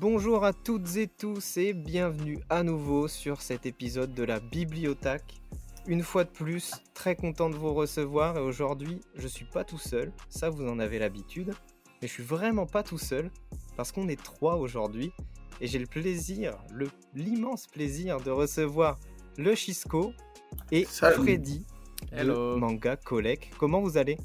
[0.00, 5.40] Bonjour à toutes et tous et bienvenue à nouveau sur cet épisode de la Bibliothèque.
[5.86, 9.78] Une fois de plus, très content de vous recevoir et aujourd'hui, je suis pas tout
[9.78, 11.54] seul, ça vous en avez l'habitude,
[12.00, 13.30] mais je suis vraiment pas tout seul
[13.76, 15.12] parce qu'on est trois aujourd'hui
[15.60, 18.98] et j'ai le plaisir, le l'immense plaisir de recevoir
[19.36, 20.12] le Chisco
[20.70, 21.22] et Salut.
[21.22, 21.64] Freddy
[22.12, 22.54] Hello.
[22.54, 23.48] de Manga Collect.
[23.58, 24.18] Comment vous allez?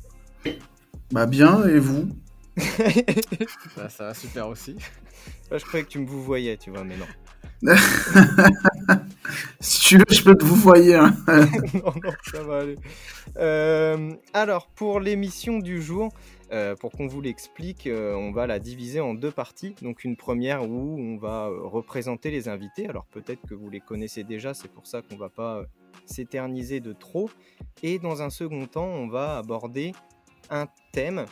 [1.11, 2.09] Bah bien, et vous?
[3.75, 4.75] Bah, ça va super aussi.
[5.49, 7.05] Bah, Je croyais que tu me vous voyais, tu vois, mais non.
[9.59, 10.95] Si tu veux, je peux te vous voyer.
[10.95, 11.15] hein.
[11.73, 12.75] non, non, ça va aller.
[13.37, 16.11] Euh, alors, pour l'émission du jour,
[16.51, 19.75] euh, pour qu'on vous l'explique, euh, on va la diviser en deux parties.
[19.81, 22.87] Donc, une première où on va euh, représenter les invités.
[22.87, 25.65] Alors, peut-être que vous les connaissez déjà, c'est pour ça qu'on va pas euh,
[26.05, 27.29] s'éterniser de trop.
[27.81, 29.93] Et dans un second temps, on va aborder
[30.49, 31.25] un thème.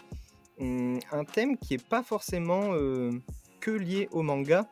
[0.59, 3.11] Hum, Un thème qui n'est pas forcément euh,
[3.59, 4.67] que lié au manga.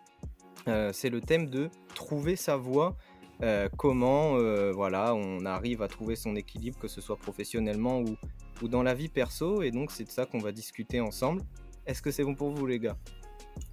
[0.68, 2.96] Euh, c'est le thème de trouver sa voie
[3.42, 8.18] euh, comment euh, voilà, on arrive à trouver son équilibre, que ce soit professionnellement ou,
[8.62, 9.62] ou dans la vie perso.
[9.62, 11.42] Et donc, c'est de ça qu'on va discuter ensemble.
[11.86, 12.98] Est-ce que c'est bon pour vous, les gars?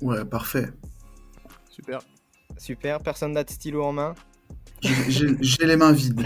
[0.00, 0.68] Ouais, parfait.
[1.68, 2.00] Super.
[2.56, 4.14] Super, personne n'a de stylo en main?
[4.82, 6.22] J'ai- les mains vides.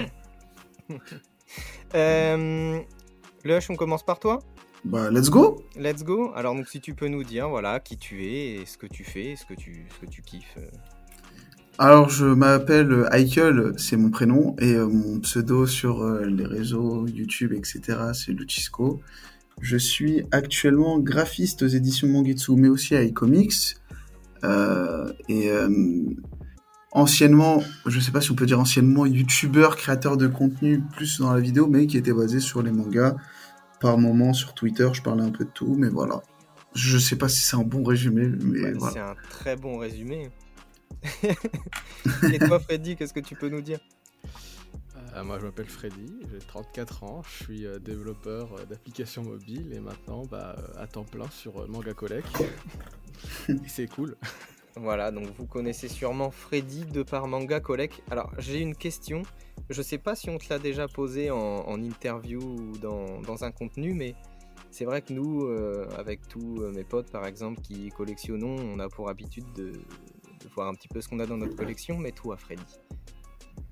[1.94, 2.80] Euh,
[3.44, 4.38] Lush, on commence par toi
[4.84, 6.32] Bah, let's go Let's go.
[6.34, 9.04] Alors, donc, si tu peux nous dire voilà, qui tu es, et ce que tu
[9.04, 10.56] fais, et ce que tu, ce que tu kiffes.
[10.58, 10.66] euh.
[11.78, 17.06] Alors, je m'appelle Eichel, c'est mon prénom, et euh, mon pseudo sur euh, les réseaux,
[17.06, 17.80] YouTube, etc.,
[18.12, 19.00] c'est Luchisco.
[19.62, 23.76] Je suis actuellement graphiste aux éditions Mangetsu, mais aussi à iComics.
[24.44, 25.68] Euh, et euh,
[26.92, 31.32] anciennement, je sais pas si on peut dire anciennement, youtubeur, créateur de contenu plus dans
[31.32, 33.16] la vidéo, mais qui était basé sur les mangas.
[33.80, 36.20] Par moment, sur Twitter, je parlais un peu de tout, mais voilà.
[36.74, 38.92] Je sais pas si c'est un bon résumé, mais Ouais, voilà.
[38.92, 40.30] C'est un très bon résumé.
[41.22, 43.80] et toi, Freddy, qu'est-ce que tu peux nous dire?
[45.16, 49.72] Euh, moi, je m'appelle Freddy, j'ai 34 ans, je suis euh, développeur euh, d'applications mobiles
[49.72, 52.28] et maintenant bah, euh, à temps plein sur euh, Manga Collect.
[53.48, 54.16] et c'est cool.
[54.76, 58.02] Voilà, donc vous connaissez sûrement Freddy de par Manga Collect.
[58.10, 59.22] Alors, j'ai une question.
[59.68, 63.94] Je sais pas si on te l'a déjà posé en, interview ou dans, un contenu,
[63.94, 64.14] mais
[64.70, 68.78] c'est vrai que nous, euh, avec tous euh, mes potes par exemple qui collectionnons, on
[68.78, 69.72] a pour habitude de,
[70.54, 71.98] voir un petit peu ce qu'on a dans notre collection.
[71.98, 72.62] Mais toi, Freddy,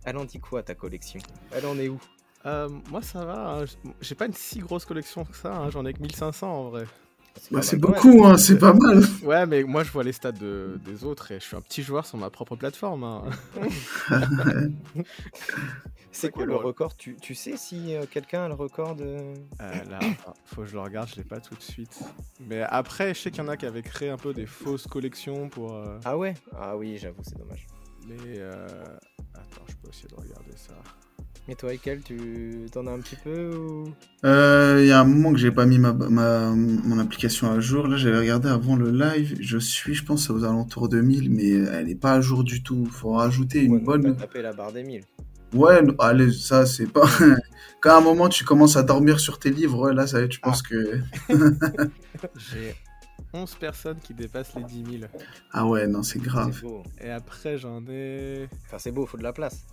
[0.05, 1.21] elle en dit quoi ta collection?
[1.53, 2.01] Elle en est où?
[2.47, 3.65] Euh, moi, ça va, hein,
[4.01, 6.85] j'ai pas une si grosse collection que ça, hein, j'en ai que 1500 en vrai.
[7.51, 9.03] Bah, c'est beaucoup, hein, c'est pas mal.
[9.23, 11.83] Ouais, mais moi, je vois les stats de- des autres et je suis un petit
[11.83, 13.05] joueur sur ma propre plateforme.
[13.05, 13.23] hein.
[16.11, 16.97] C'est quoi le record?
[16.97, 19.05] Tu, tu sais si euh, quelqu'un a le record de...
[19.61, 20.01] Euh, là,
[20.47, 21.97] faut que je le regarde, je l'ai pas tout de suite.
[22.41, 24.87] Mais après, je sais qu'il y en a qui avaient créé un peu des fausses
[24.89, 25.75] collections pour.
[25.75, 26.35] euh, Ah ouais?
[26.59, 27.67] Ah oui, j'avoue, c'est dommage.
[28.09, 28.67] Mais euh...
[29.35, 30.75] attends, je peux essayer de regarder ça.
[31.51, 33.85] Et toi, Ekel, tu t'en as un petit peu ou...
[34.27, 37.59] Euh, Il y a un moment que j'ai pas mis ma, ma, mon application à
[37.59, 37.89] jour.
[37.89, 39.37] Là, j'avais regardé avant le live.
[39.41, 42.63] Je suis, je pense, aux alentours de 1000, mais elle est pas à jour du
[42.63, 42.85] tout.
[42.87, 44.15] Faut rajouter une Ouais, bonne.
[44.17, 45.05] tapé la barre des 1000.
[45.55, 47.09] Ouais, allez, ça, c'est pas.
[47.81, 50.61] Quand à un moment tu commences à dormir sur tes livres, là, ça tu penses
[50.63, 51.01] que.
[52.37, 52.75] J'ai
[53.33, 55.11] 11 personnes qui dépassent les 10 000.
[55.53, 56.61] Ah ouais, non, c'est C'est grave.
[56.61, 56.83] beau.
[57.01, 58.49] Et après, j'en ai.
[58.67, 59.67] Enfin, c'est beau, faut de la place.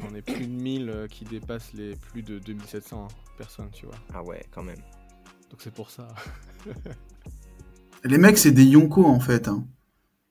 [0.00, 3.94] J'en ai plus de 1000 euh, qui dépassent les plus de 2700 personnes, tu vois.
[4.14, 4.80] Ah ouais, quand même.
[5.50, 6.08] Donc c'est pour ça.
[8.04, 9.48] Les mecs, c'est des yonkos, en fait.
[9.48, 9.64] Hein.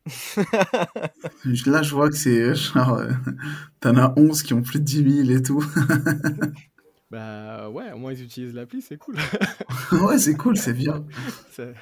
[1.66, 2.96] Là, je vois que c'est genre.
[2.96, 3.12] euh,
[3.80, 5.64] T'en as 11 qui ont plus de 10 000 et tout.
[7.12, 9.18] Bah ouais, au moins ils utilisent l'appli, c'est cool.
[10.02, 11.06] ouais, c'est cool, c'est bien.
[11.52, 11.74] C'est-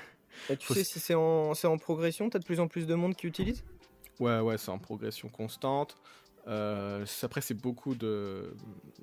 [0.50, 2.88] Et tu Faut sais si c'est en, c'est en progression T'as de plus en plus
[2.88, 3.64] de monde qui utilise?
[4.20, 5.98] Ouais, ouais, c'est en progression constante.
[6.48, 7.96] Euh, après, c'est beaucoup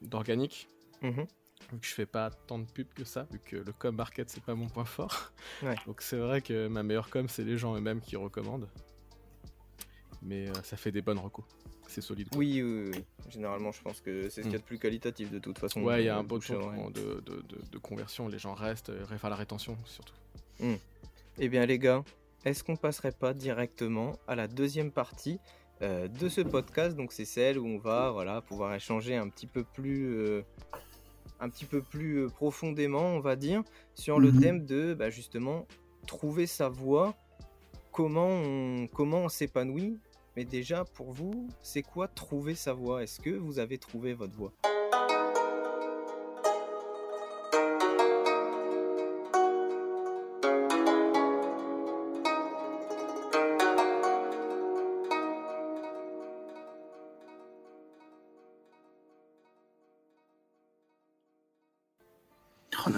[0.03, 0.69] d'organique.
[1.03, 1.27] Mhm.
[1.73, 4.29] Vu que je fais pas tant de pubs que ça, vu que le com market
[4.31, 5.33] c'est pas mon point fort.
[5.62, 5.75] Ouais.
[5.87, 8.69] Donc c'est vrai que ma meilleure com c'est les gens eux-mêmes qui recommandent.
[10.23, 11.44] Mais euh, ça fait des bonnes recos.
[11.88, 12.29] C'est solide.
[12.29, 12.38] quoi.
[12.38, 13.05] Oui, oui, oui.
[13.31, 15.82] Généralement, je pense que c'est ce qu'il y a de plus qualitatif de toute façon.
[15.82, 16.55] Ouais, il y a euh, un beau taux
[16.91, 20.15] de, de, de- de conversion, les gens restent, enfin la rétention surtout.
[21.39, 22.03] Eh bien, les gars,
[22.44, 25.39] est-ce qu'on passerait pas directement à la deuxième partie
[25.82, 29.46] euh, de ce podcast Donc, c'est celle où on va voilà, pouvoir échanger un petit
[29.46, 30.43] peu plus, euh,
[31.40, 33.62] un petit peu plus euh, profondément, on va dire,
[33.94, 34.40] sur le Mhm.
[34.40, 35.67] thème de bah, justement
[36.06, 37.14] trouver sa voie,
[37.93, 39.99] comment on, comment on s'épanouit.
[40.37, 43.02] Mais déjà, pour vous, c'est quoi trouver sa voie?
[43.02, 44.52] Est-ce que vous avez trouvé votre voie?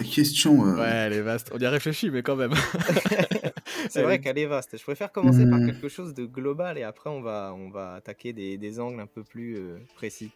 [0.09, 0.67] Question.
[0.67, 1.51] euh, Ouais, elle est vaste.
[1.55, 2.53] On y a réfléchi, mais quand même.
[3.91, 4.77] C'est vrai qu'elle est vaste.
[4.77, 5.67] Je préfère commencer par Hmm.
[5.67, 9.07] quelque chose de global et après on va, on va attaquer des, des angles un
[9.07, 10.33] peu plus euh, précis.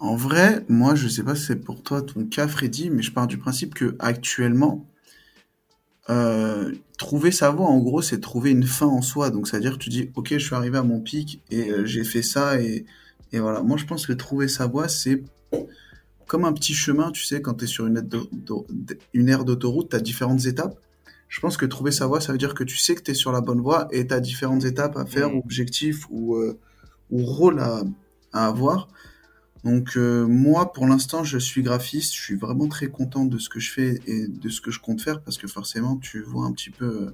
[0.00, 3.12] En vrai, moi, je sais pas si c'est pour toi ton cas, Freddy, mais je
[3.12, 4.84] pars du principe que actuellement,
[6.10, 9.30] euh, trouver sa voie, en gros, c'est trouver une fin en soi.
[9.30, 12.04] Donc, c'est-à-dire que tu dis, ok, je suis arrivé à mon pic et euh, j'ai
[12.04, 12.86] fait ça et,
[13.32, 13.62] et voilà.
[13.62, 15.22] Moi, je pense que trouver sa voie, c'est
[16.28, 18.04] comme un petit chemin, tu sais, quand tu es sur une aire
[19.14, 20.78] une d'autoroute, tu as différentes étapes.
[21.28, 23.14] Je pense que trouver sa voie, ça veut dire que tu sais que tu es
[23.14, 25.38] sur la bonne voie et tu as différentes étapes à faire, Mm.
[25.38, 26.56] objectifs ou, euh,
[27.10, 27.82] ou rôles à,
[28.32, 28.88] à avoir.
[29.64, 32.14] Donc euh, moi, pour l'instant, je suis graphiste.
[32.14, 34.80] Je suis vraiment très content de ce que je fais et de ce que je
[34.80, 37.10] compte faire parce que forcément, tu vois un petit peu euh,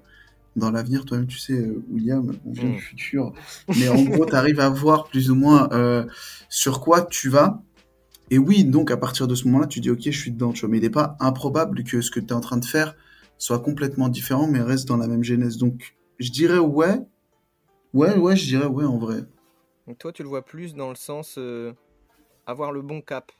[0.54, 1.04] dans l'avenir.
[1.04, 2.74] Toi-même, tu sais, euh, William, on vient Mm.
[2.74, 3.32] du futur.
[3.78, 6.04] Mais en gros, tu arrives à voir plus ou moins euh,
[6.48, 7.62] sur quoi tu vas.
[8.30, 10.52] Et oui, donc à partir de ce moment-là, tu dis, ok, je suis dedans.
[10.52, 12.64] Tu vois, mais il n'est pas improbable que ce que tu es en train de
[12.64, 12.96] faire
[13.36, 15.56] soit complètement différent, mais reste dans la même genèse.
[15.58, 17.00] Donc, je dirais ouais.
[17.92, 19.24] Ouais, ouais, je dirais ouais en vrai.
[19.86, 21.72] Donc toi, tu le vois plus dans le sens euh,
[22.46, 23.30] avoir le bon cap.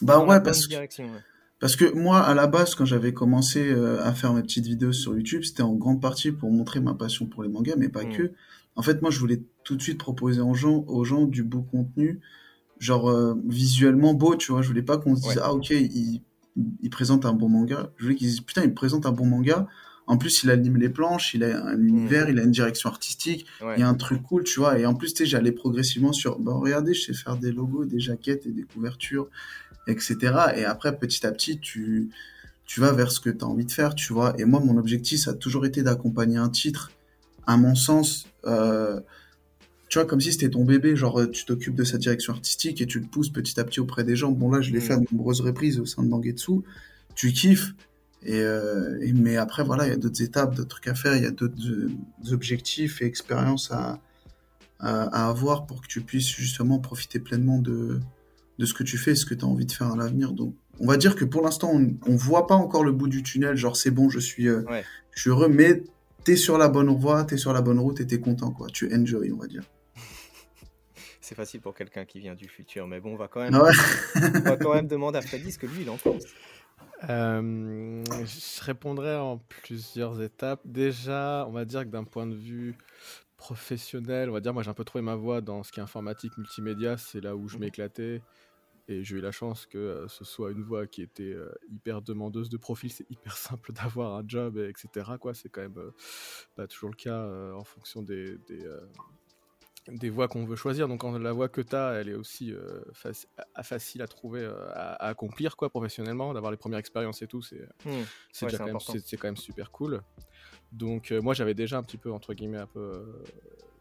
[0.00, 0.88] Bah ouais, parce que ouais.
[1.58, 4.92] Parce que moi, à la base, quand j'avais commencé euh, à faire mes petites vidéos
[4.92, 8.04] sur YouTube, c'était en grande partie pour montrer ma passion pour les mangas, mais pas
[8.04, 8.12] Mm.
[8.12, 8.32] que.
[8.74, 11.62] En fait, moi, je voulais tout de suite proposer aux gens, aux gens du beau
[11.62, 12.20] contenu,
[12.78, 14.62] genre euh, visuellement beau, tu vois.
[14.62, 15.42] Je voulais pas qu'on se dise, Ouais.
[15.42, 16.22] ah ok, il,
[16.82, 17.90] il présente un bon manga.
[17.96, 19.66] Je voulais qu'ils disent, putain, il présente un bon manga.
[20.08, 23.44] En plus, il anime les planches, il a un univers, il a une direction artistique,
[23.60, 23.74] Ouais.
[23.76, 24.78] il y a un truc cool, tu vois.
[24.78, 27.84] Et en plus, tu sais, j'allais progressivement sur, bah, regardez, je sais faire des logos,
[27.86, 29.28] des jaquettes et des couvertures,
[29.88, 30.16] etc.
[30.56, 32.10] Et après, petit à petit, tu,
[32.66, 34.34] tu vas vers ce que tu as envie de faire, tu vois.
[34.38, 36.92] Et moi, mon objectif, ça a toujours été d'accompagner un titre,
[37.46, 39.00] à mon sens, euh,
[39.88, 42.80] tu vois, comme si c'était ton bébé, genre, euh, tu t'occupes de sa direction artistique
[42.80, 44.32] et tu le pousses petit à petit auprès des gens.
[44.32, 44.82] Bon, là, je l'ai Mm.
[44.82, 46.52] fait à de nombreuses reprises au sein de Mangetsu.
[47.14, 47.72] Tu kiffes.
[48.22, 51.16] Et, euh, et- mais après, voilà, il y a d'autres étapes, d'autres trucs à faire,
[51.16, 51.90] il y a d'autres euh,
[52.32, 54.00] objectifs et expériences à,
[54.80, 58.00] à, à avoir pour que tu puisses justement profiter pleinement de,
[58.58, 60.32] de ce que tu fais, ce que tu as envie de faire à l'avenir.
[60.32, 63.22] Donc, on va dire que pour l'instant, on, on voit pas encore le bout du
[63.22, 64.82] tunnel, genre c'est bon, je suis, euh, Ouais.
[65.14, 65.84] je suis heureux, mais
[66.24, 68.66] t'es sur la bonne voie, t'es sur la bonne route et t'es content, quoi.
[68.72, 69.62] Tu enjoy, on va dire.
[71.26, 73.72] C'est facile pour quelqu'un qui vient du futur, mais bon, on va quand même, ouais.
[74.14, 76.22] on va quand même demander à Freddy ce que lui il en pense.
[77.10, 80.60] Euh, je répondrai en plusieurs étapes.
[80.64, 82.76] Déjà, on va dire que d'un point de vue
[83.38, 85.82] professionnel, on va dire, moi j'ai un peu trouvé ma voie dans ce qui est
[85.82, 87.60] informatique, multimédia, c'est là où je Mhm.
[87.62, 88.22] m'éclatais.
[88.86, 92.02] Et j'ai eu la chance que euh, ce soit une voie qui était euh, hyper
[92.02, 95.10] demandeuse de profil, c'est hyper simple d'avoir un job, et etc.
[95.20, 95.90] Quoi, c'est quand même
[96.54, 98.64] pas toujours le cas en fonction des, des,
[99.88, 100.88] des voies qu'on veut choisir.
[100.88, 103.26] Donc la voie que tu as, elle est aussi euh, faci-
[103.62, 107.42] facile à trouver, euh, à, à accomplir quoi, professionnellement, d'avoir les premières expériences et tout,
[107.42, 110.02] c'est Ouais, c'est quand même, quand super cool.
[110.72, 113.24] Donc euh, moi j'avais déjà un petit peu entre guillemets un peu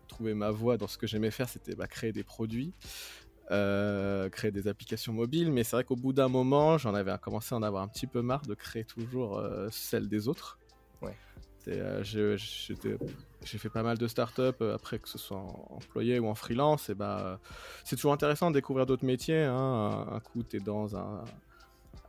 [0.08, 2.74] trouvé ma voie dans ce que j'aimais faire, c'était bah, créer des produits,
[3.50, 5.52] créer des applications mobiles.
[5.52, 8.08] Mais c'est vrai qu'au bout d'un moment, j'en avais commencé à en avoir un petit
[8.08, 10.60] peu marre de créer toujours celles des autres.
[11.02, 11.16] Ouais.
[11.68, 16.28] Euh, j'ai fait pas mal de startups euh, après que ce soit en employé ou
[16.28, 16.90] en freelance.
[16.90, 17.38] Et bah, euh,
[17.84, 19.44] c'est toujours intéressant de découvrir d'autres métiers.
[19.44, 19.54] hein.
[20.10, 21.24] Un, un coup, tu es dans un,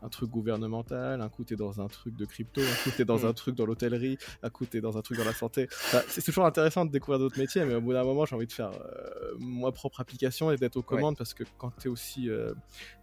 [0.03, 3.03] un truc gouvernemental, un coup, tu es dans un truc de crypto, un coup, tu
[3.03, 3.27] es dans Mm.
[3.27, 5.69] un truc dans l'hôtellerie, un coup, tu es dans un truc dans la santé.
[6.09, 8.53] C'est toujours intéressant de découvrir d'autres métiers, mais au bout d'un moment, j'ai envie de
[8.53, 12.29] faire euh, moi propre application et d'être aux commandes parce que quand tu es aussi.
[12.31, 12.53] euh,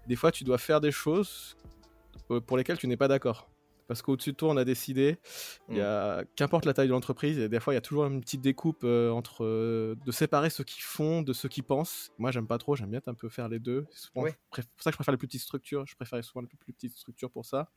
[0.08, 1.56] des fois, tu dois faire des choses
[2.48, 3.50] pour lesquelles tu n'es pas d'accord.
[3.88, 5.18] Parce qu'au-dessus de toi, on a décidé,
[5.70, 8.06] il y a, qu'importe la taille de l'entreprise, et des fois, il y a toujours
[8.06, 12.12] une petite découpe euh, entre euh, de séparer ceux qui font de ceux qui pensent.
[12.18, 13.86] Moi, j'aime pas trop, j'aime bien un peu faire les deux.
[13.92, 15.86] C'est pour ça que je préfère les plus petites structures.
[15.86, 17.70] Je préférais souvent les plus, plus petites structures pour ça.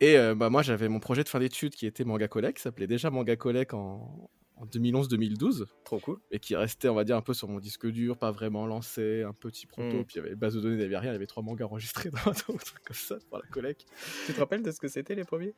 [0.00, 2.62] Et euh, bah, moi, j'avais mon projet de fin d'études qui était Manga Collect, qui
[2.62, 6.18] s'appelait déjà Manga Collect en, en 2011-2012 Trop cool.
[6.30, 9.22] et qui restait, on va dire, un peu sur mon disque dur, pas vraiment lancé,
[9.22, 10.04] un petit proto, Mm.
[10.04, 11.42] puis il y avait base de données, il n'y avait rien, il y avait trois
[11.42, 13.86] mangas enregistrés dans un truc comme ça pour la collecte.
[14.26, 15.54] Tu te rappelles de ce que c'était les premiers?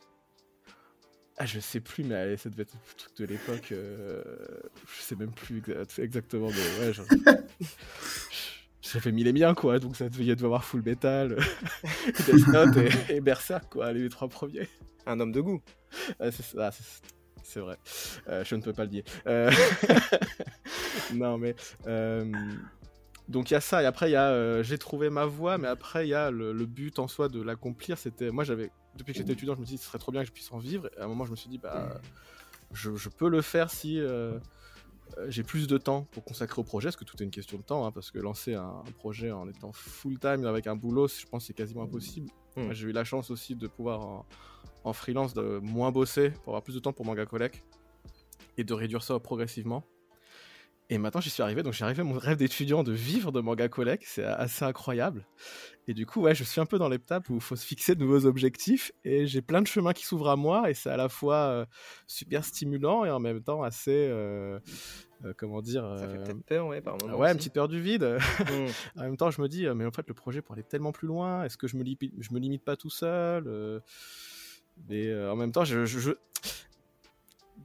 [1.38, 4.22] Ah, je sais plus, mais allez, ça devait être un truc de l'époque, euh,
[4.96, 7.06] je sais même plus exa- exactement, mais ouais, genre...
[8.80, 11.36] J'avais mis les miens, quoi, donc ça devait, devait avoir Full Metal,
[12.06, 12.76] Death Note
[13.10, 14.68] et, et Berserk, quoi, les trois premiers.
[15.06, 15.60] Un homme de goût.
[16.20, 16.70] Ah, c'est ça,
[17.46, 17.78] c'est- vrai.
[18.28, 19.04] Euh, je ne peux pas le dire.
[19.26, 19.50] Euh,
[21.14, 21.54] non, mais.
[21.86, 22.30] euh,
[23.28, 24.62] Donc il y a ça, et après il y a.
[24.62, 27.98] J'ai trouvé ma voie, mais après il y a le, but en soi de l'accomplir.
[27.98, 28.30] C'était.
[28.30, 28.70] Moi j'avais.
[28.96, 30.58] Depuis que j'étais étudiant, je me dis ce serait trop bien que je puisse en
[30.58, 30.88] vivre.
[30.96, 32.00] Et à un moment, je me suis dit, bah.
[32.72, 34.00] Je, peux le faire si.
[35.28, 37.62] j'ai plus de temps pour consacrer au projet, parce que tout est une question de
[37.62, 41.08] temps, hein, parce que lancer un, un projet en étant full time avec un boulot,
[41.08, 42.30] je pense c'est quasiment impossible.
[42.56, 42.72] Hmm.
[42.72, 44.24] J'ai eu la chance aussi de pouvoir
[44.84, 47.62] en, freelance de moins bosser pour avoir plus de temps pour Manga Collect
[48.56, 49.84] et de réduire ça progressivement.
[50.88, 51.64] Et maintenant, j'y suis arrivé.
[51.64, 54.04] Donc, j'ai arrivé à mon rêve d'étudiant de vivre de Manga Collect.
[54.06, 55.26] C'est assez incroyable.
[55.88, 57.96] Et du coup, ouais, je suis un peu dans l'étape où il faut se fixer
[57.96, 58.92] de nouveaux objectifs.
[59.04, 60.70] Et j'ai plein de chemins qui s'ouvrent à moi.
[60.70, 61.66] Et c'est à la fois euh,
[62.06, 64.08] super stimulant et en même temps assez.
[64.08, 64.60] Euh,
[65.24, 68.18] euh, comment dire Ça fait peut-être peur, ouais, par Ouais, une petite peur du vide.
[68.46, 69.00] Mm.
[69.00, 71.08] en même temps, je me dis, mais en fait, le projet pourrait aller tellement plus
[71.08, 71.44] loin.
[71.44, 73.82] Est-ce que je me, je me limite pas tout seul
[74.88, 76.12] Mais en même temps, je, je,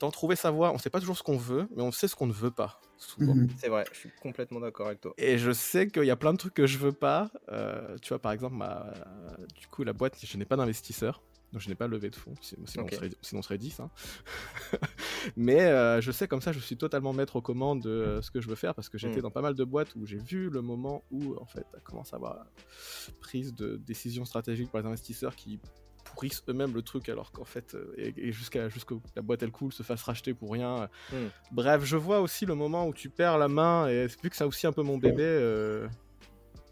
[0.01, 2.15] d'en trouver sa voie, on sait pas toujours ce qu'on veut, mais on sait ce
[2.15, 2.81] qu'on ne veut pas.
[3.17, 3.50] Mhm.
[3.58, 5.13] C'est vrai, je suis complètement d'accord avec toi.
[5.17, 7.31] Et je sais qu'il y a plein de trucs que je veux pas.
[7.50, 8.93] Euh, tu vois, par exemple, ma...
[9.60, 11.22] du coup, la boîte, je n'ai pas d'investisseur.
[11.51, 13.79] Donc je n'ai pas levé de fonds, sinon, on, serait, 10.
[13.81, 13.89] Hein.
[15.36, 18.31] Mais euh, je sais comme ça, je suis totalement maître aux commandes de euh, ce
[18.31, 19.24] que je veux faire parce que j'étais mm.
[19.24, 22.13] dans pas mal de boîtes où j'ai vu le moment où en fait, ça commence
[22.13, 22.46] à avoir
[23.20, 25.60] prise de décisions stratégiques pour les investisseurs qui
[26.05, 29.74] pourrissent eux-mêmes le truc alors qu'en fait, euh, et, jusqu'à jusqu'à la boîte elle coule,
[29.74, 30.89] se fasse racheter pour rien.
[31.12, 31.27] Hmm.
[31.51, 34.46] Bref, je vois aussi le moment où tu perds la main et vu que c'est
[34.46, 35.88] aussi un peu mon bébé.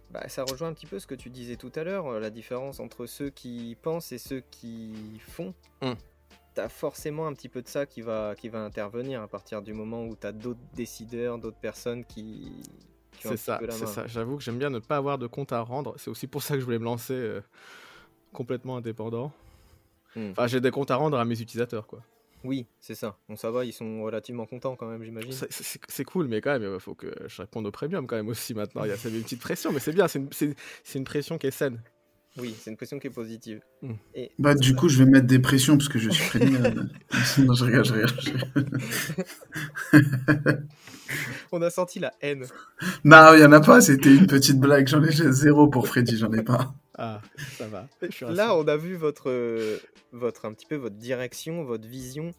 [0.09, 2.19] Euh, bah, ça rejoint un petit peu ce que tu disais tout à l'heure, euh,
[2.19, 5.53] la différence entre ceux qui pensent et ceux qui font.
[5.81, 5.93] Hmm.
[6.55, 9.73] T'as forcément un petit peu de ça qui va, qui va intervenir à partir du
[9.73, 12.51] moment où t'as d'autres décideurs, d'autres personnes qui.
[13.19, 14.07] c'est ça, c'est ça.
[14.07, 15.93] J'avoue que j'aime bien ne pas avoir de compte à rendre.
[15.97, 17.39] C'est aussi pour ça que je voulais me lancer
[18.33, 19.31] complètement indépendant.
[20.15, 20.31] Hmm.
[20.31, 22.01] Enfin, j'ai des comptes à rendre à mes utilisateurs, quoi.
[22.43, 23.17] Oui, c'est ça.
[23.27, 25.31] Bon, ça va, ils sont relativement contents quand même, j'imagine.
[25.49, 28.53] C'est cool, mais quand même, il faut que je réponde au premium quand même aussi
[28.53, 28.83] maintenant.
[28.85, 30.55] Il y a une petite pression, mais c'est bien, c'est une,
[30.95, 31.81] une, pression qui est saine.
[32.37, 33.61] Oui, c'est une pression qui est positive.
[33.81, 33.93] Hmm.
[34.15, 34.31] Et...
[34.39, 36.57] Bah, du coup, je vais mettre des pressions parce que je suis prévenu.
[37.39, 38.15] non, je regarde, je regarde.
[41.51, 42.45] On a senti la haine.
[43.03, 44.87] Non, il n'y en a pas, c'était une petite blague.
[44.87, 46.73] J'en ai zéro pour Freddy, j'en ai pas.
[47.01, 47.21] Ah,
[47.57, 47.87] ça va.
[48.27, 49.31] Là, on a vu votre,
[50.11, 52.31] votre, un petit peu votre direction, votre vision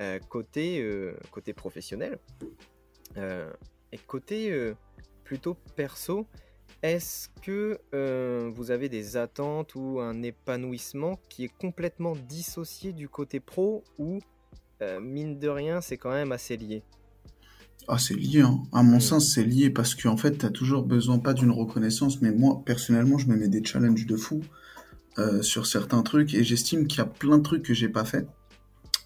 [0.00, 2.18] euh, côté, euh, côté professionnel.
[3.16, 3.52] Euh,
[3.92, 4.72] et côté
[5.22, 6.26] plutôt perso,
[6.82, 7.78] est-ce que
[8.50, 14.18] vous avez des attentes ou un épanouissement qui est complètement dissocié du côté pro ou,
[15.00, 16.82] mine de rien, c'est quand même assez lié?
[17.86, 18.62] Ah, c'est lié, hein.
[18.72, 22.20] à mon sens, c'est lié parce qu'en fait, tu as toujours besoin, pas d'une reconnaissance,
[22.20, 24.42] mais moi, personnellement, je me mets des challenges de fou
[25.18, 28.04] euh, sur certains trucs et j'estime qu'il y a plein de trucs que j'ai pas
[28.04, 28.26] fait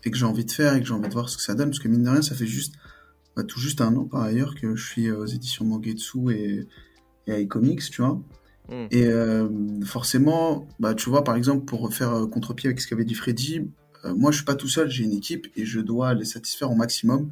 [0.04, 1.54] et que j'ai envie de faire et que j'ai envie de voir ce que ça
[1.54, 2.74] donne parce que mine de rien, ça fait juste,
[3.36, 6.66] bah, tout juste un an par ailleurs que je suis aux éditions Mangetsu et,
[7.28, 8.20] et à iComics, tu vois.
[8.68, 8.86] Hmm.
[8.90, 9.48] Et euh,
[9.84, 13.70] forcément, bah, tu vois, par exemple, pour faire euh, contre-pied avec ce qu'avait dit Freddy,
[14.16, 16.74] moi, je suis pas tout seul, j'ai une équipe et je dois les satisfaire au
[16.74, 17.30] maximum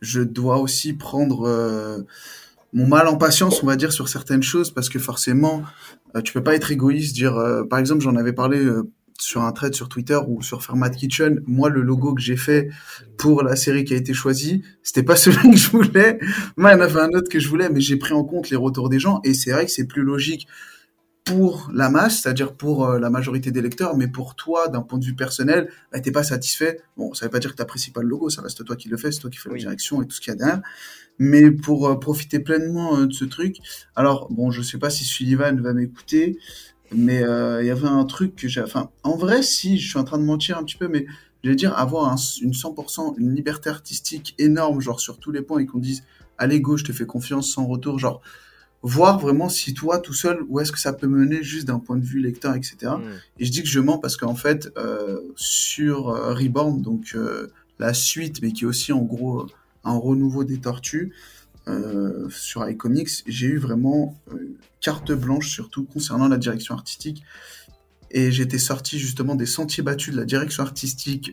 [0.00, 2.02] je dois aussi prendre euh,
[2.72, 5.62] mon mal en patience, on va dire, sur certaines choses, parce que forcément,
[6.16, 8.66] euh, tu peux pas être égoïste, dire, euh, par exemple, j'en avais parlé
[9.18, 12.70] sur un thread sur Twitter ou sur Format Kitchen, moi, le logo que j'ai fait
[13.18, 16.18] pour la série qui a été choisie, c'était pas celui que je voulais.
[16.56, 18.50] Moi, il y en avait un autre que je voulais, mais j'ai pris en compte
[18.50, 20.46] les retours des gens, et c'est vrai que c'est plus logique
[21.24, 24.98] pour la masse, c'est-à-dire pour euh, la majorité des lecteurs, mais pour toi, d'un point
[24.98, 26.80] de vue personnel, bah, t'es pas satisfait.
[26.96, 28.96] Bon, ça veut pas dire que t'apprécies pas le logo, ça reste toi qui le
[28.96, 30.62] fais, c'est toi qui fais la direction et tout ce qu'il y a derrière.
[31.18, 33.58] Mais pour euh, profiter pleinement euh, de ce truc,
[33.94, 36.38] alors bon, je sais pas si Sullivan va m'écouter,
[36.92, 40.02] mais il y avait un truc que j'ai, enfin, en vrai, si, je suis en
[40.02, 41.06] train de mentir un petit peu, mais
[41.44, 42.08] je vais dire avoir
[42.42, 46.02] une 100%, une liberté artistique énorme, genre sur tous les points, et qu'on dise,
[46.36, 48.22] allez go, je te fais confiance sans retour, genre
[48.82, 51.96] voir vraiment si toi tout seul où est-ce que ça peut mener juste d'un point
[51.96, 53.02] de vue lecteur etc mm.
[53.38, 57.48] et je dis que je mens parce qu'en fait euh, sur euh, Reborn donc euh,
[57.78, 59.46] la suite mais qui est aussi en gros
[59.84, 61.12] un renouveau des tortues
[62.30, 64.18] sur iComics j'ai eu vraiment
[64.80, 67.22] carte blanche surtout concernant la direction artistique.
[68.10, 71.32] Et j'étais sorti justement des sentiers battus de la direction artistique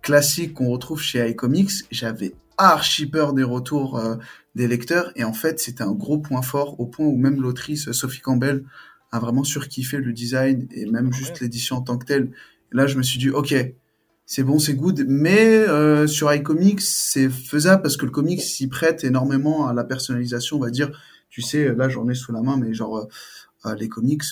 [0.00, 1.84] classique qu'on retrouve chez iComics.
[1.90, 4.16] J'avais archi peur des retours euh,
[4.54, 5.12] des lecteurs.
[5.16, 8.64] Et en fait, c'était un gros point fort, au point où même l'autrice Sophie Campbell
[9.12, 12.30] a vraiment surkiffé le design et même juste l'édition en tant que telle.
[12.72, 13.54] Et là, je me suis dit, ok,
[14.26, 18.66] c'est bon, c'est good, mais euh, sur iComics, c'est faisable parce que le comics s'y
[18.66, 20.90] prête énormément à la personnalisation, on va dire.
[21.30, 23.08] Tu sais, là, j'en ai sous la main, mais genre,
[23.66, 24.22] euh, les comics,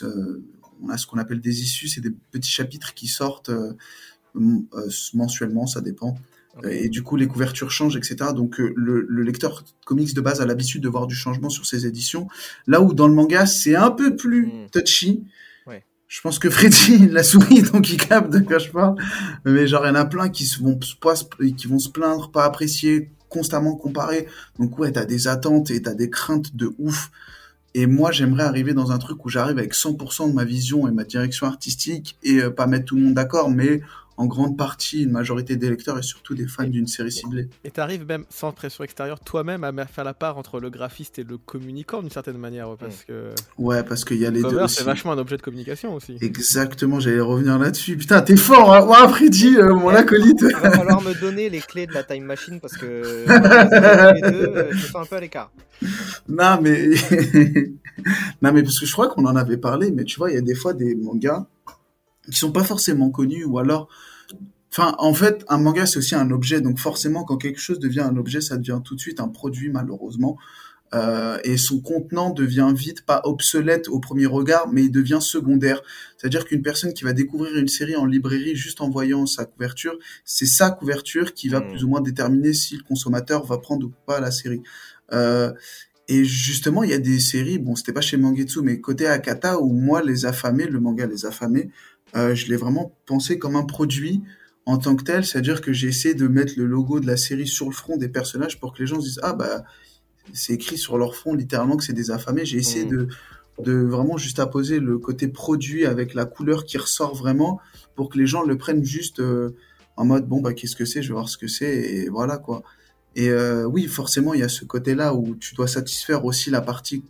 [0.82, 3.50] on a ce qu'on appelle des issues, c'est des petits chapitres qui sortent
[4.34, 6.16] mensuellement, ça dépend.
[6.62, 8.30] Et du coup, les couvertures changent, etc.
[8.34, 11.86] Donc, euh, le, lecteur comics de base a l'habitude de voir du changement sur ses
[11.86, 12.28] éditions.
[12.66, 14.70] Là où dans le manga, c'est un peu plus hmm.
[14.72, 15.24] touchy.
[16.06, 18.94] Je pense que Freddy l'a souris, donc il capte de quoi je parle.
[19.44, 20.78] Mais genre, il y en a plein qui vont,
[21.56, 24.28] qui vont se plaindre, pas apprécier, constamment comparer.
[24.60, 27.10] Donc, ouais, t'as des attentes et t'as des craintes de ouf.
[27.74, 30.92] Et moi, j'aimerais arriver dans un truc où j'arrive avec 100% de ma vision et
[30.92, 33.80] ma direction artistique et euh, pas mettre tout le monde d'accord, mais
[34.16, 37.48] en grande partie une majorité des lecteurs et surtout des fans d'une série ciblée.
[37.64, 41.18] Et tu arrives même sans pression extérieure toi-même à faire la part entre le graphiste
[41.18, 44.66] et le communicant d'une certaine manière parce que ouais parce qu'il y a les deux
[44.68, 46.16] c'est vachement un objet de communication aussi.
[46.20, 47.96] Exactement, j'allais revenir là-dessus.
[47.96, 50.40] Putain, t'es fort, hein ouais, Freddy, euh, mon acolyte.
[50.42, 53.24] Il va falloir me donner les clés de la time machine parce que
[54.14, 55.50] les deux, euh, je suis un peu à l'écart.
[56.28, 56.90] Non mais
[58.42, 60.38] non mais parce que je crois qu'on en avait parlé, mais tu vois, il y
[60.38, 61.46] a des fois des mangas
[62.30, 63.88] qui sont pas forcément connus ou alors
[64.76, 66.60] Enfin, en fait, un manga, c'est aussi un objet.
[66.60, 69.70] Donc, forcément, quand quelque chose devient un objet, ça devient tout de suite un produit,
[69.70, 70.36] malheureusement.
[70.94, 75.80] Euh, et son contenant devient vite pas obsolète au premier regard, mais il devient secondaire.
[76.16, 79.96] C'est-à-dire qu'une personne qui va découvrir une série en librairie juste en voyant sa couverture,
[80.24, 81.68] c'est sa couverture qui va mmh.
[81.68, 84.62] plus ou moins déterminer si le consommateur va prendre ou pas la série.
[85.12, 85.52] Euh,
[86.08, 89.60] et justement, il y a des séries, bon, c'était pas chez Mangetsu, mais côté Akata,
[89.60, 91.70] où moi, les affamés, le manga Les Affamés,
[92.16, 94.22] euh, je l'ai vraiment pensé comme un produit
[94.66, 97.46] en tant que tel, c'est-à-dire que j'ai essayé de mettre le logo de la série
[97.46, 99.64] sur le front des personnages pour que les gens se disent ah bah
[100.32, 102.44] c'est écrit sur leur front littéralement que c'est des affamés.
[102.46, 102.90] J'ai essayé mmh.
[102.90, 103.08] de
[103.60, 107.60] de vraiment juste apposer le côté produit avec la couleur qui ressort vraiment
[107.94, 109.54] pour que les gens le prennent juste euh,
[109.96, 112.38] en mode bon bah qu'est-ce que c'est, je vais voir ce que c'est et voilà
[112.38, 112.62] quoi.
[113.16, 116.60] Et euh, oui, forcément, il y a ce côté-là où tu dois satisfaire aussi la
[116.60, 117.04] partie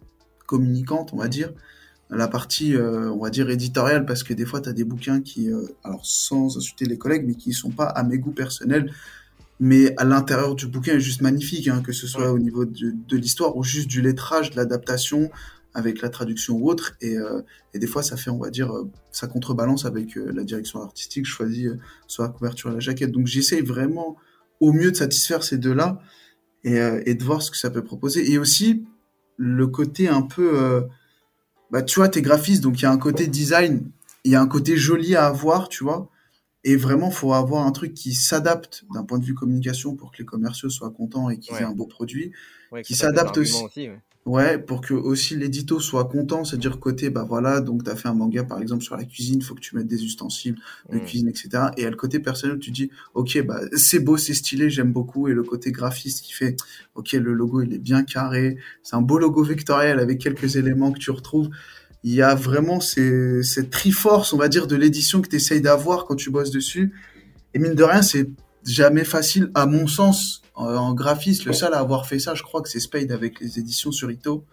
[0.46, 1.52] communicante, on va dire
[2.10, 5.20] la partie, euh, on va dire, éditoriale, parce que des fois, tu as des bouquins
[5.20, 8.92] qui, euh, alors sans insulter les collègues, mais qui sont pas à mes goûts personnels,
[9.60, 13.16] mais à l'intérieur du bouquin est juste magnifique, hein, que ce soit au niveau de,
[13.16, 15.30] l'histoire ou juste du lettrage, de l'adaptation,
[15.72, 16.94] avec la traduction ou autre.
[17.00, 17.42] Et, euh,
[17.72, 18.72] et, des fois, ça fait, on va dire,
[19.10, 21.68] ça contrebalance avec la direction artistique choisie
[22.06, 23.10] soit la couverture et la jaquette.
[23.10, 24.16] Donc j'essaye vraiment
[24.60, 26.00] au mieux de satisfaire ces deux-là
[26.62, 28.30] et, et, de voir ce que ça peut proposer.
[28.30, 28.84] Et aussi,
[29.36, 30.86] le côté un peu
[31.74, 33.90] bah, tu vois, t'es graphiste, donc il y a un côté design,
[34.22, 36.08] il y a un côté joli à avoir, tu vois.
[36.62, 40.12] Et vraiment, il faut avoir un truc qui s'adapte d'un point de vue communication pour
[40.12, 42.30] que les commerciaux soient contents et qu'ils aient un beau produit.
[42.84, 43.88] qui s'adapte aussi.
[43.88, 44.00] ouais.
[44.66, 48.14] Pour que aussi l'édito soit content, c'est-à-dire côté, bah voilà, donc tu as fait un
[48.14, 50.56] manga par exemple sur la cuisine, faut que tu mettes des ustensiles
[50.90, 51.04] de mm.
[51.04, 51.48] cuisine, etc.
[51.76, 55.28] Et à le côté personnel, tu dis, ok, bah c'est beau, c'est stylé, j'aime beaucoup.
[55.28, 56.56] Et le côté graphiste qui fait,
[56.94, 60.92] ok, le logo il est bien carré, c'est un beau logo vectoriel avec quelques éléments
[60.92, 61.50] que tu retrouves
[62.04, 66.04] il y a vraiment cette triforce, on va dire, de l'édition que tu essayes d'avoir
[66.04, 66.92] quand tu bosses dessus.
[67.54, 68.28] Et mine de rien, c'est
[68.64, 71.44] jamais facile, à mon sens, en, graphiste.
[71.44, 74.10] Le seul à avoir fait ça, je crois que c'est Spade avec les éditions sur
[74.10, 74.44] Ito,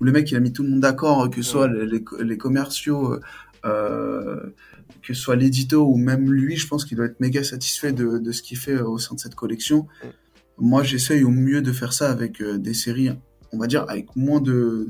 [0.00, 3.18] où le mec, il a mis tout le monde d'accord, que ce soit les, commerciaux,
[3.64, 4.40] euh,
[5.02, 8.32] que ce soit l'édito ou même lui, je pense qu'il doit être méga satisfait de,
[8.32, 9.86] ce qu'il fait au sein de cette collection.
[10.58, 13.10] Moi, j'essaye au mieux de faire ça avec euh, des séries,
[13.52, 14.88] on va dire, avec moins de,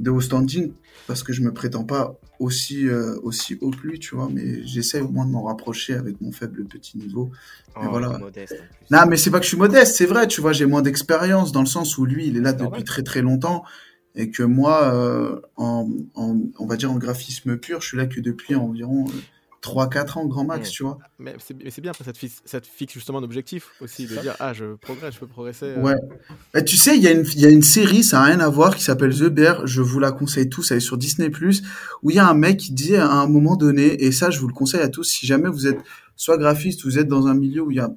[0.00, 0.72] de haut standing
[1.06, 4.66] parce que je me prétends pas aussi euh, aussi haut que lui, tu vois, mais
[4.66, 7.30] j'essaie au moins de m'en rapprocher avec mon faible petit niveau.
[7.76, 8.18] Oh, voilà.
[8.18, 10.82] Modeste, non, mais c'est pas que je suis modeste, c'est vrai, tu vois, j'ai moins
[10.82, 13.64] d'expérience dans le sens où lui, il est là depuis très très longtemps
[14.14, 18.20] et que moi, euh, en, on va dire en graphisme pur, je suis là que
[18.20, 19.12] depuis environ euh,
[19.64, 20.98] 3-4 ans, grand max, tu vois.
[21.18, 24.36] Mais c'est bien, ça te, fixe, ça te, fixe, justement un objectif aussi, de dire,
[24.38, 25.74] ah, je progresse, je peux progresser.
[25.76, 25.80] Euh.
[25.82, 26.64] Ouais.
[26.64, 29.14] tu sais, il y, y, a une série, ça n'a rien à voir, qui s'appelle
[29.14, 31.30] The Bear, je vous la conseille tous, elle est sur Disney+,
[32.02, 34.38] où il y a un mec qui dit à un moment donné, et ça, je
[34.38, 35.80] vous le conseille à tous, si jamais vous êtes
[36.14, 37.90] soit graphiste, vous êtes dans un milieu où il y a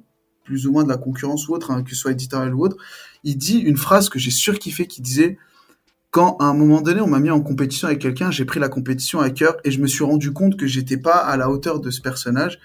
[0.44, 2.76] plus ou moins de la concurrence ou autre, hein, que ce soit éditorial ou autre,
[3.24, 5.36] il dit une phrase que j'ai surkiffé qui disait
[6.10, 8.68] quand à un moment donné on m'a mis en compétition avec quelqu'un, j'ai pris la
[8.68, 11.80] compétition à cœur et je me suis rendu compte que j'étais pas à la hauteur
[11.80, 12.58] de ce personnage.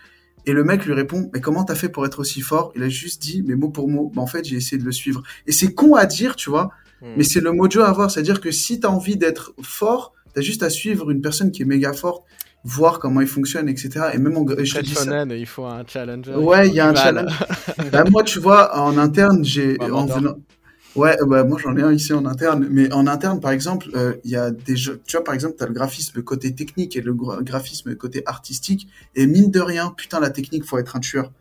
[0.45, 2.73] Et le mec lui répond, mais comment t'as fait pour être aussi fort?
[2.75, 4.91] Il a juste dit, mais mot pour mot, bah, en fait j'ai essayé de le
[4.91, 5.23] suivre.
[5.47, 7.13] Et c'est con à dire, tu vois, hmm.
[7.17, 10.63] mais c'est le mojo à avoir, c'est-à-dire que si t'as envie d'être fort, t'as juste
[10.63, 12.25] à suivre une personne qui est méga forte,
[12.65, 14.07] voir comment il fonctionne, etc.
[14.13, 15.25] Et même en, je dis ça.
[15.25, 16.35] il faut un challenger.
[16.35, 17.31] Ouais, il y a un challenge.
[17.91, 20.35] bah, moi, tu vois, en interne, j'ai en venant,
[20.95, 24.13] Ouais, bah, moi j'en ai un ici en interne, mais en interne par exemple, euh,
[24.23, 26.95] il y a des jeux, tu vois par exemple, tu as le graphisme côté technique
[26.95, 30.99] et le graphisme côté artistique, et mine de rien, putain la technique, faut être un
[30.99, 31.31] tueur.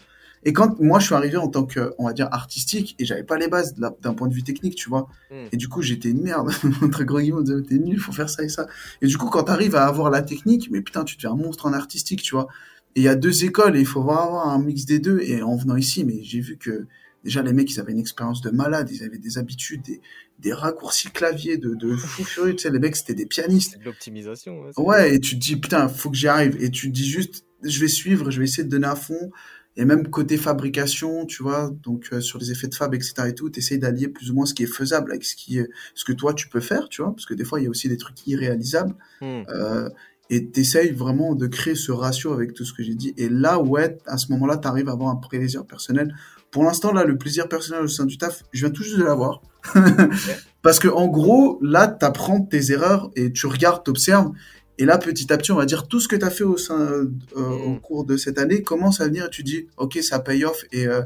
[0.45, 3.25] Et quand moi je suis arrivé en tant que, on va dire, artistique, et j'avais
[3.25, 5.49] pas les bases d'un point de vue technique, tu vois, hmm.
[5.53, 6.51] et du coup j'étais une merde,
[6.83, 8.67] entre gros guillemets, t'es nul, faut faire ça et ça.
[9.03, 11.67] Et du coup quand t'arrives à avoir la technique, mais putain tu deviens un monstre
[11.67, 12.49] en artistique, tu vois.
[12.95, 15.43] Et il y a deux écoles et il faut avoir un mix des deux, et
[15.43, 16.87] en venant ici, mais j'ai vu que
[17.24, 20.00] Déjà, les mecs, ils avaient une expérience de malade, ils avaient des habitudes, des,
[20.38, 22.56] des raccourcis clavier de, de fou furieux.
[22.56, 23.78] Tu sais, les mecs, c'était des pianistes.
[23.78, 24.64] De l'optimisation.
[24.76, 26.56] Ouais, et tu te dis, putain, faut que j'y arrive.
[26.61, 29.30] Et tu te dis juste, je vais suivre, je vais essayer de donner à fond.
[29.76, 33.14] Et même côté fabrication, tu vois, donc euh, sur les effets de fab, etc.
[33.28, 35.61] et tout, t'essayes d'allier plus ou moins ce qui est faisable avec ce qui
[35.94, 37.70] ce que toi tu peux faire, tu vois, parce que des fois il y a
[37.70, 38.94] aussi des trucs irréalisables.
[39.22, 39.44] Hmm.
[39.48, 39.88] Euh,
[40.28, 43.12] et t'essayes vraiment de créer ce ratio avec tout ce que j'ai dit.
[43.18, 46.14] Et là, ouais, à ce moment-là, t'arrives à avoir un plaisir personnel.
[46.53, 49.03] Pour l'instant, là, le plaisir personnel au sein du taf, je viens tout juste de
[49.05, 49.43] l'avoir.
[50.62, 54.31] Parce que, en gros, là, t'apprends tes erreurs et tu regardes, t'observes.
[54.79, 56.57] Et là, petit à petit, on va dire tout ce que tu as fait au,
[56.57, 57.81] sein, euh, au Mm.
[57.81, 60.87] cours de cette année commence à venir et tu dis, OK, ça paye off et,
[60.87, 61.03] euh,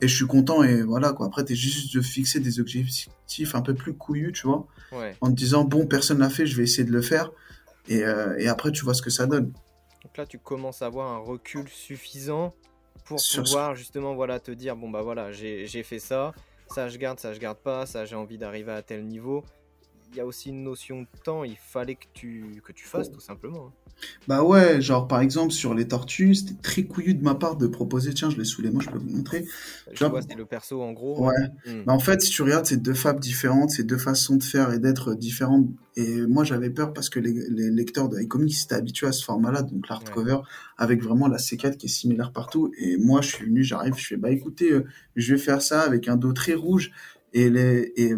[0.00, 0.62] et je suis content.
[0.62, 1.26] Et voilà, quoi.
[1.26, 5.16] Après, tu es juste de fixer des objectifs un peu plus couillus, tu vois, Ouais.
[5.20, 7.30] en te disant, bon, personne l'a fait, je vais essayer de le faire.
[7.88, 9.52] Et, euh, et après, tu vois ce que ça donne.
[10.04, 12.54] Donc là, tu commences à avoir un recul suffisant
[13.04, 16.32] pour Sur ce- pouvoir justement voilà, te dire bon, bah voilà, j'ai j'ai fait ça,
[16.68, 19.44] ça je garde, ça je garde pas, ça j'ai envie d'arriver à tel niveau.
[20.12, 23.10] Il y a aussi une notion de temps, il fallait que tu, que tu fasses
[23.10, 23.68] tout simplement.
[23.68, 23.72] hein.
[24.26, 27.66] Bah ouais, genre par exemple sur les tortues, c'était très couillu de ma part de
[27.66, 29.46] proposer, tiens, je l'ai sous les mains, je peux vous montrer.
[29.92, 31.26] Je vois, vois, c'est le perso en gros.
[31.28, 31.34] Ouais.
[31.66, 31.84] Hmm.
[31.86, 34.72] Bah, en fait, si tu regardes, c'est deux fables différentes, c'est deux façons de faire
[34.72, 35.68] et d'être différentes.
[35.96, 39.24] Et moi, j'avais peur parce que les, les lecteurs de iComics étaient habitués à ce
[39.24, 40.38] format-là, donc l'hardcover,
[40.78, 42.72] avec vraiment la C4 qui est similaire partout.
[42.78, 44.84] Et moi, je suis venu, j'arrive, je fais, bah écoutez, euh,
[45.16, 46.90] je vais faire ça avec un dos très rouge.
[47.34, 48.14] Et, les, et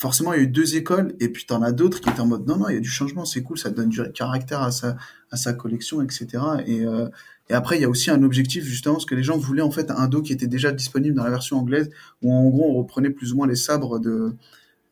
[0.00, 2.26] forcément, il y a eu deux écoles, et puis t'en as d'autres qui étaient en
[2.26, 4.70] mode, non, non, il y a du changement, c'est cool, ça donne du caractère à
[4.70, 4.96] sa,
[5.30, 6.26] à sa collection, etc.
[6.66, 7.06] Et, euh,
[7.50, 9.70] et après, il y a aussi un objectif, justement, parce que les gens voulaient en
[9.70, 11.90] fait un dos qui était déjà disponible dans la version anglaise,
[12.22, 14.32] où en gros, on reprenait plus ou moins les sabres de,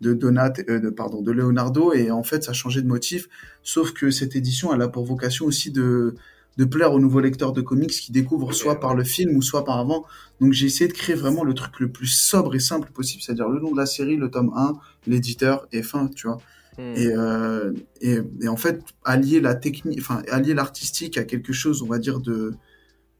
[0.02, 3.30] de Donat, euh, de, pardon, de Leonardo, et en fait, ça changeait de motif.
[3.62, 6.16] Sauf que cette édition, elle a pour vocation aussi de,
[6.58, 9.64] de plaire aux nouveaux lecteurs de comics qui découvrent soit par le film ou soit
[9.64, 10.04] par avant.
[10.40, 13.48] Donc, j'ai essayé de créer vraiment le truc le plus sobre et simple possible, c'est-à-dire
[13.48, 14.72] le nom de la série, le tome 1,
[15.06, 16.38] l'éditeur et fin, tu vois.
[16.76, 16.94] Hmm.
[16.96, 21.82] Et, euh, et, et en fait, allier la technique, enfin, allier l'artistique à quelque chose,
[21.82, 22.54] on va dire, de,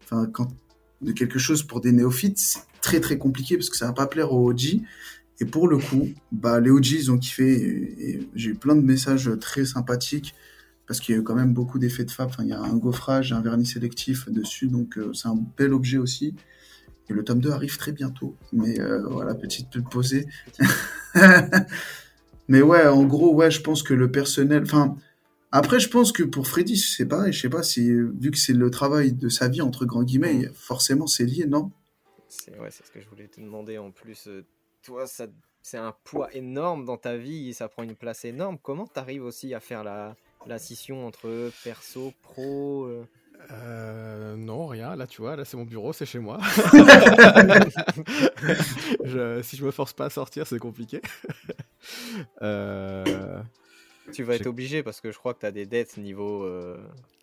[0.03, 0.49] enfin, quand,
[1.01, 4.09] de quelque chose pour des néophytes, c'est très très compliqué parce que ça va pas
[4.09, 4.81] plaire aux OG.
[5.41, 8.75] Et pour le coup, bah, les OG, ils ont kiffé et, et j'ai eu plein
[8.75, 10.35] de messages très sympathiques
[10.89, 12.29] parce qu'il y a eu quand même beaucoup d'effets de fab.
[12.29, 15.75] Enfin, il y a un gaufrage, un vernis sélectif dessus, donc euh, c'est un bel
[15.75, 16.35] objet aussi.
[17.11, 18.37] Et le tome 2 arrive très bientôt.
[18.53, 20.27] Mais euh, voilà, petite posée.
[22.49, 24.63] Mais ouais, en gros, ouais, je pense que le personnel.
[24.63, 24.97] Enfin,
[25.53, 27.35] après, je pense que pour Freddy, c'est pareil.
[27.35, 30.51] Je sais pas si, vu que c'est le travail de sa vie, entre grands guillemets,
[30.55, 31.71] forcément, c'est lié, non?
[32.29, 34.27] C'est ouais, c'est ce que je voulais te demander en plus.
[34.27, 34.45] euh,
[34.83, 35.27] toi, ça,
[35.61, 38.57] c'est un poids énorme dans ta vie, et ça prend une place énorme.
[38.63, 40.17] Comment tu arrives aussi à faire la,
[40.49, 43.05] la scission entre perso, pro euh,
[43.53, 44.97] Euh, non, rien.
[44.97, 46.39] Là, tu vois, là, c'est mon bureau, c'est chez moi.
[49.05, 51.01] Je- si je me force pas à sortir, c'est compliqué.
[52.43, 53.41] Euh,
[54.13, 56.77] Tu vas être obligé parce que je crois que tu as des dettes niveau, euh,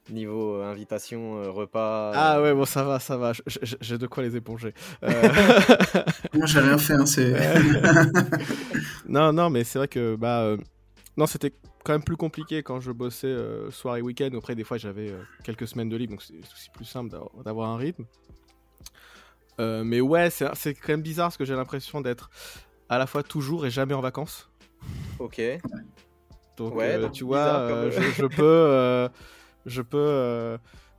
[0.09, 2.13] niveau invitation, euh, repas.
[2.15, 3.33] Ah ouais, bon, ça va, ça va.
[3.81, 4.73] J'ai de quoi les éponger.
[5.03, 5.21] Euh,
[6.33, 7.33] Moi, j'ai rien fait, hein, c'est.
[9.07, 10.57] non, non, mais c'est vrai que bah euh,
[11.17, 11.51] non, c'était
[11.85, 14.29] quand même plus compliqué quand je bossais euh, soir et week-end.
[14.35, 17.69] Après, des fois, j'avais euh, quelques semaines de libre, donc c'est aussi plus simple d'avoir-
[17.69, 18.05] un rythme.
[19.59, 22.29] Euh, mais ouais, c'est quand même bizarre parce que j'ai l'impression d'être
[22.89, 24.49] à la fois toujours et jamais en vacances.
[25.19, 25.41] Ok.
[26.57, 29.09] Donc, Ouais, euh, donc tu vois, je, je peux,
[29.65, 30.57] je peux,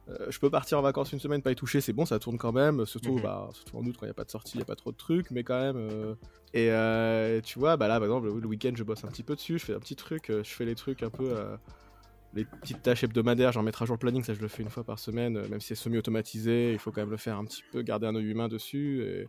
[0.08, 2.38] euh, je peux partir en vacances une semaine, pas y toucher, c'est bon, ça tourne
[2.38, 2.86] quand même.
[2.86, 3.22] Surtout, Mhm.
[3.22, 4.76] bah, surtout en août quand il y a pas de sortie, il y a pas
[4.76, 5.76] trop de trucs, mais quand même.
[5.76, 6.14] euh,
[6.54, 9.34] et euh, tu vois, bah là, par exemple, le, week-end, je bosse un petit peu
[9.34, 11.34] dessus, je fais un petit truc, je fais les trucs un peu.
[12.34, 14.68] les petites tâches hebdomadaires, genre mettre à jour le planning, ça je le fais une
[14.68, 17.62] fois par semaine, même si c'est semi-automatisé, il faut quand même le faire un petit
[17.72, 19.28] peu, garder un œil humain dessus, et,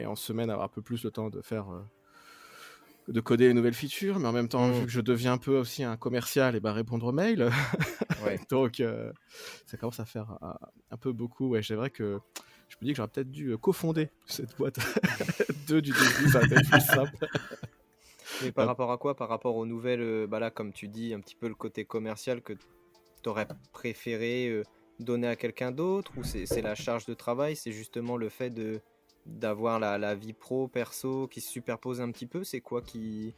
[0.00, 1.66] et en semaine avoir un peu plus le temps de faire,
[3.08, 4.72] de coder les nouvelles features, mais en même temps, Mm.
[4.72, 7.50] vu que je deviens un peu aussi un commercial, et bah répondre aux mails,
[8.24, 8.40] Ouais.
[8.50, 9.12] donc euh,
[9.66, 10.56] ça commence à faire un,
[10.90, 11.48] un peu beaucoup.
[11.50, 12.18] Ouais, c'est vrai que
[12.68, 14.78] je me dis que j'aurais peut-être dû euh, cofonder cette boîte
[15.68, 17.16] 2 du début, ça va être plus simple.
[18.42, 19.14] Mais par rapport à quoi?
[19.14, 21.84] Par rapport aux nouvelles, euh, bah là, comme tu dis, un petit peu le côté
[21.84, 24.62] commercial que tu aurais préféré euh,
[24.98, 26.12] donner à quelqu'un d'autre?
[26.16, 27.54] Ou c'est la charge de travail?
[27.54, 28.80] C'est justement le fait de
[29.26, 33.34] d'avoir la, la vie pro, perso qui se superpose un petit peu C'est quoi qui,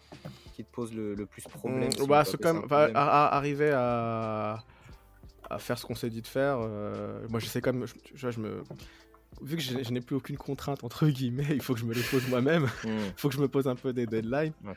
[0.55, 2.67] qui te pose le, le plus problème si on bah, quand ça même un enfin,
[2.69, 4.65] problème à- à- arriver à,
[5.49, 6.59] à faire ce qu'on s'est dit de faire.
[6.61, 7.87] euh, moi, j'essaie quand même.
[7.87, 8.63] Je, tu vois, je me
[9.43, 11.95] vu que je, je n'ai plus aucune contrainte entre guillemets, il faut que je me
[11.95, 12.65] les pose moi-même.
[12.85, 14.55] Hmm, Il faut que je me pose un peu des deadlines.
[14.65, 14.75] ouais.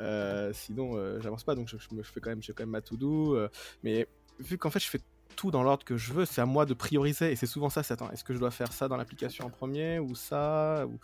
[0.00, 1.54] Euh, sinon, euh, j'avance pas.
[1.54, 3.36] Donc, je, je fais quand même, j'ai quand même ma to-do.
[3.36, 3.48] euh,
[3.82, 4.06] mais
[4.38, 5.00] vu qu'en fait, je fais
[5.38, 7.30] tout dans l'ordre que je veux, c'est à moi de prioriser.
[7.32, 7.82] Et c'est souvent ça.
[7.84, 10.98] C'est attends, est-ce que je dois faire ça dans l'application en premier ou ça ou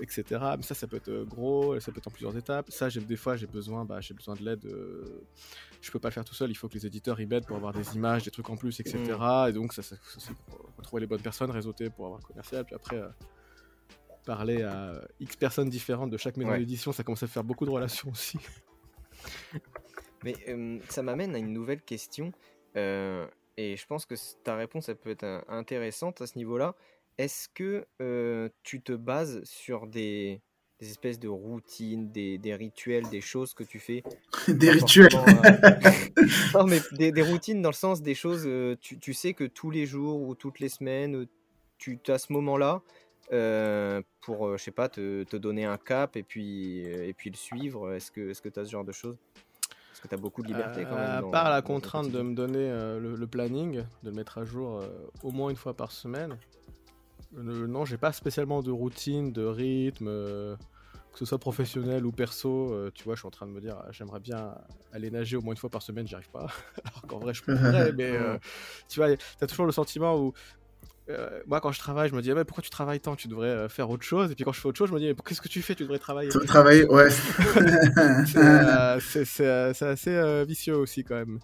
[0.00, 0.24] etc.
[0.56, 2.70] Mais ça, ça peut être euh, gros, ça peut être en plusieurs étapes.
[2.70, 5.22] Ça, j'ai des fois, j'ai besoin, bah, j'ai besoin de l'aide euh,
[5.82, 7.56] je peux pas le faire tout seul, il faut que les éditeurs y m'aident pour
[7.58, 8.98] avoir des images, des trucs en plus, etc.
[9.18, 9.48] Mm.
[9.50, 12.64] Et donc, ça, ça, ça, c'est pour trouver les bonnes personnes, réseauter pour avoir commercial,
[12.64, 12.96] puis après.
[12.96, 13.08] euh,
[14.24, 16.58] parler à X personnes différentes de chaque maison Ouais.
[16.60, 18.38] d'édition, ça commence à faire beaucoup de relations aussi.
[20.24, 22.32] Mais euh, ça m'amène à une nouvelle question.
[22.76, 23.26] euh,
[23.62, 26.74] et je pense que ta réponse, elle peut être euh, intéressante à ce niveau-là.
[27.18, 30.40] Est-ce que euh, tu te bases sur des,
[30.80, 34.02] des espèces de routines, des, des rituels, des choses que tu fais?
[34.48, 35.08] Des rituels.
[35.14, 35.90] euh,
[36.54, 39.44] Non, mais des, des routines dans le sens des choses, euh, tu, tu sais que
[39.44, 41.26] tous les jours ou toutes les semaines,
[41.78, 42.82] tu as ce moment-là
[44.20, 47.94] pour, je sais pas, te, te donner un cap et puis, et puis le suivre.
[47.94, 49.16] Est-ce que tu as ce genre de choses?
[50.12, 51.04] Parce que tu as beaucoup de liberté quand même.
[51.10, 54.10] Euh, À dans- part la dans contrainte de me donner euh, le, le planning, de
[54.10, 54.88] le mettre à jour euh,
[55.22, 56.36] au moins une fois par semaine.
[57.36, 60.56] Euh, non, j'ai pas spécialement de routine, de rythme, euh,
[61.12, 62.72] que ce soit professionnel ou perso.
[62.72, 64.54] euh, tu vois, je suis en train de me dire, ah, j'aimerais bien
[64.92, 66.46] aller nager au moins une fois par semaine, j'y arrive pas.
[66.84, 68.38] Alors qu'en vrai, je pourrais, mais euh,
[68.88, 70.32] tu vois, t'as toujours le sentiment où.
[71.08, 73.16] Euh, moi, quand je travaille, je me dis, ah, mais pourquoi tu travailles tant?
[73.16, 74.30] Tu devrais euh, faire autre chose.
[74.30, 75.74] Et puis quand je fais autre chose, je me dis, mais qu'est-ce que tu fais?
[75.74, 76.28] Tu devrais travailler.
[76.46, 77.08] Travailler, ouais.
[78.26, 81.38] C'est, euh, c'est- euh, assez euh, vicieux aussi quand même.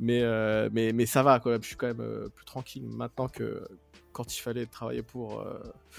[0.00, 2.86] Mais, euh, mais, mais ça va quand même, je suis quand même euh, plus tranquille
[2.88, 3.66] maintenant que
[4.12, 5.58] quand il fallait travailler pour euh,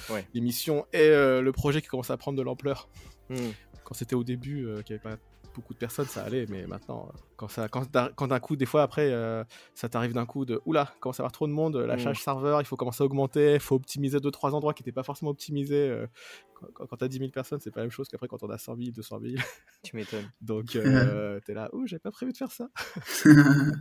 [0.10, 0.26] Ouais.
[0.34, 2.88] l'émission et euh, le projet qui commence à prendre de l'ampleur.
[3.30, 3.36] Hmm.
[3.84, 5.22] Quand c'était au début, euh, qu'il n'y avait pas
[5.54, 8.58] beaucoup de personnes, ça allait, mais maintenant, euh, quand, ça, quand, d'un- quand d'un coup,
[8.58, 11.54] des fois après, euh, ça t'arrive d'un coup de oula, commence à avoir trop de
[11.54, 12.00] monde, la Mm.
[12.00, 15.04] charge serveur, il faut commencer à augmenter, il faut optimiser 2-3 endroits qui n'étaient pas
[15.04, 15.90] forcément optimisés.
[15.90, 16.06] euh,
[16.54, 18.50] quand quand, quand t'as 10 000 personnes, c'est pas la même chose qu'après quand on
[18.50, 19.36] a 100 000, 200 000.
[19.84, 20.30] Tu m'étonnes.
[20.42, 22.68] Donc, euh, t'es là, ouh, j'avais pas prévu de faire ça.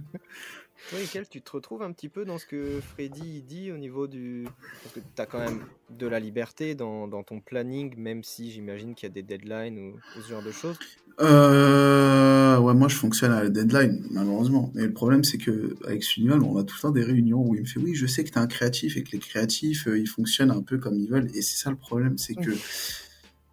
[0.90, 4.06] Toi, Michael, tu te retrouves un petit peu dans ce que Freddy dit au niveau
[4.06, 4.46] du.
[4.82, 8.52] Parce que tu as quand même de la liberté dans, dans ton planning, même si
[8.52, 10.78] j'imagine qu'il y a des deadlines ou, ou ce genre de choses.
[11.20, 14.70] Euh, ouais, moi je fonctionne à la deadline, malheureusement.
[14.74, 17.62] Mais le problème, c'est que avec on a tout le temps des réunions où il
[17.62, 20.08] me fait Oui, je sais que t'es un créatif et que les créatifs, euh, ils
[20.08, 21.28] fonctionnent un peu comme ils veulent.
[21.34, 22.50] Et c'est ça le problème, c'est que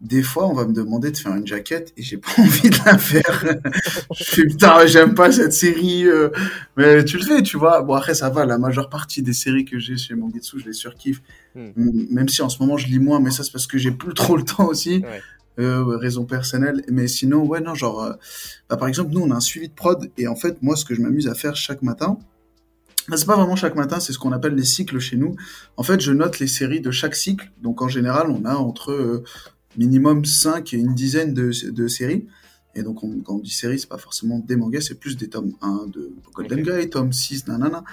[0.02, 2.78] des fois, on va me demander de faire une jaquette et j'ai pas envie de
[2.86, 3.46] la faire.
[4.16, 6.06] je fais putain, j'aime pas cette série.
[6.06, 6.30] euh,
[6.78, 7.82] Mais tu le fais, tu vois.
[7.82, 8.46] Bon, après, ça va.
[8.46, 11.22] La majeure partie des séries que j'ai chez Mangetsu, je les surkiffe.
[11.56, 11.72] Hmm.
[12.12, 14.14] Même si en ce moment, je lis moins, mais ça, c'est parce que j'ai plus
[14.14, 14.98] trop le temps aussi.
[14.98, 15.22] Ouais.
[15.58, 16.84] Euh, raison personnelle.
[16.92, 18.14] Mais sinon, ouais, non, genre, euh,
[18.70, 20.12] bah, par exemple, nous, on a un suivi de prod.
[20.18, 22.18] Et en fait, moi, ce que je m'amuse à faire chaque matin,
[23.08, 25.36] bah, c'est pas vraiment chaque matin, c'est ce qu'on appelle les cycles chez nous.
[25.78, 27.52] En fait, je note les séries de chaque cycle.
[27.62, 29.24] Donc, en général, on a entre euh,
[29.78, 32.28] minimum 5 et une dizaine de, de séries.
[32.76, 35.30] Et donc, on- quand on dit séries, c'est pas forcément des mangas, c'est plus des
[35.30, 36.66] tomes 1 de Golden Ok.
[36.82, 37.86] Guy, tome 6, nanana.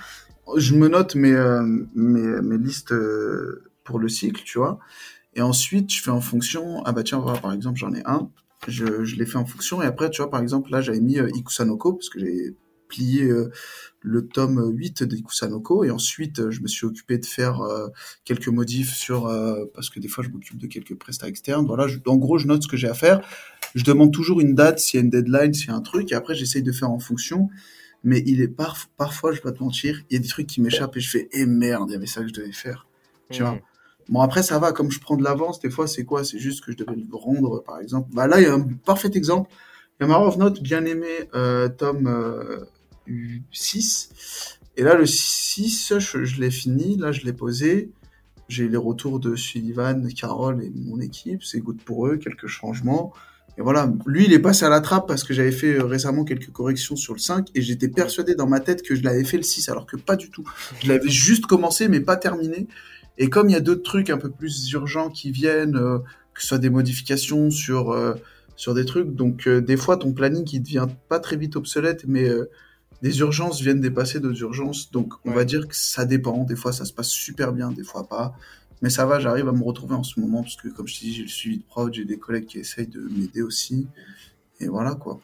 [0.56, 1.62] Je me note mes, euh,
[1.94, 2.92] mes, mes listes
[3.84, 4.80] pour le cycle, tu vois.
[5.34, 6.82] Et ensuite, je fais en fonction.
[6.84, 8.30] Ah bah tiens, voilà, par exemple, j'en ai un.
[8.68, 9.82] Je, je l'ai fait en fonction.
[9.82, 12.54] Et après, tu vois, par exemple, là, j'avais mis euh, Ikusanoko, parce que j'ai
[12.88, 13.50] plié euh,
[14.00, 15.84] le tome 8 d'Ikusanoko.
[15.84, 17.88] Et ensuite, euh, je me suis occupé de faire euh,
[18.24, 19.26] quelques modifs sur.
[19.26, 21.66] euh, parce que des fois, je m'occupe de quelques prestats externes.
[21.66, 23.20] Voilà, je- en gros, je note ce que j'ai à faire.
[23.74, 26.12] Je demande toujours une date, s'il y a une deadline, s'il y a un truc.
[26.12, 27.48] Et après, j'essaye de faire en fonction.
[28.04, 30.46] Mais il est par- parfois, je vais pas te mentir, il y a des trucs
[30.46, 32.86] qui m'échappent et je fais, eh merde, il y avait ça que je devais faire.
[33.30, 33.62] Tu vois?
[34.12, 36.22] Bon, après, ça va, comme je prends de l'avance, des fois, c'est quoi?
[36.22, 38.10] C'est juste que je devais le rendre, par exemple.
[38.12, 39.50] Bah là, il y a un parfait exemple.
[39.98, 42.66] Il y a Mara of Note, bien aimé, euh, tome euh,
[43.52, 44.58] 6.
[44.76, 47.90] Et là, le 6, je, je l'ai fini, là, je l'ai posé.
[48.48, 51.42] J'ai les retours de Sullivan, Carole et mon équipe.
[51.42, 53.14] C'est good pour eux, quelques changements.
[53.56, 56.24] Et voilà, lui, il est passé à la trappe parce que j'avais fait euh, récemment
[56.24, 59.38] quelques corrections sur le 5 et j'étais persuadé dans ma tête que je l'avais fait
[59.38, 60.44] le 6, alors que pas du tout.
[60.82, 62.68] Je l'avais juste commencé, mais pas terminé.
[63.18, 65.98] Et comme il y a d'autres trucs un peu plus urgents qui viennent, euh,
[66.34, 68.14] que ce soit des modifications sur, euh,
[68.56, 72.04] sur des trucs, donc euh, des fois ton planning il devient pas très vite obsolète,
[72.06, 72.48] mais euh,
[73.02, 74.90] des urgences viennent dépasser d'autres urgences.
[74.92, 75.36] Donc on Ouais.
[75.36, 76.44] va dire que ça dépend.
[76.44, 78.34] Des fois ça se passe super bien, des fois pas.
[78.80, 81.00] Mais ça va, j'arrive à me retrouver en ce moment parce que comme je te
[81.04, 83.86] dis, j'ai le suivi de prod, j'ai des collègues qui essayent de m'aider aussi.
[84.60, 85.20] Et voilà quoi.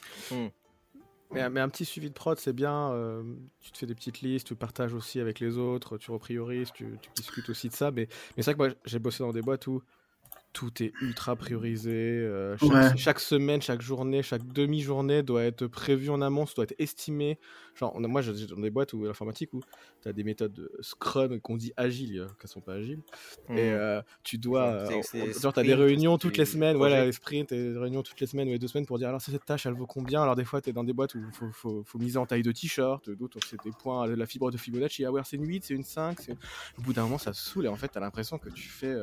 [1.30, 2.90] Mais, un petit suivi de prod, c'est bien.
[2.92, 3.22] euh,
[3.60, 6.98] tu te fais des petites listes, tu partages aussi avec les autres, tu repriorises, tu,
[7.02, 7.90] tu discutes aussi de ça.
[7.90, 9.82] Mais, mais c'est vrai que moi, j'ai bossé dans des boîtes où
[10.52, 11.90] tout est ultra priorisé.
[11.92, 12.96] euh, chaque, Ouais.
[12.96, 17.38] chaque semaine, chaque journée, chaque demi-journée doit être prévue en amont, ça doit être estimé.
[17.74, 19.60] Genre, on a- moi, j'ai dans des boîtes où l'informatique où
[20.02, 23.02] tu as des méthodes de Scrum qu'on dit agiles, euh, qu'elles sont pas agiles.
[23.50, 23.56] Et Hmm.
[23.56, 24.72] euh, tu dois.
[24.72, 27.78] Euh, genre, tu as sprint, des réunions toutes les semaines, voilà, les sprints, et des
[27.78, 29.86] réunions toutes les semaines ou les deux semaines pour dire alors, cette tâche, elle vaut
[29.86, 30.22] combien?
[30.22, 32.26] Alors, des fois, tu es dans des boîtes où il faut, faut, faut miser en
[32.26, 35.46] taille de t-shirt, d'autres, c'est des points, la fibre de Fibonacci, ah ouais, c'est une
[35.46, 36.18] 8, c'est une 5.
[36.20, 36.36] c'est-
[36.78, 38.68] Au bout d'un moment, ça te saoule et en fait, tu as l'impression que tu
[38.68, 38.94] fais.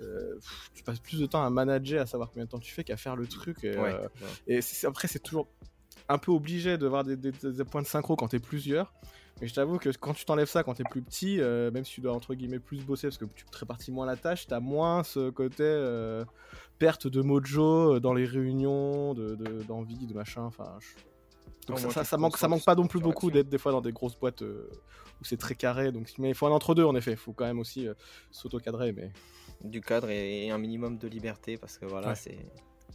[0.00, 2.72] Euh, pff, tu passes plus de temps à manager, à savoir combien de temps tu
[2.72, 3.64] fais qu'à faire le truc.
[3.64, 4.08] Et, Ouais, euh,
[4.46, 5.48] et après, c'est toujours
[6.08, 7.16] un peu obligé de voir des,
[7.64, 8.92] points de synchro quand t'es plusieurs.
[9.40, 11.94] Mais je t'avoue que quand tu t'enlèves ça quand t'es plus petit, euh, même si
[11.94, 14.60] tu dois entre guillemets plus bosser parce que tu te répartis moins la tâche, t'as
[14.60, 16.24] moins ce côté euh,
[16.78, 19.14] perte de mojo dans les réunions,
[19.66, 20.42] d'envie, de, de, machin.
[20.42, 20.78] Enfin,
[21.68, 23.92] donc ça, ça, manque, ça manque pas non plus beaucoup d'être des fois dans des
[23.92, 25.90] grosses boîtes où c'est très carré.
[25.90, 27.12] Donc, mais il faut un entre deux en effet.
[27.12, 27.88] Il faut quand même aussi
[28.30, 29.10] s'auto-cadrer, mais
[29.62, 32.38] du cadre et, un minimum de liberté parce que voilà, c'est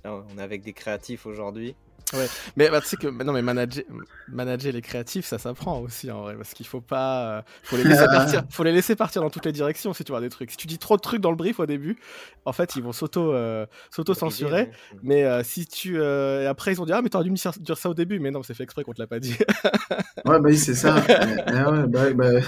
[0.04, 1.76] on est avec des créatifs aujourd'hui.
[2.14, 3.84] Ouais, mais bah, tu sais que non, mais manager,
[4.28, 7.84] manager les créatifs, ça s'apprend aussi en vrai, parce qu'il faut pas, euh, faut les
[7.84, 10.52] laisser partir, faut les laisser partir dans toutes les directions si tu vois des trucs.
[10.52, 11.98] Si tu dis trop de trucs dans le brief au début,
[12.46, 14.70] en fait ils vont s'auto, euh, s'auto censurer.
[15.02, 17.90] Mais euh, si tu, après ils vont dire ah mais t'aurais dû me dire ça
[17.90, 19.36] au début, mais non c'est fait exprès qu'on te l'a pas dit.
[20.26, 20.96] ouais bah oui c'est ça.
[21.08, 22.40] ouais, bah, bah,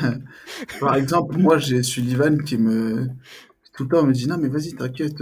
[0.80, 3.08] par exemple moi j'ai Sullivan qui me
[3.78, 5.22] tout le temps me dit non mais vas-y t'inquiète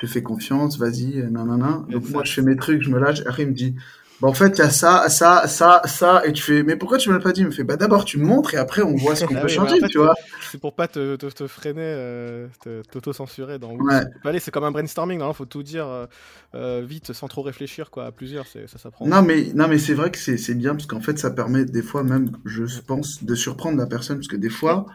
[0.00, 1.84] te fais confiance, vas-y, nanana.
[1.90, 3.20] Donc moi, je fais mes trucs, je me lâche.
[3.26, 3.74] Après, il me dit,
[4.20, 6.26] bah, en fait, il y a ça, ça, ça, ça.
[6.26, 7.42] Et tu fais, mais pourquoi tu me l'as pas dit?
[7.42, 9.40] Il me fait, bah d'abord, tu me montres et après, on voit ce qu'on ah
[9.40, 10.14] peut changer, tu vois.
[10.50, 12.48] C'est pour pas te, te, te freiner, euh,
[12.90, 13.58] t'auto-censurer.
[13.58, 13.76] Dans...
[13.76, 14.02] Ouais.
[14.40, 16.06] C'est comme un brainstorming, il faut tout dire euh,
[16.54, 18.06] euh, vite, sans trop réfléchir, quoi.
[18.06, 19.06] À plusieurs, ça s'apprend.
[19.06, 21.82] Non, mais, non, mais c'est vrai que c'est bien, parce qu'en fait, ça permet des
[21.82, 24.86] fois même, je pense, de surprendre la personne, parce que des fois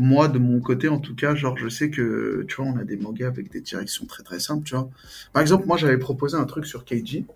[0.00, 2.84] moi, de mon côté, en tout cas, genre, je sais que, tu vois, on a
[2.84, 4.88] des mangas avec des directions très très simples, tu vois.
[5.32, 7.26] Par exemple, moi, j'avais proposé un truc sur Keiji.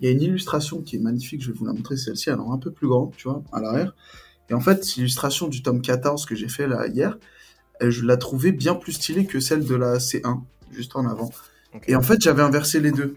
[0.00, 2.52] Il y a une illustration qui est magnifique, je vais vous la montrer, celle-ci, alors
[2.52, 3.94] un peu plus grande, tu vois, à l'arrière.
[4.50, 7.18] Et en fait, l'illustration du tome 14 que j'ai fait là hier,
[7.80, 10.40] je la trouvais bien plus stylée que celle de la C1,
[10.72, 11.30] juste en avant.
[11.86, 13.16] Et en fait, j'avais inversé les deux.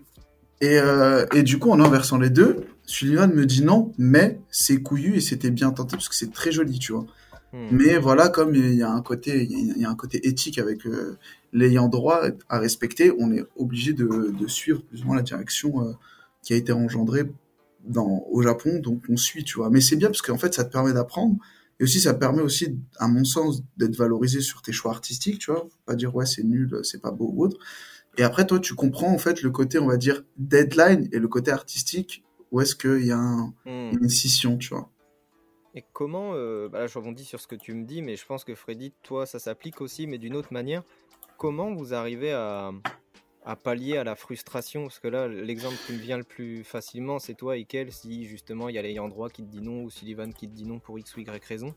[0.61, 4.81] Et, euh, et, du coup, en inversant les deux, Sullivan me dit non, mais c'est
[4.81, 7.05] couillu et c'était bien tenté parce que c'est très joli, tu vois.
[7.55, 7.67] Hmm.
[7.71, 10.85] Mais voilà, comme il y a un côté, il y a un côté éthique avec
[10.85, 11.17] euh,
[11.53, 15.93] l'ayant droit à respecter, on est obligé de, suivre plus ou moins la direction euh,
[16.41, 17.31] qui a été engendrée
[17.87, 19.69] dans, au Japon, donc on suit, tu vois.
[19.69, 21.37] Mais c'est bien parce qu'en fait, ça te permet d'apprendre.
[21.79, 25.51] Et aussi, ça permet aussi, à mon sens, d'être valorisé sur tes choix artistiques, tu
[25.51, 25.67] vois.
[25.85, 27.57] pas dire, ouais, c'est nul, c'est pas beau ou autre.
[28.17, 31.27] Et après, toi, tu comprends, en fait, le côté, on va dire, deadline et le
[31.27, 33.97] côté artistique, où est-ce qu'il y a hmm.
[34.01, 34.89] une scission, tu vois.
[35.75, 38.25] Et comment, euh, bah là je rebondis sur ce que tu me dis, mais je
[38.25, 40.83] pense que Freddy, toi ça s'applique aussi, mais d'une autre manière.
[41.37, 42.71] Comment vous arrivez à,
[43.61, 44.83] pallier à la frustration?
[44.83, 48.69] Parce que là, l'exemple qui me vient le plus facilement, c'est toi, Ikel, si justement
[48.69, 50.79] il y a l'ayant droit qui te dit non ou Sullivan qui te dit non
[50.79, 51.75] pour X ou Y raison.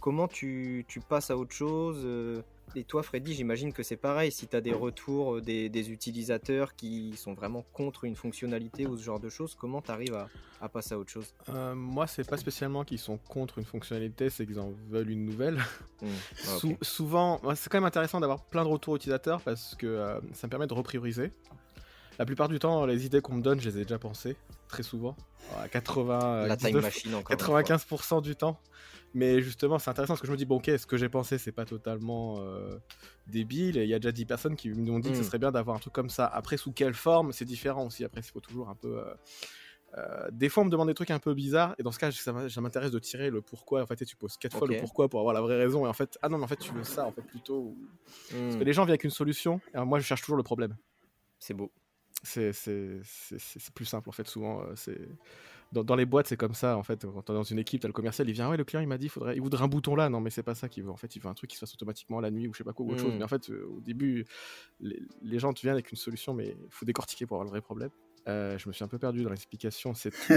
[0.00, 2.42] Comment tu, tu passes à autre chose euh,
[2.74, 4.32] et toi, Freddy, j'imagine que c'est pareil.
[4.32, 8.96] Si tu as des retours euh, des, utilisateurs qui sont vraiment contre une fonctionnalité ou
[8.96, 10.18] ce genre de choses, comment tu arrives
[10.60, 11.32] à, passer à autre chose?
[11.48, 15.24] Euh, Moi, c'est pas spécialement qu'ils sont contre une fonctionnalité, c'est qu'ils en veulent une
[15.24, 15.58] nouvelle.
[16.02, 16.06] Mmh.
[16.48, 20.46] Ah, souvent, c'est quand même intéressant d'avoir plein de retours utilisateurs parce que euh, ça
[20.46, 21.30] me permet de reprioriser.
[22.18, 24.36] La plupart du temps, les idées qu'on me donne, je les ai déjà pensées,
[24.68, 25.16] très souvent.
[25.58, 28.58] À 80, La time machine 95% du temps.
[29.16, 31.38] Mais justement, c'est intéressant parce que je me dis, bon, ok, ce que j'ai pensé,
[31.38, 32.76] c'est pas totalement euh,
[33.26, 33.78] débile.
[33.78, 35.24] Et il y a déjà 10 personnes qui m'ont dit que ce hmm.
[35.24, 36.26] serait bien d'avoir un truc comme ça.
[36.26, 38.04] Après, sous quelle forme, c'est différent aussi.
[38.04, 38.98] Après, il faut toujours un peu.
[38.98, 39.14] Euh,
[39.96, 42.12] euh, des fois, on me demande des trucs un peu bizarres, et dans ce cas,
[42.12, 43.82] ça m'intéresse de tirer le pourquoi.
[43.82, 45.94] En fait, tu poses quatre fois le pourquoi pour avoir la vraie raison, et en
[45.94, 47.74] fait, ah non, mais en fait, tu veux ça, en fait, plutôt.
[48.28, 48.64] Parce que hmm.
[48.64, 50.76] les gens viennent avec une solution, et moi, je cherche toujours le problème.
[51.38, 51.72] C'est beau.
[52.22, 52.52] C'est
[53.74, 54.62] plus simple, en fait, souvent.
[54.74, 55.00] c'est
[55.72, 56.76] dans, les boîtes, c'est comme ça.
[56.76, 58.64] En fait, quand tu dans une équipe, tu as le commercial, il vient, ouais, le
[58.64, 60.08] client, il m'a dit, faudrait, il voudrait un bouton là.
[60.08, 60.90] Non, mais c'est pas ça qu'il veut.
[60.90, 62.64] En fait, il veut un truc qui se fasse automatiquement la nuit ou je sais
[62.64, 63.14] pas quoi, ou autre chose.
[63.14, 63.18] Hmm.
[63.18, 64.24] Mais en fait, euh, au début,
[64.80, 67.60] les, gens, te viennent avec une solution, mais il faut décortiquer pour avoir le vrai
[67.60, 67.90] problème.
[68.28, 69.92] Euh, je me suis un peu perdu dans l'explication.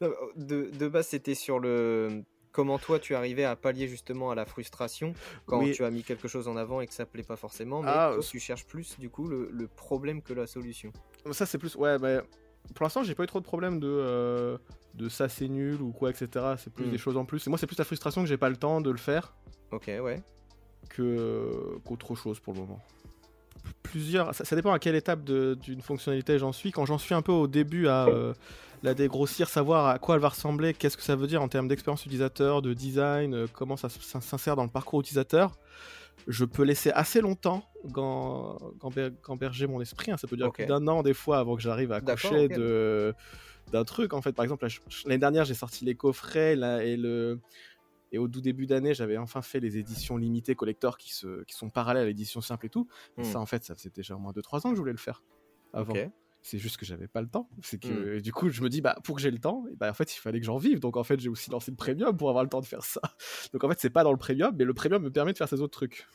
[0.00, 4.46] de, de base, c'était sur le comment toi tu arrivais à pallier justement à la
[4.46, 5.12] frustration
[5.44, 7.90] quand tu as mis quelque chose en avant et que ça plaît pas forcément, mais
[7.92, 10.92] ah, tu cherches plus du coup le, problème que la solution.
[11.32, 12.20] Ça c'est plus, ouais, mais
[12.74, 14.58] pour l'instant j'ai pas eu trop de problèmes de, euh,
[14.94, 16.54] de ça c'est nul ou quoi, etc.
[16.58, 16.98] C'est plus des hmm.
[16.98, 17.46] choses en plus.
[17.46, 19.34] Et moi c'est plus la frustration que j'ai pas le temps de le faire.
[19.70, 20.22] Ok, ouais.
[20.88, 22.80] Que qu'autre chose pour le moment.
[23.82, 26.70] Plusieurs, ça, dépend à quelle étape d'une fonctionnalité j'en suis.
[26.70, 28.34] Quand j'en suis un peu au début à euh,
[28.82, 31.68] la dégrossir, savoir à quoi elle va ressembler, qu'est-ce que ça veut dire en termes
[31.68, 35.52] d'expérience utilisateur, de design, euh, comment ça s'insère dans le parcours utilisateur.
[36.26, 40.10] Je peux laisser assez longtemps gamberger mon esprit.
[40.10, 40.16] Hein.
[40.16, 43.14] Ça peut durer plus d'un an des fois avant que j'arrive à coucher de
[43.72, 44.12] d'un truc.
[44.12, 44.66] En fait, par exemple,
[45.06, 47.40] l'année dernière, j'ai sorti les coffrets là, et le
[48.12, 51.54] et au tout début d'année, j'avais enfin fait les éditions limitées collector qui, se, qui
[51.56, 52.86] sont parallèles à l'édition simple et tout.
[53.16, 53.24] Hmm.
[53.24, 55.24] Ça, en fait, ça faisait déjà au moins 2-3 ans que je voulais le faire
[55.72, 55.94] avant.
[56.46, 57.48] C'est juste que j'avais pas le temps.
[57.62, 58.20] C'est que hmm.
[58.20, 60.18] du coup, je me dis, bah, pour que j'ai le temps, bah, en fait, il
[60.18, 60.78] fallait que j'en vive.
[60.78, 63.00] Donc, en fait, j'ai aussi lancé le premium pour avoir le temps de faire ça.
[63.54, 65.48] Donc, en fait, c'est pas dans le premium, mais le premium me permet de faire
[65.48, 66.06] ces autres trucs.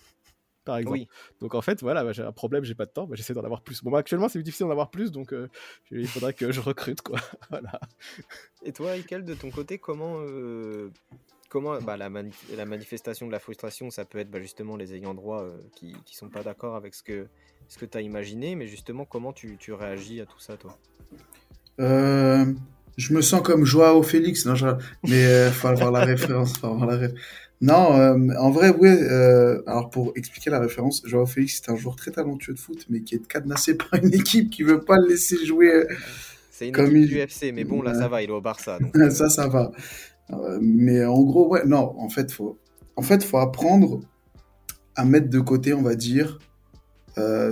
[0.65, 1.05] par exemple.
[1.39, 3.43] Donc en fait, voilà, bah, j'ai un problème, j'ai pas de temps, bah, j'essaie d'en
[3.43, 3.84] avoir plus.
[3.84, 5.49] Bon, bah, actuellement, c'est difficile d'en avoir plus, donc euh,
[5.89, 7.19] il faudrait que je recrute, quoi.
[7.49, 7.80] voilà.
[8.63, 10.91] Et toi, Ikel, de ton côté, comment, euh,
[11.49, 12.11] comment bah, la,
[12.55, 16.15] la, manifestation de la frustration, ça peut être justement les ayants droit euh, qui, qui
[16.15, 17.27] sont pas d'accord avec ce que,
[17.70, 20.78] ce que tu as imaginé, mais justement, comment tu, tu réagis à tout ça, toi
[21.78, 24.67] Je me sens comme Joao Félix, non, je...
[25.07, 26.57] mais il faut avoir la référence.
[26.57, 27.20] Faut avoir la référence.
[27.61, 28.88] Non, euh, en vrai, oui.
[28.89, 32.86] Euh, alors pour expliquer la référence, Joao Félix c'est un joueur très talentueux de foot,
[32.89, 35.74] mais qui est cadenassé par une équipe qui veut pas le laisser jouer.
[35.74, 35.86] Euh,
[36.51, 38.80] c'est une comme équipe du FC, mais bon, là ça va, il est au Barça.
[39.09, 39.72] ça, ça va.
[40.61, 42.57] mais en gros, ouais, non, en fait, faut,
[42.95, 44.01] en fait, faut apprendre
[44.95, 46.39] à mettre de côté, on va dire,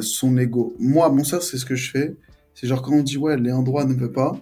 [0.01, 0.75] son ego.
[0.79, 2.15] Moi, mon sœur, c'est ce que je fais.
[2.53, 4.39] C'est genre quand on dit ouais, Léandroit ne veut pas.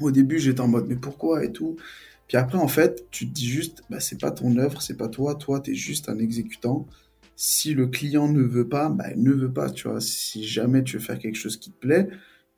[0.00, 1.76] Au début, j'étais en mode mais pourquoi et tout?
[2.28, 5.08] Puis après, en fait, tu te dis juste, bah, c'est pas ton œuvre, c'est pas
[5.08, 6.86] toi, toi, tu es juste un exécutant.
[7.36, 10.00] Si le client ne veut pas, bah, il ne veut pas, tu vois.
[10.00, 12.08] Si jamais tu veux faire quelque chose qui te plaît,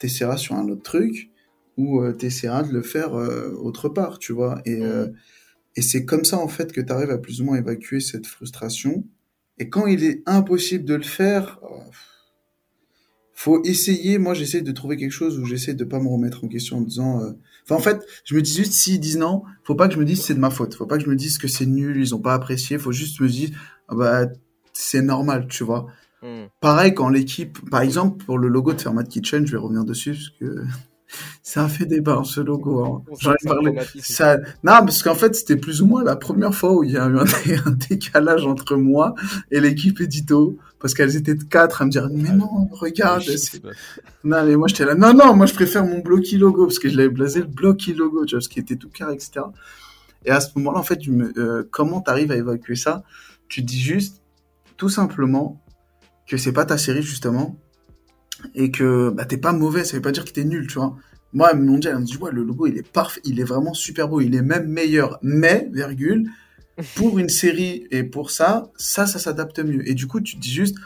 [0.00, 1.30] tu essaieras sur un autre truc
[1.76, 4.60] ou euh, tu essaieras de le faire euh, autre part, tu vois.
[4.66, 5.06] Et, euh,
[5.76, 8.26] et c'est comme ça, en fait, que tu arrives à plus ou moins évacuer cette
[8.26, 9.04] frustration.
[9.60, 11.60] Et quand il est impossible de le faire,
[13.32, 14.18] faut essayer.
[14.18, 16.80] Moi, j'essaie de trouver quelque chose où j'essaie de pas me remettre en question en
[16.80, 17.20] disant
[17.64, 20.04] Enfin, en fait, je me dis juste, s'ils disent non, faut pas que je me
[20.04, 20.74] dise c'est de ma faute.
[20.74, 22.78] Faut pas que je me dise que c'est nul, ils ont pas apprécié.
[22.78, 23.50] Faut juste me dire,
[23.88, 24.26] ah bah,
[24.72, 25.86] c'est normal, tu vois.
[26.22, 26.46] Hmm.
[26.60, 30.12] Pareil, quand l'équipe, par exemple, pour le logo de Fermat Kitchen, je vais revenir dessus
[30.12, 30.64] parce que
[31.42, 32.84] ça a fait débat hein, ce logo.
[32.84, 33.02] Hein.
[33.20, 33.78] J'en ai parlé.
[34.00, 34.36] Ça...
[34.62, 37.06] Non, parce qu'en fait, c'était plus ou moins la première fois où il y a
[37.06, 39.14] eu un, décalage entre moi
[39.50, 43.24] et l'équipe édito, parce qu'elles étaient quatre à me dire mais ah, non, regarde.
[44.24, 44.94] Non, mais moi j'étais là.
[44.94, 47.94] Non, non, moi je préfère mon blocky logo parce que je l'avais blasé le blocky
[47.94, 49.40] logo, tu vois, ce qui était tout carré, etc.
[50.24, 51.32] Et à ce moment-là, en fait, tu me...
[51.38, 53.02] euh, comment t'arrives à évacuer ça?
[53.48, 54.20] Tu dis juste,
[54.76, 55.60] tout simplement,
[56.26, 57.56] que c'est pas ta série justement
[58.54, 60.96] et que bah, t'es pas mauvais, ça veut pas dire que t'es nul, tu vois.
[61.32, 63.74] Moi, mon dieu, elle me dit, ouais, le logo, il est parfait, il est vraiment
[63.74, 66.28] super beau, il est même meilleur, mais, virgule,
[66.96, 69.88] pour une série et pour ça, ça, ça s'adapte mieux.
[69.88, 70.76] Et du coup, tu te dis juste,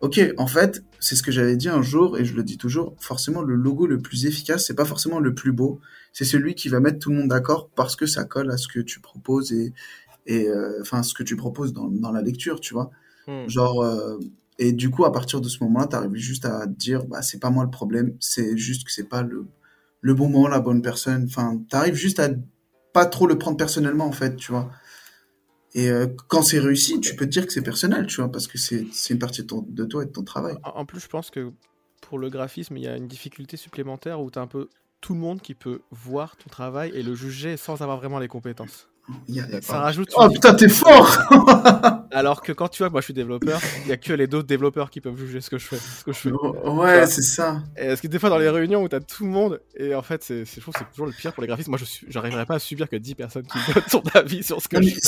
[0.00, 2.94] ok, en fait, c'est ce que j'avais dit un jour, et je le dis toujours,
[2.98, 5.80] forcément, le logo le plus efficace, c'est pas forcément le plus beau,
[6.12, 8.68] c'est celui qui va mettre tout le monde d'accord parce que ça colle à ce
[8.68, 9.72] que tu proposes et,
[10.26, 12.90] et euh, enfin, ce que tu proposes dans, dans la lecture, tu vois.
[13.26, 13.48] Hmm.
[13.48, 14.18] Genre, euh,
[14.58, 17.40] et du coup, à partir de ce moment-là, tu arrives juste à dire, bah, c'est
[17.40, 19.46] pas moi le problème, c'est juste que c'est pas le,
[20.00, 21.24] le bon moment, la bonne personne.
[21.24, 22.28] Enfin, tu arrives juste à
[22.92, 24.70] pas trop le prendre personnellement, en fait, tu vois.
[25.74, 28.46] Et euh, quand c'est réussi, tu peux te dire que c'est personnel, tu vois, parce
[28.46, 30.56] que c'est une partie de, ton, de, toi et de ton travail.
[30.62, 31.50] En plus, je pense que
[32.00, 34.68] pour le graphisme, il y a une difficulté supplémentaire où tu as un peu
[35.00, 38.28] tout le monde qui peut voir ton travail et le juger sans avoir vraiment les
[38.28, 38.88] compétences.
[39.60, 40.10] Ça rajoute.
[40.16, 41.18] Oh putain, t'es fort
[42.10, 44.26] Alors que quand tu vois que moi je suis développeur, il y a que les
[44.26, 45.76] d'autres développeurs qui peuvent juger ce que je fais.
[45.76, 46.30] Ce que je fais.
[46.30, 47.62] Ouais, c'est ça.
[47.76, 50.02] Et parce que des fois dans les réunions où t'as tout le monde, et en
[50.02, 51.68] fait, c'est, je trouve que c'est toujours le pire pour les graphistes.
[51.68, 54.68] Moi, je j'arriverais pas à subir que 10 personnes qui donnent ton avis sur ce
[54.68, 55.00] que je fais.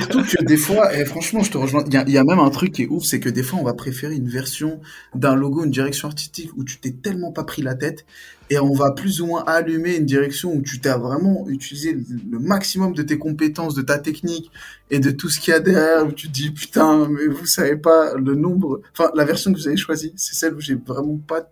[0.00, 1.84] Surtout que des fois, et franchement, je te rejoins.
[1.86, 3.64] Il y, y, a même un truc qui est ouf, c'est que des fois, on
[3.64, 4.80] va préférer une version
[5.14, 8.06] d'un logo, une direction artistique où tu t'es tellement pas pris la tête
[8.50, 11.96] et on va plus ou moins allumer une direction où tu t'as vraiment utilisé
[12.30, 14.50] le maximum de tes compétences, de ta technique
[14.90, 17.76] et de tout ce qu'il y a derrière où tu dis putain mais vous savez
[17.76, 21.18] pas le nombre enfin la version que vous avez choisie c'est celle où j'ai vraiment
[21.18, 21.50] pas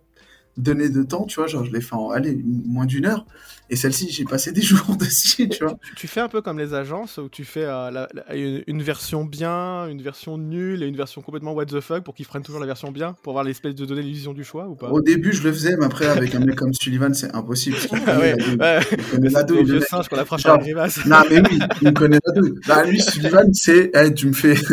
[0.57, 3.25] donné de temps tu vois genre je l'ai fait en allez moins d'une heure
[3.69, 5.77] et celle-ci, j'ai passé des jours dessus, tu vois.
[5.95, 10.01] Tu, fais un peu comme les agences où tu fais euh, une, version bien, une
[10.01, 12.91] version nulle et une version complètement what the fuck pour qu'ils prennent toujours la version
[12.91, 14.89] bien, pour avoir l'espèce de donner l'illusion du choix ou pas?
[14.89, 17.77] Au début, je le faisais, mais après, avec un mec comme Sullivan, c'est impossible.
[18.07, 18.79] Ah ouais, ouais.
[18.91, 19.63] Il connaît la douille.
[19.63, 22.59] Le singe qu'on approche à la Non, mais oui, il connaît la douille.
[22.67, 24.55] Bah, lui, Sullivan, c'est, hey, tu me fais.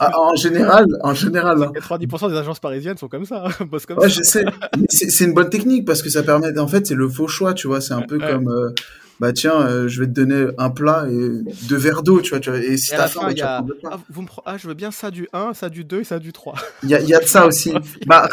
[0.00, 1.58] Ah, en général, en général.
[1.58, 2.28] 90% hein.
[2.28, 3.46] des agences parisiennes sont comme ça.
[3.46, 4.44] Hein, comme ouais, je sais.
[4.88, 7.66] C'est une bonne technique parce que ça permet, en fait, c'est le faux choix, tu
[7.66, 7.80] vois.
[7.80, 8.74] C'est un peu comme euh,
[9.20, 11.28] bah tiens, euh, je vais te donner un plat et
[11.68, 12.60] deux verres d'eau, tu vois, tu vois.
[12.60, 13.64] Et si t'as faim, bah, tu ah,
[14.08, 16.32] vous me ah, je veux bien ça du 1, ça du 2 et ça du
[16.32, 16.54] 3.
[16.84, 17.74] Il y a, y a de ça aussi.
[18.06, 18.28] bah,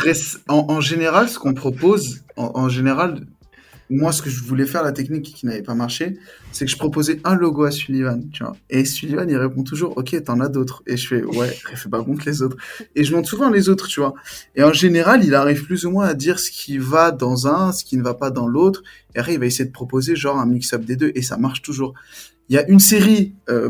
[0.48, 3.26] en, en, général, ce qu'on propose, en, en, général,
[3.90, 6.18] moi, ce que je voulais faire, la technique qui n'avait pas marché,
[6.52, 8.56] c'est que je proposais un logo à Sullivan, tu vois.
[8.70, 10.82] Et Sullivan, il répond toujours, OK, t'en as d'autres.
[10.88, 12.58] Et je fais, ouais, fais pas contre les autres.
[12.96, 14.16] Et je montre souvent les autres, tu vois.
[14.56, 17.72] Et en général, il arrive plus ou moins à dire ce qui va dans un,
[17.72, 18.82] ce qui ne va pas dans l'autre.
[19.14, 21.12] Et après, il va essayer de proposer genre un mix-up des deux.
[21.14, 21.94] Et ça marche toujours.
[22.50, 23.70] Il y a une série, euh...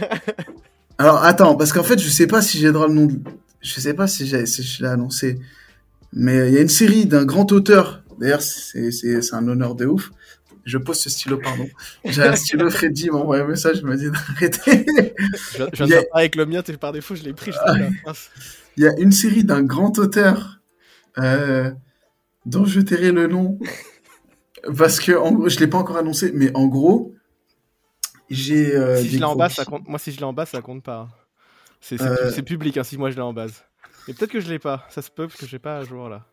[0.98, 3.18] Alors, attends, parce qu'en fait, je sais pas si j'ai droit le nom de...
[3.60, 5.38] Je sais pas si, si je l'ai annoncé.
[6.12, 10.10] Mais il y a une série d'un grand auteur D'ailleurs, c'est un honneur de ouf.
[10.64, 11.66] je pose ce stylo, pardon.
[12.04, 14.86] J'ai un stylo, Freddy m'a envoyé un message, il m'a dit d'arrêter.
[15.56, 17.52] Je, je viens de faire avec le mien, t'es par défaut, je l'ai pris.
[17.52, 18.12] Je.
[18.76, 20.60] Il y a une série d'un grand auteur
[21.18, 21.70] euh,
[22.46, 23.58] dont je tairai le nom
[24.76, 27.14] parce que en gros, je l'ai pas encore annoncé, mais en gros,
[28.30, 28.74] j'ai.
[28.76, 29.88] euh, si je l'ai en bas, ça compte.
[29.88, 31.08] Moi, si je l'ai en bas, ça compte pas.
[31.80, 32.30] C'est c'est- Euh.
[32.30, 33.64] c'est public, hein, si moi je l'ai en base.
[34.08, 34.86] Et peut-être que je l'ai pas.
[34.90, 36.26] Ça se peut, parce que j'ai pas à jour là.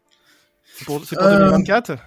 [0.74, 1.40] C'est pour, c'est pour Euh.
[1.52, 1.98] 2024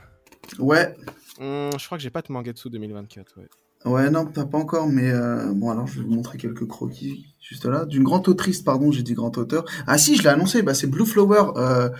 [0.58, 0.94] Ouais,
[1.40, 3.34] Hum, Je crois que j'ai pas de Mangetsu 2024.
[3.38, 3.46] Ouais.
[3.92, 7.26] ouais, non, t'as pas encore, mais euh, bon, alors je vais vous montrer quelques croquis
[7.40, 7.84] juste là.
[7.84, 9.64] D'une grande autrice, pardon, j'ai dit grand auteur.
[9.86, 11.90] Ah si, je l'ai annoncé, bah, c'est Blue Flower euh,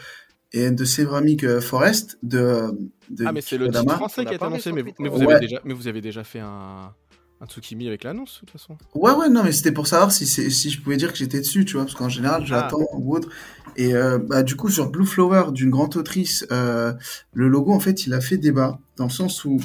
[0.53, 2.73] et de Ceramic euh, Forest de.
[3.11, 5.35] de Ah, mais c'est le titre français qui a été annoncé, mais, vous, Ouais.
[5.35, 6.93] avez déjà, mais vous avez déjà fait un,
[7.41, 8.77] un Tsukimi avec l'annonce, de toute façon.
[8.95, 11.65] Ouais, ouais, non, mais c'était pour savoir si, si je pouvais dire que j'étais dessus,
[11.65, 13.29] tu vois, parce qu'en général, j'attends ou autre.
[13.77, 16.93] Et euh, bah, du coup, sur Blue Flower, d'une grande autrice, euh,
[17.33, 19.61] le logo, en fait, il a fait débat, dans le sens où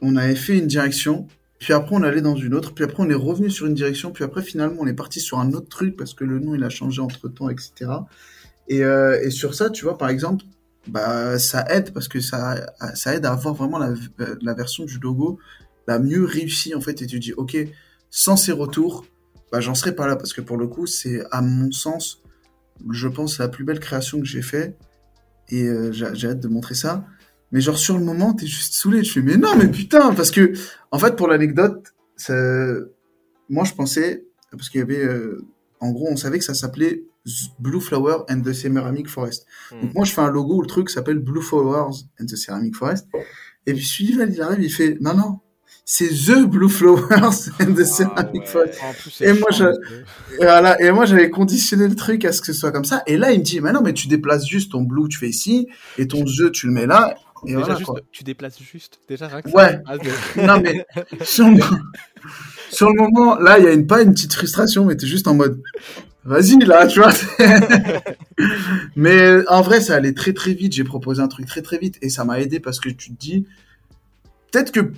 [0.00, 1.26] on avait fait une direction,
[1.58, 4.10] puis après, on allait dans une autre, puis après, on est revenu sur une direction,
[4.10, 6.64] puis après, finalement, on est parti sur un autre truc, parce que le nom, il
[6.64, 7.90] a changé entre-temps, etc.
[8.68, 10.44] Et, euh, et sur ça, tu vois, par exemple,
[10.86, 13.92] bah, ça aide, parce que ça, ça aide à avoir vraiment la,
[14.40, 15.38] la version du logo
[15.86, 17.56] la mieux réussie, en fait, et tu dis, ok,
[18.10, 19.04] sans ces retours,
[19.52, 22.22] bah, j'en serais pas là parce que pour le coup, c'est à mon sens,
[22.90, 24.76] je pense, la plus belle création que j'ai fait
[25.50, 27.04] et euh, j'ai hâte de montrer ça.
[27.52, 29.02] Mais genre sur le moment, t'es juste saoulé.
[29.02, 30.52] Tu fais mais non, mais putain, parce que
[30.90, 32.74] en fait, pour l'anecdote, ça-
[33.48, 35.44] moi je pensais parce qu'il y avait, euh,
[35.78, 37.04] en gros, on savait que ça s'appelait
[37.60, 39.46] Blue Flower and the Ceramic Forest.
[39.70, 39.80] Hmm.
[39.82, 42.74] Donc moi je fais un logo où le truc s'appelle Blue Flowers and the Ceramic
[42.74, 43.06] Forest.
[43.66, 45.38] Et puis suivant, il arrive, il fait non non,
[45.88, 48.46] c'est The Blue Flowers and the Ah Ceramic ouais.
[48.46, 48.80] Forest.
[48.82, 52.40] En plus, Et moi, chiant, je- voilà, et moi j'avais conditionné le truc à ce
[52.40, 53.04] que ce soit comme ça.
[53.06, 55.28] Et là il me dit, mais non, mais tu déplaces juste ton blue, tu fais
[55.28, 57.14] ici, et ton jeu, tu le mets là.
[57.44, 58.00] Et Déjà, voilà juste, quoi.
[58.10, 58.98] tu déplaces juste.
[59.08, 59.72] Déjà, rien que Ouais.
[59.74, 59.80] ça.
[59.86, 60.84] Ah, de- Non mais
[61.24, 61.60] sur le,
[62.70, 65.28] sur le moment, là il y a une, pas une petite frustration, mais t'es juste
[65.28, 65.62] en mode,
[66.24, 67.12] vas-y là, tu vois.
[68.96, 70.72] mais en vrai, ça allait très très vite.
[70.72, 73.18] J'ai proposé un truc très très vite et ça m'a aidé parce que tu te
[73.20, 73.46] dis,
[74.50, 74.92] peut-être que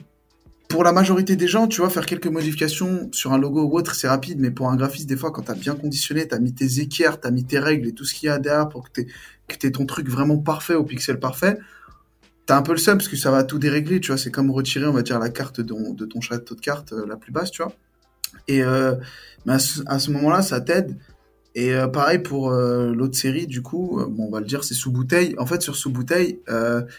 [0.69, 3.95] pour la majorité des gens, tu vois, faire quelques modifications sur un logo ou autre,
[3.95, 6.81] c'est rapide, mais pour un graphiste, des fois, quand t'as bien conditionné, t'as mis tes
[6.81, 9.07] équerres, t'as mis tes règles et tout ce qu'il y a derrière pour que t'aies,
[9.49, 11.59] que ton truc vraiment parfait au pixel parfait,
[12.45, 14.51] t'as un peu le seum parce que ça va tout dérégler, tu vois, c'est comme
[14.51, 17.33] retirer, on va dire, la carte de, de ton château de cartes euh, la plus
[17.33, 17.73] basse, tu vois.
[18.47, 18.95] Et euh,
[19.47, 20.97] mais à ce, moment-là, ça t'aide.
[21.55, 24.75] Et euh, pareil pour euh, l'autre série, du coup, bon, on va le dire, c'est
[24.75, 25.35] sous bouteille.
[25.39, 26.41] En fait, sur sous bouteille,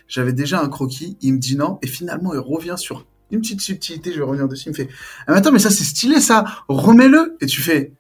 [0.08, 1.18] j'avais déjà un croquis.
[1.22, 4.12] Il me dit non, et finalement, il revient sur une petite subtilité.
[4.12, 4.66] Je vais revenir dessus.
[4.68, 4.90] Il me fait
[5.28, 6.46] ah, mais attends, mais ça c'est stylé, ça.
[6.68, 7.38] Remets-le.
[7.42, 7.94] Et tu fais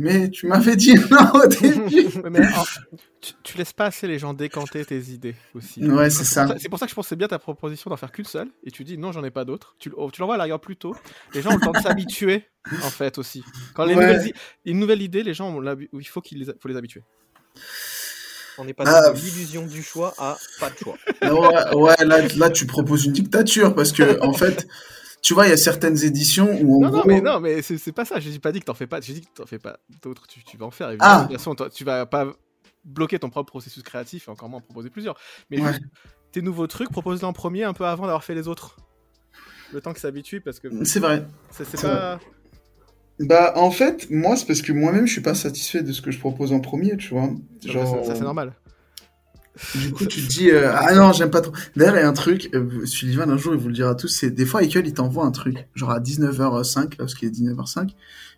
[0.00, 2.06] mais tu m'avais dit non au début.
[2.30, 2.46] Mais
[3.20, 5.84] tu, tu laisses pas assez les gens décanter tes idées aussi.
[5.84, 6.46] ouais, c'est ça.
[6.60, 8.84] C'est pour ça que je pensais bien ta proposition d'en faire qu'une seule, et tu
[8.84, 9.74] dis non, j'en ai pas d'autres.
[9.80, 10.94] Tu, oh, tu l'envoies à l'arrière plus tôt.
[11.34, 12.44] Les gens ont le temps de s'habituer,
[12.84, 13.42] en fait, aussi.
[13.74, 14.06] Quand les Ouais.
[14.06, 14.32] nouvelles,
[14.66, 17.02] une nouvelle idée, les gens ont il faut qu'ils les, faut les habituer.
[18.58, 20.96] On est passé Ah, de l'illusion du choix à pas de choix.
[21.22, 24.66] ouais, ouais, là, là, tu proposes une dictature parce que en fait,
[25.22, 27.78] tu vois, il y a certaines éditions où Non, gros, non, mais non, mais c'est
[27.78, 28.18] c'est pas ça.
[28.20, 29.00] J'ai pas dit que t'en fais pas.
[29.00, 30.26] J'ai dit que t'en fais pas d'autres.
[30.26, 30.88] Tu, tu vas en faire.
[30.90, 31.10] Évidemment.
[31.12, 31.22] Ah.
[31.22, 32.26] De toute façon, toi, tu vas pas
[32.84, 35.16] bloquer ton propre processus créatif et encore moins en proposer plusieurs.
[35.50, 35.68] Mais Ouais.
[35.72, 35.82] juste,
[36.32, 38.76] tes nouveaux trucs, propose-les en premier un peu avant d'avoir fait les autres.
[39.72, 41.26] Le temps qu'ils s'habituent parce que c'est vrai.
[41.50, 42.18] c'est c'est C'est pas.
[43.20, 46.10] Bah, en fait, moi, c'est parce que moi-même, je suis pas satisfait de ce que
[46.10, 47.30] je propose en premier, tu vois.
[47.64, 48.52] Genre, Ça, c'est normal.
[49.74, 51.52] du coup, tu te dis, euh, ah non, j'aime pas trop.
[51.74, 53.94] D'ailleurs, il y a un truc, euh, Sullivan, un jour, il vous le dira à
[53.96, 57.26] tous, c'est des fois, Michael, il t'envoie un truc, genre à 19h05, là, parce qu'il
[57.28, 57.90] est 19h05,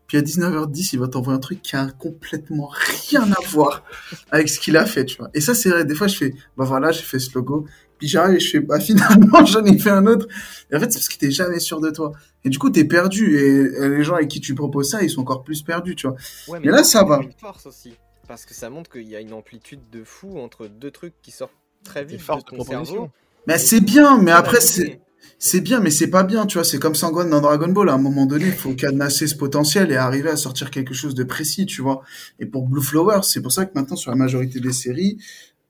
[0.07, 2.71] puis à 19h10, il va t'envoyer un truc qui a complètement
[3.11, 3.85] rien à voir
[4.31, 5.29] avec ce qu'il a fait, tu vois.
[5.35, 7.67] Et ça, c'est vrai, des fois, je fais, bah voilà, j'ai fait ce logo,
[8.01, 10.27] puis j'arrive et je fais, bah finalement, j'en ai fait un autre.
[10.73, 12.13] Et en fait, c'est parce que t'es jamais sûr de toi.
[12.45, 15.11] Et du coup, t'es perdu, et, et les gens avec qui tu proposes ça, ils
[15.11, 16.17] sont encore plus perdus, tu vois.
[16.49, 17.21] Ouais, Mais là, ça va.
[17.23, 17.93] une force aussi.
[18.27, 21.31] Parce que ça montre qu'il y a une amplitude de fou entre deux trucs qui
[21.31, 21.53] sortent
[21.85, 22.85] très vite de ton proposition.
[22.85, 23.11] cerveau.
[23.47, 25.01] Mais c'est bien, mais après, c'est.
[25.43, 26.65] C'est bien, mais c'est pas bien, tu vois.
[26.65, 27.89] C'est comme Sangohan dans Dragon Ball.
[27.89, 31.15] À un moment donné, il faut cadenasser ce potentiel et arriver à sortir quelque chose
[31.15, 32.03] de précis, tu vois.
[32.39, 35.19] Et pour Blue Flower, c'est pour ça que maintenant, sur la majorité des séries,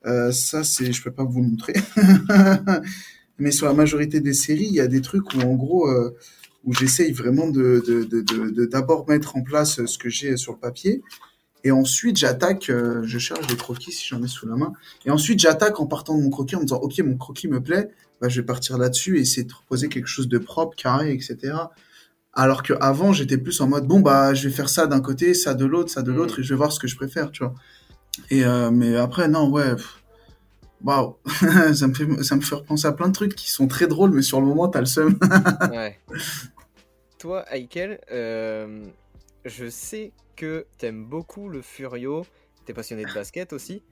[0.05, 1.73] euh, ça, c'est, je peux pas vous le montrer.
[3.39, 6.15] mais sur la majorité des séries, il y a des trucs où, en gros, euh,
[6.63, 10.37] où j'essaye vraiment de, de, de, de, de d'abord mettre en place ce que j'ai
[10.37, 11.01] sur le papier.
[11.63, 14.73] Et ensuite, j'attaque, euh, je cherche des croquis si j'en ai sous la main.
[15.05, 17.61] Et ensuite, j'attaque en partant de mon croquis en me disant, OK, mon croquis me
[17.61, 17.89] plaît,
[18.19, 21.53] bah, je vais partir là-dessus et essayer de proposer quelque chose de propre, carré, etc.
[22.33, 25.33] Alors que avant, j'étais plus en mode, bon, bah, je vais faire ça d'un côté,
[25.33, 27.43] ça de l'autre, ça de l'autre, et je vais voir ce que je préfère, tu
[27.43, 27.53] vois.
[28.29, 29.75] Et, euh, mais après, non, ouais.
[30.83, 31.17] Waouh,
[31.73, 34.11] ça me fait ça me fait repenser à plein de trucs qui sont très drôles,
[34.11, 35.17] mais sur le moment, t'as le seum.
[35.71, 35.99] ouais.
[37.19, 38.83] Toi, Aikel, euh,
[39.45, 42.25] je sais que t'aimes beaucoup le Furio.
[42.65, 43.83] T'es passionné de basket aussi.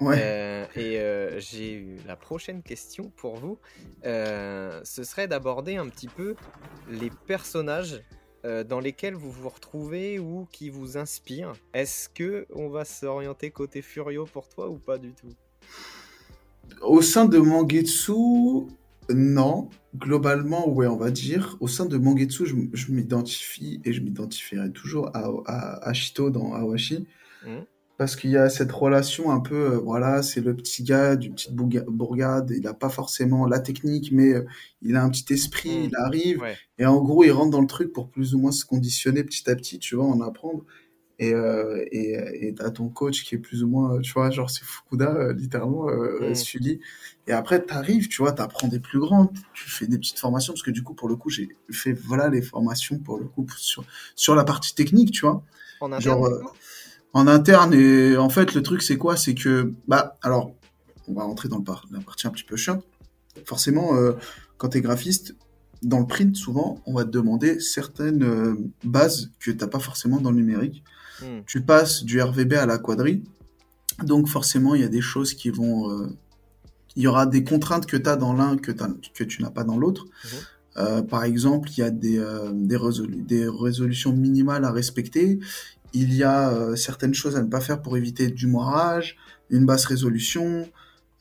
[0.00, 0.16] Ouais.
[0.20, 3.58] Euh, et euh, j'ai eu la prochaine question pour vous.
[4.04, 6.36] Euh, ce serait d'aborder un petit peu
[6.88, 8.00] les personnages
[8.44, 11.54] euh, dans lesquels vous vous retrouvez ou qui vous inspirent.
[11.74, 15.32] Est-ce que on va s'orienter côté Furio pour toi ou pas du tout?
[16.82, 18.12] Au sein de Mangetsu,
[19.10, 19.68] non.
[19.96, 21.56] Globalement, ouais, on va dire.
[21.60, 26.52] Au sein de Mangetsu, je, m'identifie et je m'identifierai toujours à, à, à Shito dans
[26.54, 27.06] Awashi.
[27.44, 27.64] Mhm.
[27.98, 31.34] Parce qu'il y a cette relation un peu, euh, voilà, c'est le petit gars d'une
[31.34, 34.46] petite bourga- bourgade, il n'a pas forcément la technique, mais euh,
[34.82, 35.84] il a un petit esprit, Mm.
[35.90, 36.56] il arrive, Ouais.
[36.78, 39.50] et en gros, il rentre dans le truc pour plus ou moins se conditionner petit
[39.50, 40.64] à petit, tu vois, en apprendre.
[41.20, 44.30] Et euh, et et t'as ton coach qui est plus ou moins, euh, tu vois,
[44.30, 46.34] genre c'est Fukuda, euh, littéralement, euh, Mm.
[46.36, 46.78] Sully.
[47.26, 50.62] Et après, t'arrives, tu vois, t'apprends des plus grands, tu fais des petites formations, parce
[50.62, 53.84] que du coup, pour le coup, j'ai fait, voilà, les formations, pour le coup, sur,
[54.14, 55.42] sur la partie technique, tu vois
[55.80, 56.40] En genre euh,
[57.14, 59.16] en interne et en fait le truc c'est quoi?
[59.16, 60.52] C'est que bah alors
[61.08, 62.84] on va rentrer dans le par- la partie un petit peu chiante
[63.44, 64.12] forcément euh,
[64.58, 65.34] quand t'es graphiste
[65.82, 68.54] dans le print souvent on va te demander certaines euh,
[68.84, 70.82] bases que t'as pas forcément dans le numérique
[71.20, 71.40] Hmm.
[71.46, 73.24] tu passes du RVB à la quadri
[74.04, 76.06] donc forcément il y a des choses qui vont euh,
[76.94, 78.70] il y aura des contraintes que tu as dans l'un que,
[79.24, 80.30] tu n'as pas dans l'autre Mhm.
[80.76, 85.40] Euh, par exemple, il y a des, euh, des, résolu- des résolutions minimales à respecter.
[85.94, 89.16] Il y a euh, certaines choses à ne pas faire pour éviter du moirage,
[89.50, 90.68] une basse résolution.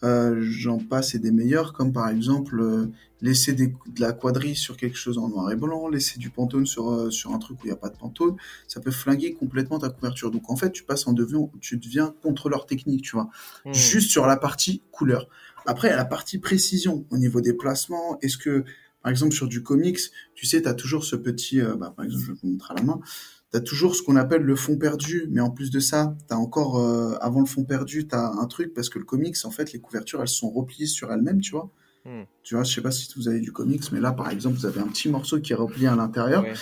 [0.04, 2.86] Euh, J'en passe et des meilleurs, comme par exemple euh,
[3.22, 6.68] laisser des, de la quadrille sur quelque chose en noir et blanc, laisser du pantone
[6.68, 8.36] sur, euh, sur un truc où il n'y a pas de pantone.
[8.68, 10.30] Ça peut flinguer complètement ta couverture.
[10.30, 13.30] Donc en fait, tu passes en deviant, tu deviens contrôleur technique, tu vois
[13.66, 13.74] Hmm.
[13.74, 15.28] juste sur la partie couleur.
[15.66, 18.20] Après, il y a la partie précision au niveau des placements.
[18.22, 18.64] Est-ce que,
[19.02, 20.00] par exemple, sur du comics,
[20.36, 22.74] tu sais, tu as toujours ce petit, euh, bah, par exemple, je vais vous montrer
[22.76, 23.00] à la main,
[23.52, 26.34] tu as toujours ce qu'on appelle le fond perdu, mais en plus de ça, tu
[26.34, 29.38] as encore, euh, avant le fond perdu, tu as un truc, parce que le comics,
[29.46, 31.70] en fait, les couvertures, elles sont repliées sur elles-mêmes, tu vois.
[32.06, 32.24] Hmm.
[32.44, 34.66] Tu vois, je sais pas si vous avez du comics, mais là, par exemple, vous
[34.66, 36.44] avez un petit morceau qui est replié à l'intérieur.
[36.44, 36.54] Ouais.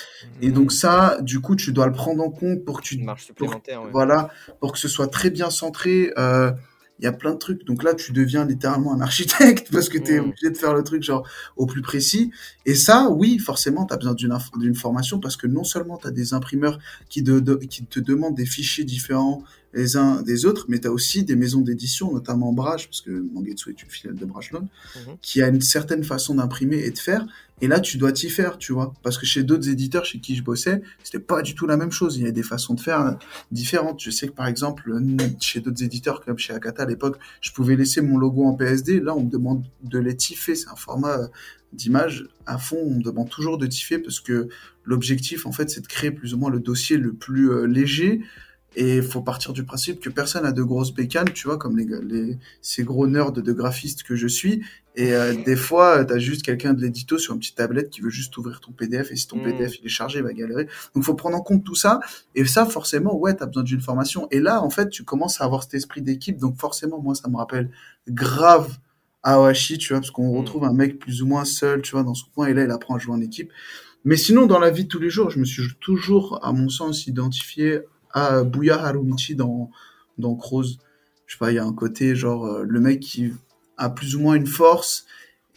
[0.41, 3.05] Et donc ça, du coup, tu dois le prendre en compte pour que tu Une
[3.05, 3.83] marche pour- supplémentaire.
[3.83, 3.89] ouais.
[3.91, 4.29] voilà,
[4.59, 6.11] pour que ce soit très bien centré.
[6.17, 6.51] euh,
[6.99, 7.65] Il y a plein de trucs.
[7.65, 10.29] Donc là, tu deviens littéralement un architecte parce que tu es Mm.
[10.29, 11.27] obligé de faire le truc genre
[11.57, 12.31] au plus précis.
[12.65, 16.11] Et ça, oui, forcément, tu as besoin d'une formation parce que non seulement tu as
[16.11, 16.79] des imprimeurs
[17.09, 19.43] qui, de- de- qui te demandent des fichiers différents
[19.75, 23.11] les uns des autres, mais tu as aussi des maisons d'édition, notamment Brage, parce que
[23.33, 24.61] Mangetsu est une filiale de Brajlon,
[24.95, 25.17] Mhm.
[25.21, 27.25] qui a une certaine façon d'imprimer et de faire.
[27.61, 28.93] Et là, tu dois t'y faire, tu vois.
[29.03, 31.91] Parce que chez d'autres éditeurs chez qui je bossais, c'était pas du tout la même
[31.91, 32.17] chose.
[32.17, 33.17] Il y a des façons de faire
[33.51, 34.01] différentes.
[34.01, 34.93] Je sais que par exemple,
[35.39, 38.99] chez d'autres éditeurs comme chez Akata à l'époque, je pouvais laisser mon logo en PSD.
[38.99, 40.55] Là, on me demande de les tiffer.
[40.55, 41.27] C'est un format euh,
[41.73, 42.77] d'image à fond.
[42.81, 44.47] On me demande toujours de tiffer parce que
[44.83, 48.21] l'objectif, en fait, c'est de créer plus ou moins le dossier le plus euh, léger.
[48.75, 51.77] Et il faut partir du principe que personne n'a de grosses bécanes, tu vois, comme
[51.77, 54.61] les, les, ces gros nerds de graphistes que je suis.
[54.97, 58.01] Et euh, des fois, tu as juste quelqu'un de l'édito sur une petite tablette qui
[58.01, 59.11] veut juste ouvrir ton PDF.
[59.11, 59.43] Et si ton Mm.
[59.43, 60.67] PDF il est chargé, il va galérer.
[60.93, 61.99] Donc, faut prendre en compte tout ça.
[62.35, 64.27] Et ça, forcément, ouais, tu as besoin d'une formation.
[64.31, 66.37] Et là, en fait, tu commences à avoir cet esprit d'équipe.
[66.37, 67.71] Donc, forcément, moi, ça me rappelle
[68.09, 68.77] grave
[69.23, 70.37] Awashi, tu vois, parce qu'on Mm.
[70.37, 72.47] retrouve un mec plus ou moins seul, tu vois, dans son coin.
[72.47, 73.51] Et là, il apprend à jouer en équipe.
[74.03, 76.69] Mais sinon, dans la vie de tous les jours, je me suis toujours, à mon
[76.69, 77.79] sens, identifié
[78.15, 79.69] à Bouya Harumichi dans,
[80.17, 80.63] dans Crows.
[81.27, 83.33] Je sais pas, il y a un côté, genre, euh, le mec qui
[83.77, 85.05] a plus ou moins une force.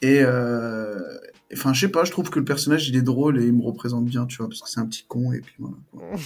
[0.02, 0.98] Et, euh,
[1.52, 3.62] enfin, je sais pas, je trouve que le personnage, il est drôle et il me
[3.62, 5.76] représente bien, tu vois, parce que c'est un petit con, et puis voilà.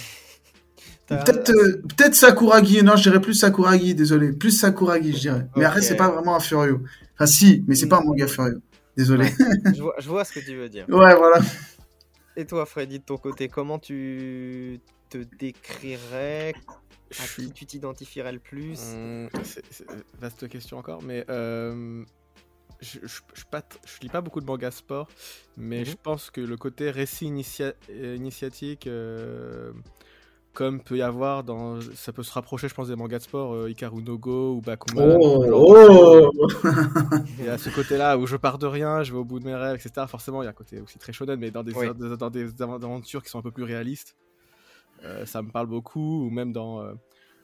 [1.05, 4.31] Peut-être euh, peut-être Sakuragi, non, je dirais plus Sakuragi, désolé.
[4.31, 5.47] Plus Sakuragi, je dirais.
[5.55, 6.79] Mais après, c'est pas vraiment un Furio.
[7.13, 8.59] Enfin, si, mais c'est pas un manga Furio.
[8.95, 9.29] Désolé.
[9.75, 10.85] je, vois, je vois ce que tu veux dire.
[10.87, 11.39] ouais, voilà.
[12.37, 14.79] Et toi, Freddy, de ton côté, comment tu
[15.17, 16.53] te décrirais
[17.11, 18.79] Je À suis qui tu t'identifierais le plus?
[18.93, 19.85] Hum, c'est- c'est-
[20.19, 22.03] vaste question encore, mais euh,
[22.81, 25.07] je, je, je, pas t- je lis pas beaucoup de mangas sport,
[25.55, 25.85] mais Mhm.
[25.85, 27.75] je pense que le côté récit initia-
[28.15, 29.71] initiatique, euh,
[30.53, 33.53] comme peut y avoir dans, ça peut se rapprocher, je pense, des mangas de sport,
[33.53, 35.17] euh, Hikaru no Go ou Bakuman.
[35.19, 36.31] Oh, oh.
[37.39, 39.45] Il y a ce côté-là où je pars de rien, je vais au bout de
[39.45, 40.05] mes rêves, etc.
[40.07, 41.87] Forcément, il y a un côté aussi très shonen, mais dans des, Oui.
[41.95, 44.15] dans, dans des aventures qui sont un peu plus réalistes.
[45.03, 46.93] Euh, ça me parle beaucoup, ou même dans, euh,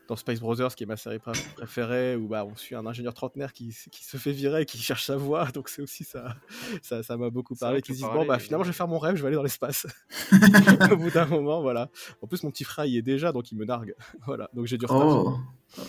[0.08, 3.14] dans Space Brothers, qui est ma série pr- préférée, où bah, on suit un ingénieur
[3.14, 5.46] trentenaire qui, qui se fait virer et qui cherche sa voie.
[5.54, 6.36] Donc c'est aussi ça,
[6.82, 7.82] ça, ça m'a beaucoup parlé.
[7.82, 9.44] Qui se disent bon bah finalement je vais faire mon rêve, je vais aller dans
[9.44, 9.86] l'espace.
[10.92, 11.90] au bout d'un moment, voilà.
[12.22, 13.94] En plus mon petit frère y est déjà, donc il me nargue.
[14.26, 14.50] voilà.
[14.54, 15.08] Donc j'ai du retard.
[15.26, 15.82] Oh.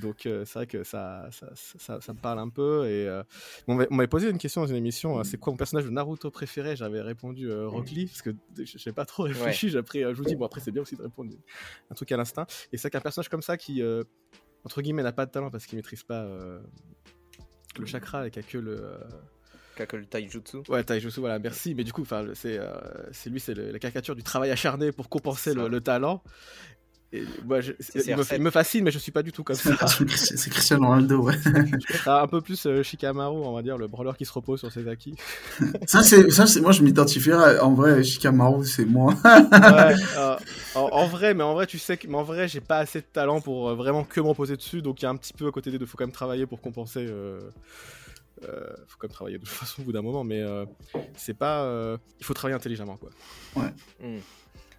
[0.00, 2.86] Donc euh, c'est vrai que ça ça, ça, ça, me parle un peu.
[2.86, 3.08] Et
[3.66, 6.76] on m'avait posé une question dans une émission, c'est quoi mon personnage de Naruto préféré?
[6.76, 9.68] J'avais répondu Rock Lee, parce que je n'ai pas trop réfléchi.
[9.68, 11.32] J'ai appris, je vous dis, bon après c'est bien aussi de répondre
[11.90, 12.46] un truc à l'instinct.
[12.72, 13.82] Et c'est qu'un personnage comme ça qui,
[14.64, 16.26] entre guillemets, n'a pas de talent parce qu'il maîtrise pas
[17.78, 18.98] le chakra et qu'il a que le
[19.86, 20.58] que le taijutsu.
[20.68, 21.74] Ouais, taijutsu, voilà, merci.
[21.74, 22.74] Mais du coup, c'est euh,
[23.12, 26.22] c'est lui, c'est la caricature du travail acharné pour compenser le, talent.
[27.10, 29.74] Et il, me, fascine, mais je suis pas du tout comme ça.
[29.86, 31.34] c'est Cristiano Ronaldo, ouais.
[32.06, 34.86] un peu plus euh, Shikamaru, on va dire, le brawler qui se repose sur ses
[34.88, 35.14] acquis.
[35.86, 37.60] ça, c'est, moi, je m'identifierais.
[37.60, 39.14] En vrai, Shikamaru, c'est moi.
[39.24, 40.36] ouais, euh,
[40.74, 43.06] en, vrai, mais en vrai, tu sais que, mais en vrai, j'ai pas assez de
[43.10, 45.50] talent pour vraiment que me reposer dessus, donc il y a un petit peu à
[45.50, 47.08] côté des deux, faut quand même travailler pour compenser.
[48.44, 50.64] Euh, faut quand même travailler de toute façon au bout d'un moment, mais euh,
[51.16, 51.62] c'est pas.
[51.64, 53.10] Euh, il faut travailler intelligemment, quoi.
[53.56, 54.20] Ouais.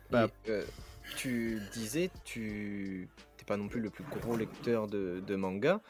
[0.10, 0.28] Bah,
[1.16, 5.82] tu disais, tu t'es pas non plus le plus gros lecteur de, de manga.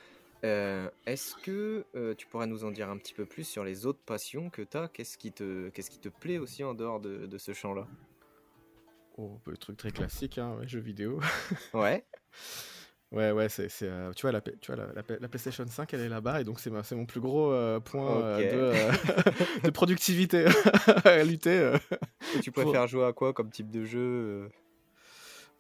[0.44, 4.50] Est-ce que tu pourrais nous en dire un petit peu plus sur les autres passions
[4.50, 7.54] que tu as Qu'est-ce qui, te, qui te plaît aussi en dehors de, de ce
[7.54, 7.88] champ-là?
[9.22, 11.20] Oh, le truc très classique, hein, jeux vidéo.
[11.74, 12.06] ouais.
[13.12, 16.10] Ouais, ouais, c'est, euh, tu vois, la, tu vois la, la, PlayStation 5, elle est
[16.10, 20.46] là-bas, et donc c'est, mon plus gros euh, point euh, de, de, productivité
[21.04, 21.74] à lutter.
[22.38, 24.50] et tu préfères jouer à quoi comme type de jeu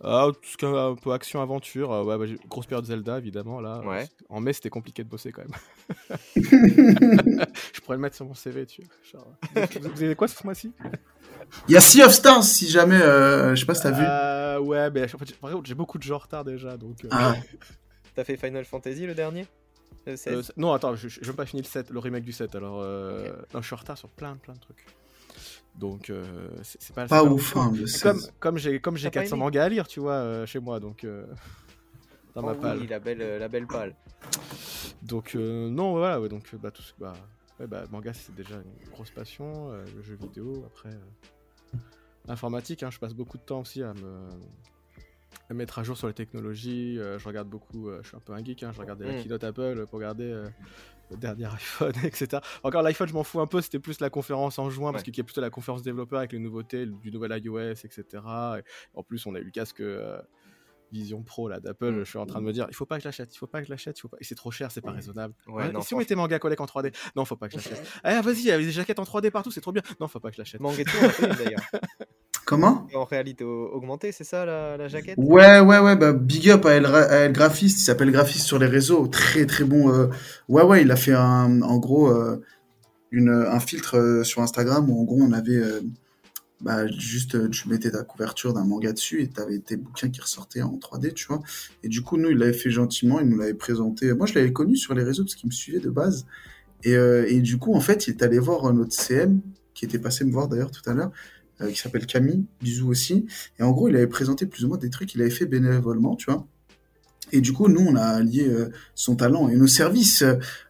[0.01, 1.89] ah, tout ce qui est un peu action-aventure.
[1.89, 3.59] ouais, bah, grosse période Zelda, évidemment.
[3.59, 3.81] Là.
[3.81, 4.07] Ouais.
[4.29, 6.15] En mai, c'était compliqué de bosser quand même.
[6.35, 8.83] Je pourrais le mettre sur mon CV, tu
[9.13, 9.27] vois.
[9.93, 10.71] vous avez quoi ce mois-ci?
[11.67, 14.03] Il y a Sea of Stars, si jamais, euh, je sais pas si t'as vu.
[14.05, 17.03] Euh, ouais, mais en fait, j'ai beaucoup de jeux en retard déjà, donc.
[17.05, 17.09] Euh...
[17.11, 17.33] Ah.
[18.15, 19.47] T'as fait Final Fantasy le dernier?
[20.05, 22.55] Le euh, Non, attends, je, je, veux pas finir le 7, le remake du 7,
[22.55, 22.81] alors.
[22.81, 24.85] Euh, non, je suis en retard sur plein, plein de trucs.
[25.75, 26.11] Donc,
[26.63, 27.07] c'est pas.
[27.07, 30.59] Pas ouf, hein, Comme, comme j'ai comme j'ai 400 mangas à lire, tu vois, chez
[30.59, 31.05] moi, donc.
[32.35, 32.79] dans ma palle.
[32.79, 33.95] Oui, la belle, la belle palle.
[35.01, 37.13] Donc, non, voilà, ouais, donc, bah, tout bah,
[37.59, 40.95] ouais, bah, manga, c'est déjà une grosse passion, le jeu vidéo, après
[42.29, 44.29] informatique, hein, je passe beaucoup de temps aussi à me
[45.53, 46.99] mettre à jour sur les technologies.
[46.99, 49.13] Euh, je regarde beaucoup, euh, je suis un peu un geek, hein, je regarde la
[49.13, 49.23] mm.
[49.23, 50.47] keynote Apple pour regarder euh,
[51.09, 52.41] le dernier iPhone, etc.
[52.63, 55.15] Encore l'iPhone, je m'en fous un peu, c'était plus la conférence en juin, parce qu'il
[55.17, 58.03] y a plutôt la conférence développeur avec les nouveautés du nouvel iOS, etc.
[58.93, 59.81] en plus, on a eu le casque
[60.91, 61.99] Vision Pro là d'Apple, mm.
[61.99, 63.47] je suis en train de me dire, il faut pas que je l'achète, il faut
[63.47, 64.17] pas que je l'achète, il faut pas...
[64.19, 65.33] et c'est trop cher, c'est pas raisonnable.
[65.47, 67.87] Ouais, si on mettait Manga Collect en 3D, non, faut pas que je l'achète.
[68.03, 69.83] ah vas-y, il y a des jaquettes en 3D partout, c'est trop bien.
[69.99, 70.61] Non, faut pas que je l'achète.
[70.61, 71.61] Fait d'ailleurs.
[72.49, 75.19] Comment En réalité augmentée, c'est ça la, jaquette?
[75.19, 79.05] Ouais, ouais, ouais, bah big up à El, Graphiste, il s'appelle Graphiste sur les réseaux,
[79.05, 79.93] très très bon.
[79.93, 80.07] Euh,
[80.47, 82.41] ouais, ouais, il a fait un, en gros euh,
[83.11, 85.61] une, un filtre euh, sur Instagram où en gros on avait
[86.61, 90.19] bah, juste tu mettais ta couverture d'un manga dessus et tu avais tes bouquins qui
[90.19, 91.43] ressortaient en 3D, tu vois.
[91.83, 94.11] Et du coup, nous, il l'avait fait gentiment, il nous l'avait présenté.
[94.15, 96.25] Moi, je l'avais connu sur les réseaux parce qu'il me suivait de base.
[96.83, 99.39] Et, et, du coup, en fait, il est allé voir notre CM,
[99.75, 101.11] qui était passé me voir d'ailleurs tout à l'heure,
[101.67, 103.25] qui s'appelle Camille, bisous aussi.
[103.59, 106.15] Et en gros, il avait présenté plus ou moins des trucs qu'il avait fait bénévolement,
[106.15, 106.45] tu vois.
[107.31, 108.49] Et du coup, nous, on a allié
[108.95, 110.23] son talent et nos services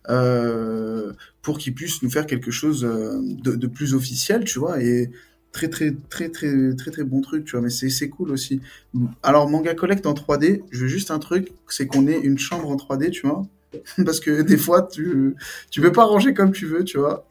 [0.10, 4.82] euh, pour qu'il puisse nous faire quelque chose de, de, plus officiel, tu vois.
[4.82, 5.10] Et
[5.52, 8.62] très très très très très très bon truc tu vois mais c'est cool aussi
[9.24, 12.70] alors manga collect en 3D je veux juste un truc c'est qu'on ait une chambre
[12.70, 13.44] en 3D tu vois
[14.06, 15.36] parce que des fois tu
[15.72, 17.26] tu peux pas ranger comme tu veux tu vois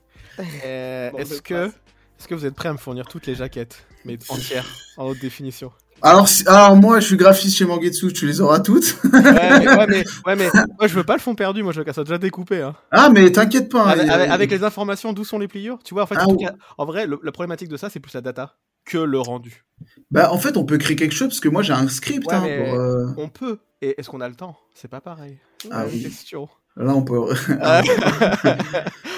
[0.64, 1.70] euh, est-ce que
[2.18, 4.66] est-ce que vous êtes prêt à me fournir toutes les jaquettes mais entières
[4.96, 8.96] en haute définition alors, alors moi, je suis graphiste chez Mangetsu, tu les auras toutes.
[9.12, 10.48] ouais, mais, ouais, mais,
[10.78, 12.62] moi, je veux pas le fond perdu, moi, je veux qu'elle soit déjà découpé.
[12.62, 12.76] Hein.
[12.92, 13.84] Ah, mais t'inquiète pas.
[13.84, 16.26] Avec, avec, les informations d'où sont les pliures, tu vois, en fait, ah,
[16.78, 18.54] en vrai, la problématique de ça, c'est plus la data
[18.84, 19.64] que le rendu.
[20.10, 22.32] Bah, en fait, on peut créer quelque chose parce que moi, j'ai un script.
[22.32, 23.58] hein, pour, euh, On peut.
[23.82, 24.56] Et est-ce qu'on a le temps?
[24.74, 25.38] C'est pas pareil.
[25.70, 26.02] Ah oui.
[26.02, 26.48] Question.
[26.78, 27.18] Là, on peut.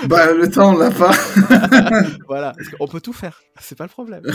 [0.07, 1.13] bah, le temps, on l'a pas.
[2.27, 3.43] voilà, on peut tout faire.
[3.61, 4.23] C'est pas le problème.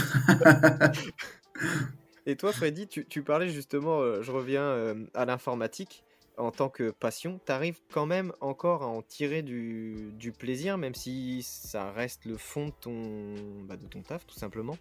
[2.26, 6.04] Et toi, Freddy, tu, parlais justement, euh, je reviens euh, à l'informatique
[6.36, 7.40] en tant que passion.
[7.44, 12.36] Tu arrives quand même encore à en tirer du, plaisir, même si ça reste le
[12.36, 13.34] fond de ton,
[13.66, 14.78] bah, de ton taf, tout simplement?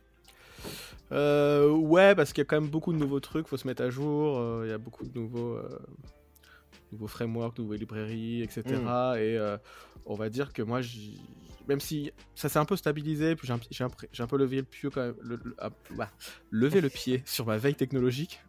[1.12, 3.82] Euh, Ouais, parce qu'il y a quand même beaucoup de nouveaux trucs, faut se mettre
[3.82, 4.64] à jour.
[4.64, 5.58] Il y a beaucoup de nouveaux,
[6.92, 8.64] nouveaux frameworks, nouvelles librairies, etc.
[9.18, 9.60] Et mmh.
[10.06, 10.82] on va dire que moi,
[11.68, 14.90] même si ça s'est un peu stabilisé, puis j'ai un, un, peu levé le pied
[14.92, 16.10] quand même, le, ah, bah,
[16.52, 18.42] le pied sur ma veille technologique.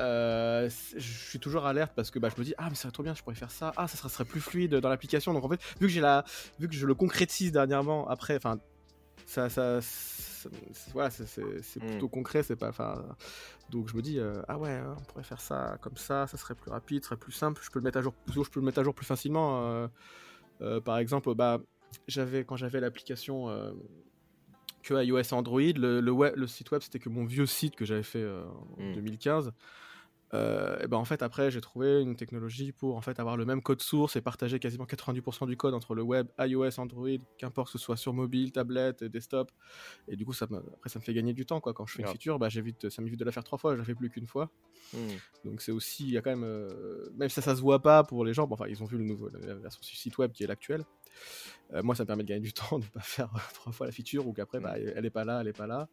[0.00, 2.92] Euh, je suis toujours alerte parce que bah, je me dis ah mais ça serait
[2.92, 5.48] trop bien je pourrais faire ça ah ça serait, plus fluide dans l'application donc en
[5.48, 6.24] fait vu que j'ai la
[6.60, 8.60] vu que je le concrétise dernièrement après enfin
[9.26, 9.80] ça, ça,
[10.92, 11.86] voilà, c'est Mm.
[11.86, 12.72] plutôt concret, c'est pas.
[13.70, 16.36] Donc je me dis, euh, ah ouais, hein, on pourrait faire ça comme ça, ça
[16.36, 17.60] serait plus rapide, ça serait plus simple.
[17.64, 19.66] Je peux le mettre à jour, je peux le mettre à jour plus facilement.
[19.66, 19.88] euh,
[20.60, 21.60] euh, par exemple, bah,
[22.06, 23.46] j'avais quand j'avais l'application
[24.82, 27.76] que iOS et Android, le, le, web- le site web c'était que mon vieux site
[27.76, 28.94] que j'avais fait en Mm.
[28.94, 29.52] 2015.
[30.34, 33.46] Euh, et ben en fait après j'ai trouvé une technologie pour en fait avoir le
[33.46, 37.08] même code source et partager quasiment 90% du code entre le web, iOS, Android,
[37.38, 39.50] qu'importe que ce soit sur mobile, tablette, desktop.
[40.06, 41.72] Et du coup ça me, après ça me fait gagner du temps quoi.
[41.72, 43.78] Quand je fais une feature, bah j'évite, ça m'évite de la faire trois fois, je
[43.78, 44.50] la fais plus qu'une fois.
[44.92, 45.16] Hmm.
[45.44, 47.80] Donc c'est aussi, il y a quand même, euh, même si ça, ça se voit
[47.80, 50.18] pas pour les gens, bon, enfin ils ont vu le nouveau, la version du site
[50.18, 50.84] web qui est l'actuelle.
[51.72, 53.92] Euh, moi ça me permet de gagner du temps, de pas faire trois fois la
[53.92, 55.88] feature ou qu'après bah, elle est pas là, elle est pas là.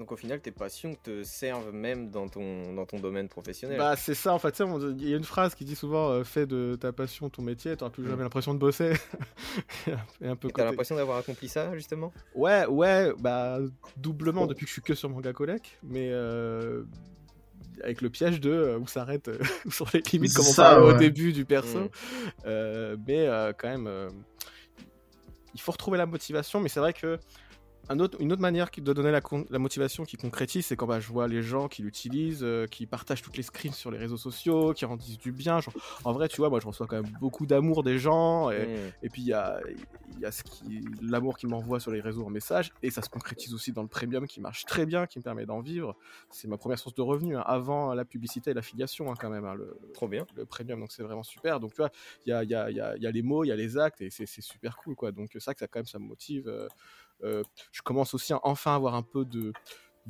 [0.00, 3.76] Donc au final, tes passions te servent même dans ton, dans ton domaine professionnel.
[3.76, 4.58] Bah c'est ça en fait,
[4.98, 7.76] il y a une phrase qui dit souvent euh, fais de ta passion ton métier,
[7.76, 8.08] t'auras plus Mm.
[8.08, 8.94] jamais l'impression de bosser.
[10.22, 12.14] Et un peu Et t'as l'impression d'avoir accompli ça justement?
[12.34, 13.58] Ouais, ouais, bah
[13.98, 16.82] doublement depuis que je suis que sur Manga Collect, mais euh,
[17.84, 20.92] avec le piège de euh, où s'arrête, euh, où sont les limites comme on au
[20.94, 21.78] début du perso.
[21.78, 21.88] Mm.
[22.46, 24.08] Euh, mais euh, quand même, euh,
[25.54, 27.18] il faut retrouver la motivation, mais c'est vrai que
[27.90, 31.08] un autre, une autre manière de donner la, motivation qui concrétise, c'est quand bah, je
[31.08, 34.72] vois les gens qui l'utilisent, euh, qui partagent toutes les screens sur les réseaux sociaux,
[34.72, 35.60] qui en disent du bien.
[35.60, 35.74] Genre,
[36.04, 39.10] en vrai, tu vois, moi je reçois quand même beaucoup d'amour des gens, et, et
[39.10, 39.60] puis il y a,
[40.06, 43.08] y a ce qui- l'amour qui m'envoie sur les réseaux en message, et ça se
[43.08, 45.96] concrétise aussi dans le premium qui marche très bien, qui me permet d'en vivre.
[46.30, 49.44] C'est ma première source de revenus, hein, avant la publicité et l'affiliation hein, quand même,
[49.44, 50.26] hein, le, Trop bien.
[50.36, 51.58] le premium, donc c'est vraiment super.
[51.58, 51.90] Donc tu vois,
[52.24, 54.76] il y a, y, y, les mots, il y a les actes, et c'est super
[54.76, 55.10] cool, quoi.
[55.10, 56.46] Donc ça, que ça quand même, ça me motive.
[56.46, 56.68] Euh,
[57.22, 59.52] je commence aussi à enfin avoir un peu de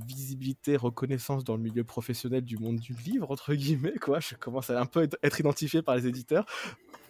[0.06, 4.20] visibilité, reconnaissance dans le milieu professionnel du monde du livre, entre guillemets, quoi.
[4.20, 6.46] Je commence à un peu être- identifié par les éditeurs,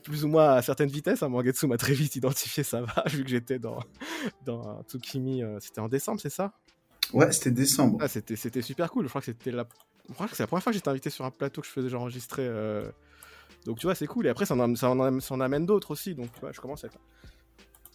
[0.02, 1.22] plus ou moins à certaines vitesses.
[1.22, 1.28] Hein.
[1.28, 3.78] Mangetsu m'a très vite identifié, ça va, vu que j'étais dans,
[4.44, 6.52] dans Tsukimi, euh, c'était en décembre, c'est ça?
[7.12, 7.98] Ouais, c'était décembre.
[8.00, 9.04] ah, c'était, c'était super cool.
[9.04, 9.66] Je crois que c'était la...
[10.08, 11.72] je crois que c'est la première fois que j'étais invité sur un plateau que je
[11.72, 12.46] faisais enregistrer.
[12.46, 12.90] euh,
[13.66, 14.26] Donc tu vois, c'est cool.
[14.26, 16.14] Et après, ça en, am- ça en, am- ça en amène d'autres aussi.
[16.14, 16.98] Donc tu vois, je commence à être-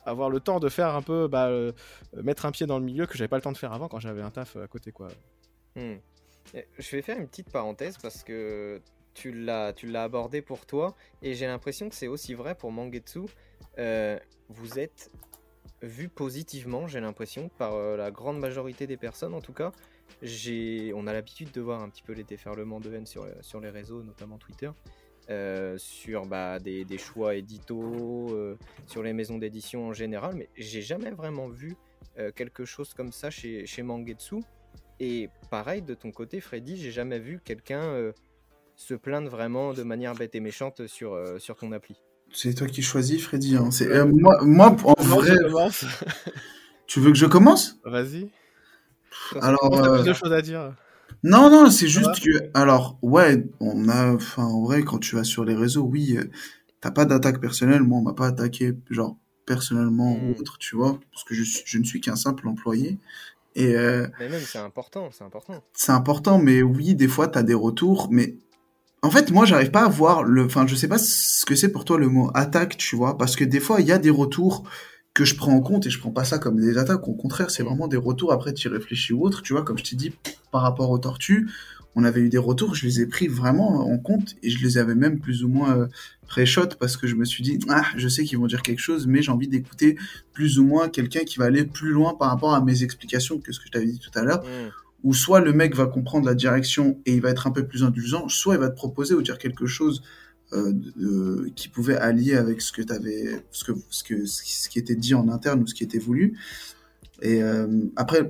[0.06, 1.72] avoir le temps de faire un peu, bah, euh,
[2.14, 4.00] mettre un pied dans le milieu que j'avais pas le temps de faire avant quand
[4.00, 5.08] j'avais un taf à côté, quoi.
[5.76, 5.96] Hmm.
[6.54, 8.82] Eh, Je vais faire une petite parenthèse parce que
[9.14, 12.72] tu l'as, tu l'as abordé pour toi et j'ai l'impression que c'est aussi vrai pour
[12.72, 13.22] Mangetsu.
[13.78, 15.12] Euh, vous êtes
[15.82, 19.72] vu positivement, j'ai l'impression, par euh, la grande majorité des personnes en tout cas.
[20.22, 23.60] J'ai, on a l'habitude de voir un petit peu les déferlements de haine sur, sur
[23.60, 24.70] les réseaux, notamment Twitter,
[25.30, 28.58] euh, sur bah, des, des choix éditos, euh,
[28.88, 31.76] sur les maisons d'édition en général, mais j'ai jamais vraiment vu
[32.20, 34.38] euh, quelque chose comme ça chez, chez Mangetsu.
[35.00, 38.12] Et pareil, de ton côté, Freddy, j'ai jamais vu quelqu'un euh,
[38.76, 41.96] se plaindre vraiment de manière bête et méchante sur, euh, sur ton appli.
[42.32, 43.56] C'est toi qui choisis, Freddy.
[43.56, 43.72] hein.
[43.72, 45.36] C'est, euh, moi, moi, en vrai,
[46.88, 47.78] tu veux que je commence?
[47.84, 48.30] Vas-y.
[49.42, 50.74] Alors, euh, plus de choses à dire
[51.24, 55.16] Non, non, c'est juste va que, alors, ouais, on a, enfin, en vrai, quand tu
[55.16, 56.26] vas sur les réseaux, oui, euh,
[56.82, 57.82] t'as pas d'attaque personnelle.
[57.82, 60.30] Moi, on m'a pas attaqué, genre, personnellement Mm.
[60.30, 63.00] ou autre, tu vois, parce que je, suis- je ne suis qu'un simple employé.
[63.56, 65.64] Et euh, Mais même, c'est important, c'est important.
[65.74, 68.36] c'est important, mais oui, des fois, t'as des retours, mais
[69.02, 71.72] en fait, moi, j'arrive pas à voir le, enfin, je sais pas ce que c'est
[71.72, 74.10] pour toi le mot attaque, tu vois, parce que des fois, il y a des
[74.10, 74.64] retours
[75.14, 77.08] que je prends en compte et je prends pas ça comme des attaques.
[77.08, 78.34] Au contraire, c'est vraiment des retours.
[78.34, 80.12] Après, tu y réfléchis ou autre, tu vois, comme je t'ai dit,
[80.56, 81.44] par rapport aux tortues,
[81.98, 84.78] on avait eu des retours, je les ai pris vraiment en compte et je les
[84.78, 85.88] avais même plus ou moins euh,
[86.28, 89.06] pré-shot parce que je me suis dit, ah, je sais qu'ils vont dire quelque chose,
[89.08, 89.98] mais j'ai envie d'écouter
[90.34, 93.52] plus ou moins quelqu'un qui va aller plus loin par rapport à mes explications que
[93.54, 94.70] ce que je t'avais dit tout à l'heure Hmm.
[95.04, 97.84] où soit le mec va comprendre la direction et il va être un peu plus
[97.84, 100.02] indulgent, soit il va te proposer ou dire quelque chose
[100.54, 104.80] euh, de- qui pouvait allier avec ce que t'avais, ce que, ce que, ce qui
[104.84, 106.26] était dit en interne ou ce qui était voulu.
[107.22, 108.22] Et euh, après,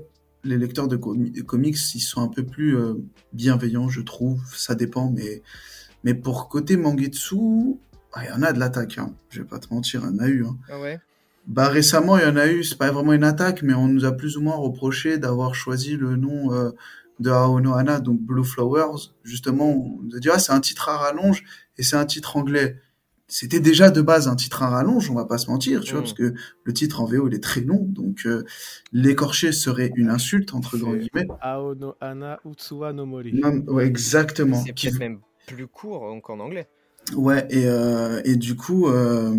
[0.45, 2.93] les lecteurs de comi- comics, ils sont un peu plus euh,
[3.33, 4.41] bienveillants, je trouve.
[4.55, 5.41] Ça dépend, mais
[6.03, 7.35] mais pour côté Mangetsu,
[8.13, 8.97] ah, il y en a de l'attaque.
[8.97, 9.13] Hein.
[9.29, 10.45] Je vais pas te mentir, il y en a eu.
[10.45, 10.57] Hein.
[10.69, 10.99] Ah ouais
[11.47, 14.05] Bah récemment, il y en a eu, c'est pas vraiment une attaque, mais on nous
[14.05, 16.71] a plus ou moins reproché d'avoir choisi le nom euh,
[17.19, 19.11] de Aonohana, donc Blue Flowers.
[19.23, 21.43] Justement, on nous a dit, ah, c'est un titre à rallonge
[21.77, 22.77] et c'est un titre anglais.
[23.28, 26.01] C'était déjà de base un titre à rallonge, on va pas se mentir, tu vois,
[26.01, 26.03] Mm.
[26.03, 28.43] parce que le titre en VO, il est très long, donc euh,
[28.93, 31.28] l'écorcher serait une insulte, entre grands guillemets.
[31.41, 33.34] Aono Ana Utsuwa no Mori.
[33.34, 34.61] Non, ouais, exactement.
[34.63, 36.67] C'est Qui- même plus court qu'en anglais.
[37.15, 39.36] Ouais, et, euh, et du coup, euh,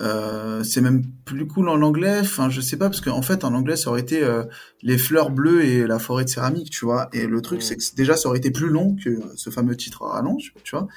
[0.00, 2.18] euh, c'est même plus cool en anglais.
[2.20, 4.44] Enfin, je sais pas, parce qu'en fait, en anglais, ça aurait été euh,
[4.82, 7.08] les fleurs bleues et la forêt de céramique, tu vois.
[7.12, 7.62] Et le truc, Mm.
[7.62, 10.74] c'est que déjà, ça aurait été plus long que ce fameux titre à rallonge, tu
[10.76, 10.88] vois.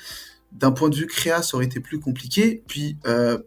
[0.55, 2.63] D'un point de vue créa, ça aurait été plus compliqué.
[2.67, 3.37] Puis, euh,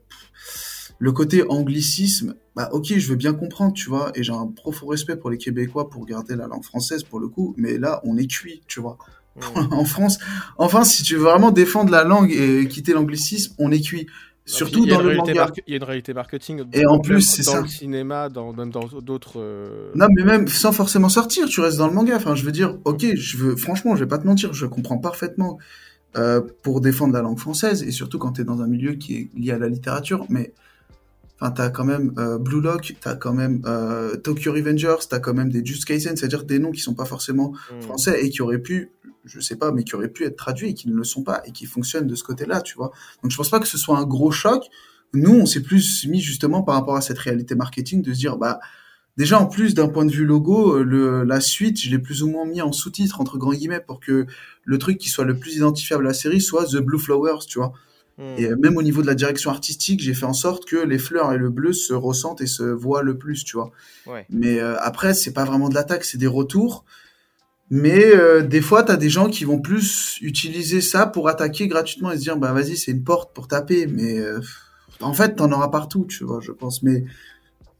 [0.98, 4.86] le côté anglicisme, bah ok, je veux bien comprendre, tu vois, et j'ai un profond
[4.88, 8.16] respect pour les Québécois pour garder la langue française pour le coup, mais là, on
[8.16, 8.98] est cuit, tu vois.
[9.70, 10.18] En France,
[10.56, 14.08] enfin, si tu veux vraiment défendre la langue et quitter l'anglicisme, on est cuit.
[14.44, 15.52] Surtout dans le manga.
[15.66, 16.64] Il y a une réalité marketing.
[16.72, 17.56] Et en plus, c'est ça.
[17.56, 19.38] Dans le cinéma, dans, même dans d'autres.
[19.38, 22.16] Euh, non, mais même sans forcément sortir, tu restes dans le manga.
[22.16, 24.98] Enfin, je veux dire, ok, je veux, franchement, je vais pas te mentir, je comprends
[24.98, 25.58] parfaitement
[26.16, 29.16] euh, pour défendre la langue française et surtout quand tu es dans un milieu qui
[29.16, 30.26] est lié à la littérature.
[30.28, 30.52] Mais
[31.40, 35.34] Enfin, t'as quand même euh, Blue Lock, t'as quand même euh, Tokyo Revengers, t'as quand
[35.34, 37.82] même des Just Kaisen, c'est-à-dire des noms qui sont pas forcément hmm.
[37.82, 38.90] français et qui auraient pu,
[39.24, 41.42] je sais pas, mais qui auraient pu être traduits et qui ne le sont pas
[41.46, 42.90] et qui fonctionnent de ce côté-là, tu vois.
[43.22, 44.64] Donc je pense pas que ce soit un gros choc.
[45.14, 48.36] Nous, on s'est plus mis justement par rapport à cette réalité marketing de se dire,
[48.36, 48.58] bah,
[49.18, 52.30] déjà en plus d'un point de vue logo, le, la suite, je l'ai plus ou
[52.30, 54.24] moins mis en sous-titre entre grands guillemets pour que
[54.64, 57.58] le truc qui soit le plus identifiable à la série soit The Blue Flowers, tu
[57.58, 57.74] vois.
[58.36, 61.32] Et même au niveau de la direction artistique, j'ai fait en sorte que les fleurs
[61.32, 63.70] et le bleu se ressentent et se voient le plus, tu vois.
[64.08, 64.26] Ouais.
[64.28, 66.84] Mais euh, après, c'est pas vraiment de l'attaque, c'est des retours.
[67.70, 71.68] Mais euh, des fois, tu as des gens qui vont plus utiliser ça pour attaquer
[71.68, 73.86] gratuitement et se dire, bah vas-y, c'est une porte pour taper.
[73.86, 74.40] Mais euh,
[75.00, 76.82] en fait, t'en auras partout, tu vois, je pense.
[76.82, 77.04] Mais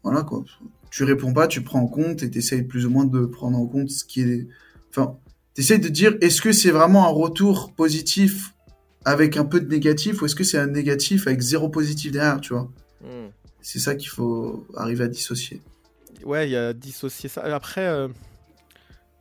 [0.05, 0.45] voilà, quoi.
[0.91, 3.67] Tu réponds pas, tu prends en compte et t'essayes plus ou moins de prendre en
[3.67, 4.49] compte ce qui est...
[4.91, 5.19] Enfin,
[5.55, 8.55] t'essayes de dire, est-ce que c'est vraiment un retour positif
[9.05, 12.41] avec un peu de négatif ou est-ce que c'est un négatif avec zéro positif derrière,
[12.41, 12.71] tu vois?
[13.03, 13.29] Hmm.
[13.61, 15.61] C'est ça qu'il faut arriver à dissocier.
[16.25, 17.43] Ouais, il y a dissocier ça.
[17.43, 18.09] Après, euh,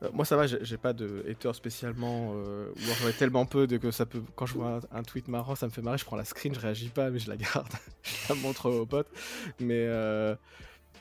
[0.03, 3.65] euh, moi ça va, j'ai pas de hater spécialement, euh, ou j'en ai tellement peu
[3.65, 4.22] de que ça peut.
[4.36, 6.59] Quand je vois un, tweet marrant, ça me fait marrer, je prends la screen, je
[6.59, 7.68] réagis pas, mais je la garde,
[8.03, 9.09] je la montre aux potes.
[9.59, 10.36] Mais euh,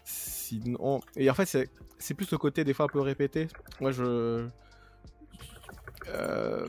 [0.06, 1.00] sinon.
[1.16, 3.48] Et en fait, c'est plus le côté des fois un peu répété.
[3.80, 4.46] Moi je.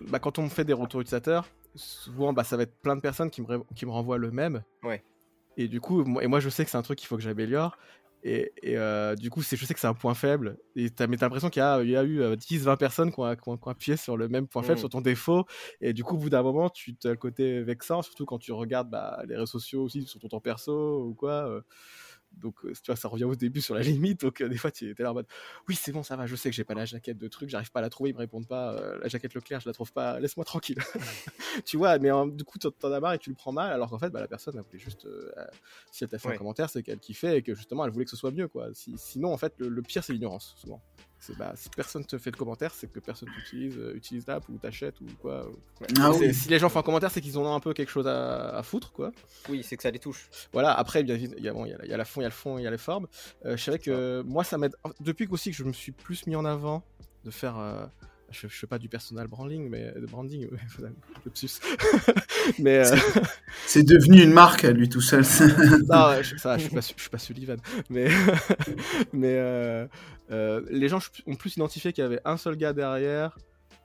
[0.10, 3.02] bah, quand on me fait des retours utilisateurs, souvent bah, ça va être plein de
[3.02, 4.64] personnes qui me, qui me renvoient le même.
[4.84, 5.04] Ouais.
[5.58, 7.24] Et du coup, moi, et moi je sais que c'est un truc qu'il faut que
[7.24, 7.78] j'améliore.
[8.24, 10.58] Et, et euh, du coup, je sais que c'est un point faible.
[10.76, 13.12] Et t'as, mais t'as l'impression qu'il y a, il y a eu 10-20 euh, personnes
[13.12, 14.80] qui ont, qui, ont, appuyé sur le même point faible, mmh.
[14.80, 15.46] sur ton défaut.
[15.82, 18.52] Et du coup, au bout d'un moment, tu as le côté vexant, surtout quand tu
[18.52, 21.48] regardes bah, les réseaux sociaux aussi, sur ton temps perso ou quoi.
[21.48, 21.62] Euh.
[22.34, 24.22] Donc, euh, tu vois, ça revient au début sur la limite.
[24.22, 25.28] Donc, euh, des fois, tu es là en mode
[25.68, 27.72] Oui, c'est bon, ça va, je sais que j'ai pas la jaquette de truc, j'arrive
[27.72, 28.74] pas à la trouver, ils me répondent pas.
[28.74, 30.78] Euh, la jaquette Leclerc, je la trouve pas, laisse-moi tranquille.
[31.66, 34.00] tu vois, mais du coup, t'en as marre et tu le prends mal, alors qu'en
[34.00, 35.08] fait, bah, la personne, elle voulait juste.
[35.92, 38.12] si elle t'a fait un commentaire, c'est qu'elle kiffait et que justement, elle voulait que
[38.12, 38.70] ce soit mieux, quoi.
[38.74, 40.82] sinon, en fait, le pire, c'est l'ignorance, souvent.
[41.38, 44.58] Bah, si personne te fait de commentaire, c'est que personne t'utilise, euh, utilise l'app ou
[44.58, 45.50] t'achète ou quoi.
[46.00, 48.62] Ah si les gens font un commentaire, c'est qu'ils ont un peu quelque chose à,
[48.64, 49.12] foutre, quoi.
[49.50, 50.30] Oui, c'est que ça les touche.
[50.54, 51.54] Voilà, après, il y, a, il y, a,
[51.84, 53.08] il y a la fond, il y a le fond, il y a les formes.
[53.46, 54.76] Euh, je savais que moi, ça m'aide.
[55.00, 56.84] Depuis aussi que je me suis plus mis en avant
[57.26, 57.90] de faire.
[58.28, 60.48] Euh, je, je, fais pas du personal branding, mais de branding,
[62.60, 62.96] mais euh,
[63.66, 65.22] c'est devenu une marque à lui tout seul.
[65.90, 67.58] non, je, ça, je suis pas, je suis pas Sullivan,
[67.90, 68.10] mais
[69.14, 69.88] mais euh,
[70.32, 73.38] euh, les gens ont plus identifié qu'il y avait un seul gars derrière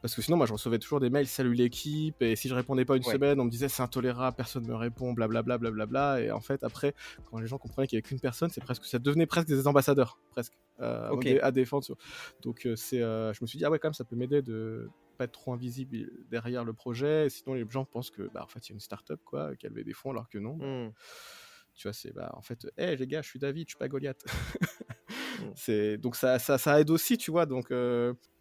[0.02, 2.84] parce que sinon, moi, je recevais toujours des mails, salut l'équipe, et si je répondais
[2.84, 6.20] pas une semaine, on me disait c'est intolérable, personne me répond, blablabla, blablabla.
[6.20, 6.94] Et en fait, après,
[7.30, 9.66] quand les gens comprenaient qu'il y avait qu'une personne, c'est presque, ça devenait presque des
[9.68, 11.86] ambassadeurs, presque, euh, à défendre.
[12.42, 14.42] Donc, euh, c'est, euh, je me suis dit, ah ouais, quand même, ça peut m'aider
[14.42, 17.30] de pas être trop invisible derrière le projet.
[17.30, 19.70] Sinon, les gens pensent que, bah, en fait, il y a une start-up, quoi, qu'elle
[19.70, 20.56] avait des fonds, alors que non.
[20.56, 20.90] Hmm.
[21.74, 23.88] Tu vois, c'est, bah, en fait, hé les gars, je suis David, je suis pas
[23.88, 24.24] Goliath.
[25.38, 25.50] Hmm.
[25.54, 27.46] c'est, donc, ça, ça, ça, aide aussi, tu vois.
[27.46, 27.72] Donc,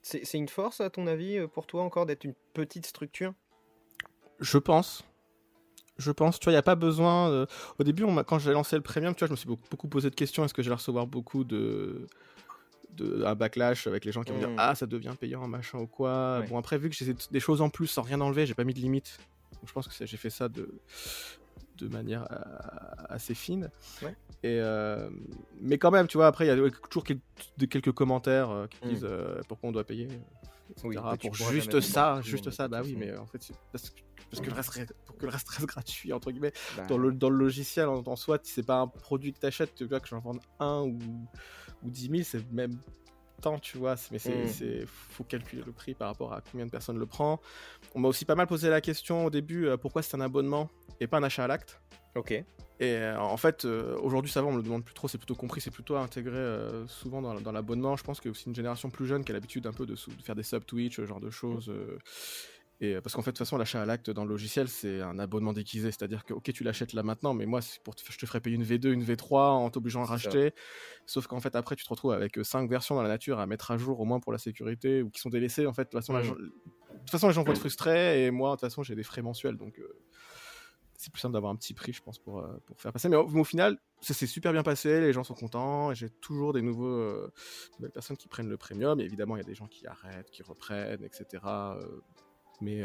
[0.01, 3.33] c'est une force, à ton avis, euh, pour toi encore, d'être une petite structure?
[4.39, 5.03] Je pense.
[5.97, 7.45] Je pense, tu vois, il n'y a pas besoin.
[7.77, 10.09] Au début, on quand j'ai lancé le premium, tu vois, je me suis beaucoup, posé
[10.09, 10.43] de questions.
[10.43, 12.07] Est-ce que j'allais recevoir beaucoup de...
[12.93, 13.23] de.
[13.23, 14.55] un backlash avec les gens qui vont dire mmh.
[14.57, 16.41] Ah, ça devient payant, machin ou quoi.
[16.49, 18.73] Bon, après, vu que j'ai des choses en plus sans rien enlever, j'ai pas mis
[18.73, 19.19] de limite.
[19.53, 20.81] Donc, je pense que j'ai fait ça de
[21.83, 23.69] de manière euh, assez fine.
[24.43, 25.09] Et, euh,
[25.59, 28.89] mais quand même, tu vois, après, il y a toujours quelques, commentaires euh, qui mm.
[28.89, 29.07] disent
[29.47, 30.07] pourquoi on doit payer.
[30.81, 34.55] pour juste ça, juste ça, bah oui, mais en fait, parce que, parce que le
[34.55, 37.87] reste, pour que le reste reste gratuit, entre guillemets, bah dans, le, dans le logiciel
[37.87, 40.39] en, en soi, c'est pas un produit que tu achètes, tu vois, que j'en vende
[40.59, 40.97] un ou,
[41.83, 42.77] ou 10 000, c'est même
[43.41, 43.95] temps, tu vois.
[44.11, 44.85] Mais c'est, mm.
[44.85, 47.39] faut calculer le prix par rapport à combien de personnes le prend.
[47.95, 50.69] On m'a aussi pas mal posé la question au début pourquoi c'est un abonnement
[50.99, 51.81] et pas un achat à l'acte.
[52.15, 52.31] Ok.
[52.81, 55.19] Et euh, en fait, euh, aujourd'hui, ça va, on me le demande plus trop, c'est
[55.19, 57.95] plutôt compris, c'est plutôt intégré euh, souvent dans, l'abonnement.
[57.95, 60.33] Je pense que c'est une génération plus jeune qui a l'habitude un peu de, faire
[60.33, 61.71] des sub Twitch, ce genre de choses.
[62.83, 65.19] Et parce qu'en fait, de toute façon, l'achat à l'acte dans le logiciel, c'est un
[65.19, 65.91] abonnement déguisé.
[65.91, 68.63] C'est-à-dire que, ok, tu l'achètes là maintenant, mais moi, pour je te ferais payer une
[68.63, 70.51] V2, une V3 en t'obligeant à racheter.
[71.05, 73.69] Sauf qu'en fait, après, tu te retrouves avec 5 versions dans la nature à mettre
[73.69, 75.67] à jour, au moins pour la sécurité, ou qui sont délaissées.
[75.67, 78.49] En fait, de toute façon, de toute façon les gens vont être frustrés, et moi,
[78.49, 79.79] de toute façon, j'ai des frais mensuels, donc
[80.97, 83.09] c'est plus simple d'avoir un petit prix, je pense, pour, pour faire passer.
[83.09, 86.63] Mais au, final, ça s'est super bien passé, les gens sont contents, j'ai toujours des
[86.63, 87.27] nouveaux,
[87.77, 88.99] nouvelles personnes qui prennent le premium.
[88.99, 91.43] Et évidemment, il y a des gens qui arrêtent, qui reprennent, etc.
[92.61, 92.83] mais,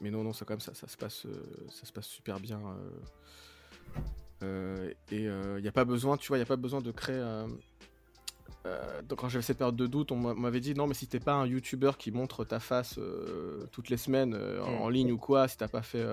[0.00, 1.26] mais non, non, ça, quand même, ça, ça, se, passe,
[1.70, 2.60] ça se passe super bien.
[4.42, 7.22] et il n'y a pas besoin, tu vois, il n'y a pas besoin de créer
[8.66, 11.20] euh, donc quand j'avais cette période de doute, on m'avait dit non mais si t'es
[11.20, 15.18] pas un YouTuber qui montre ta face euh, toutes les semaines euh, en, ligne ou
[15.18, 16.06] quoi, si t'as pas fait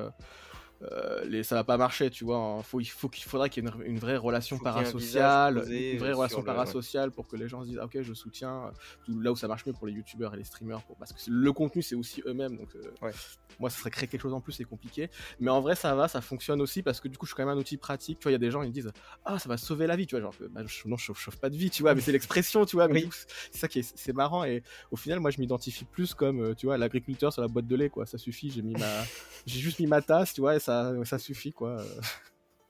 [0.92, 2.62] euh, les, ça va pas marcher, tu vois.
[2.64, 6.42] Faut, il faut qu'il faudrait qu'il y ait une, vraie relation parasociale, une vraie relation
[6.42, 8.72] parasociale pour que les gens se disent ah, ok je soutiens.
[9.08, 11.54] Là où ça marche mieux pour les youtubeurs et les streamers, pour, parce que le
[11.54, 13.12] contenu c'est aussi eux-mêmes, donc euh,
[13.60, 15.10] moi ça serait créer quelque chose en plus c'est compliqué.
[15.40, 17.46] Mais en vrai ça va, ça fonctionne aussi parce que du coup je suis quand
[17.46, 18.20] même un outil pratique.
[18.20, 18.92] Tu vois, il y a des gens ils disent
[19.26, 21.50] ah ça va sauver la vie, tu vois, genre bah, je, non je chauffe, pas
[21.50, 22.88] de vie, tu vois, mais c'est l'expression, tu vois.
[22.88, 23.06] Mais
[23.52, 26.56] c'est ça qui est, c'est marrant et au final moi je m'identifie plus comme euh,
[26.56, 28.06] tu vois l'agriculteur sur la boîte de lait quoi.
[28.08, 29.04] Ça suffit, j'ai mis ma,
[29.46, 30.71] j'ai juste mis ma tasse, tu vois, et ça
[31.06, 31.84] ça, suffit quoi.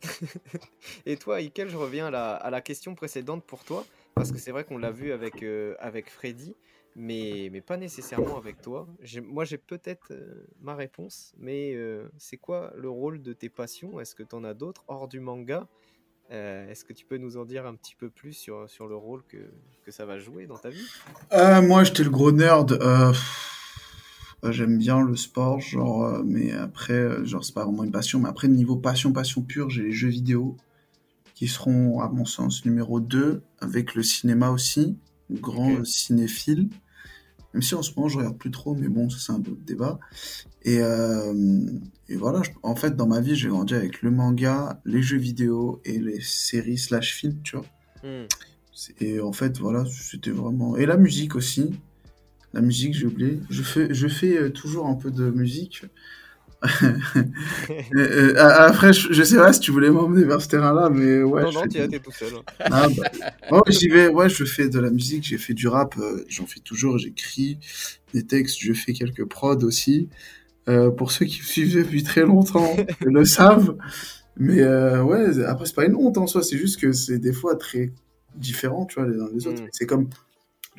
[1.06, 3.86] et toi, Ikel, je reviens à la, question précédente pour toi,
[4.16, 6.56] parce que c'est vrai qu'on l'a vu avec, euh, avec Freddy,
[6.96, 8.88] mais, mais pas nécessairement avec toi.
[9.24, 14.00] Moi, j'ai peut-être euh, ma réponse, mais euh, c'est quoi le rôle de tes passions?
[14.00, 15.68] Est-ce que tu en as d'autres hors du manga?
[16.30, 19.22] Est-ce que tu peux nous en dire un petit peu plus sur, sur le rôle
[19.28, 19.52] que,
[19.84, 20.88] que ça va jouer dans ta vie?
[21.34, 22.80] Moi, j'étais le gros nerd.
[24.50, 28.20] J'aime bien le sport, genre, euh, mais après, euh, genre, c'est pas vraiment une passion.
[28.20, 30.58] Mais après, niveau passion, passion pure, j'ai les jeux vidéo
[31.36, 34.98] qui seront, à mon sens, numéro 2, avec le cinéma aussi,
[35.30, 36.70] grand cinéphile.
[37.54, 39.64] Même si en ce moment, je regarde plus trop, mais bon, ça, c'est un autre
[39.66, 40.00] débat.
[40.64, 41.62] Et, euh,
[42.10, 45.82] et voilà, en fait, dans ma vie, j'ai grandi avec le manga, les jeux vidéo
[45.86, 47.66] et les séries slash films, tu vois.
[48.04, 48.26] Hmm.
[49.00, 50.78] Et en fait, voilà, c'était vraiment.
[50.78, 51.72] Et la musique aussi.
[52.54, 53.40] La musique, j'ai oublié.
[53.50, 55.84] Je fais, je fais euh, toujours un peu de musique.
[57.96, 61.42] Euh, après, je, sais pas si tu voulais m'emmener vers ce terrain-là, mais ouais.
[61.44, 62.34] Non, non, tu es tout seul.
[62.60, 62.88] Ah,
[63.50, 63.62] bah.
[63.68, 64.08] j'y vais.
[64.08, 67.58] Ouais, je fais de la musique, j'ai fait du rap, euh, j'en fais toujours, j'écris
[68.14, 70.10] des textes, je fais quelques prods aussi.
[70.98, 73.76] pour ceux qui me suivent depuis très longtemps, le savent.
[74.38, 77.56] Mais ouais, après, c'est pas une honte en soi, c'est juste que c'est des fois
[77.56, 77.92] très
[78.36, 79.64] différent, tu vois, les uns les autres.
[79.64, 79.70] Mm.
[79.72, 80.10] C'est comme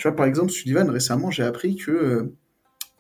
[0.03, 2.23] tu vois, par exemple, Sullivan, récemment, j'ai appris que euh,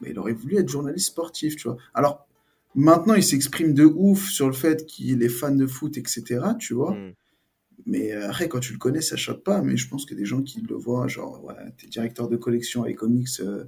[0.00, 1.76] bah, il aurait voulu être journaliste sportif, tu vois.
[1.94, 2.28] Alors,
[2.76, 6.74] maintenant, il s'exprime de ouf sur le fait qu'il est fan de foot, etc., tu
[6.74, 6.92] vois.
[6.94, 7.14] Mm.
[7.86, 9.62] Mais euh, après, quand tu le connais, ça choque pas.
[9.62, 12.84] Mais je pense que des gens qui le voient, genre, ouais, t'es directeur de collection
[12.84, 13.64] avec comics euh,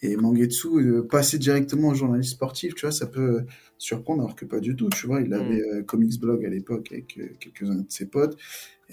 [0.00, 3.44] et Mangetsu, passer directement au journaliste sportif, tu vois, ça peut
[3.76, 5.20] surprendre, alors que pas du tout, tu vois.
[5.20, 5.32] Il mm.
[5.32, 8.38] avait Comics Blog à l'époque avec quelques-uns de ses potes.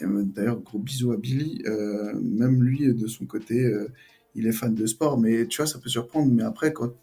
[0.02, 1.62] Euh, d'ailleurs, gros bisous à Billy.
[1.66, 3.88] Euh, même lui, de son côté, euh,
[4.36, 6.32] il est fan de sport, mais tu vois, ça peut surprendre.
[6.32, 6.93] Mais après, quand.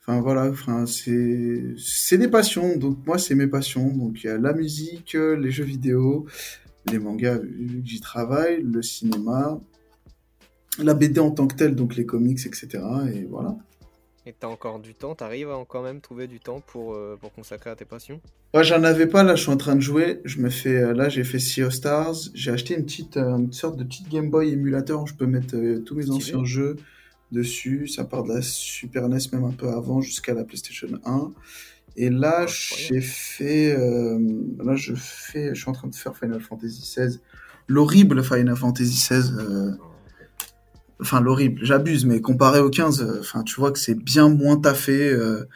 [0.00, 2.76] Enfin, voilà, enfin, c'est des passions.
[2.76, 3.88] Donc, moi, c'est mes passions.
[3.88, 6.26] Donc, il y a la musique, les jeux vidéo,
[6.92, 9.60] les mangas, vu que j'y travaille, le cinéma,
[10.78, 12.78] la BD en tant que telle, donc les comics, etc.
[13.12, 13.56] Et voilà.
[14.28, 17.32] Et t'as encore du temps, t'arrives à quand même trouver du temps pour, euh, pour
[17.32, 18.20] consacrer à tes passions?
[18.54, 20.20] Ouais, j'en avais pas, là je suis en train de jouer.
[20.24, 22.16] Je me fais, euh, là j'ai fait Sea of Stars.
[22.34, 25.56] J'ai acheté une petite euh, sorte de petite Game Boy émulateur où je peux mettre
[25.84, 26.76] tous mes anciens jeux
[27.30, 27.86] dessus.
[27.86, 31.30] Ça part de la Super NES même un peu avant jusqu'à la PlayStation 1.
[31.96, 36.80] Et là j'ai fait, là je fais, je suis en train de faire Final Fantasy
[36.80, 37.20] XVI.
[37.68, 39.76] L'horrible Final Fantasy XVI
[41.00, 44.56] enfin l'horrible, j'abuse, mais comparé au 15, euh, enfin tu vois que c'est bien moins
[44.56, 45.48] taffé euh,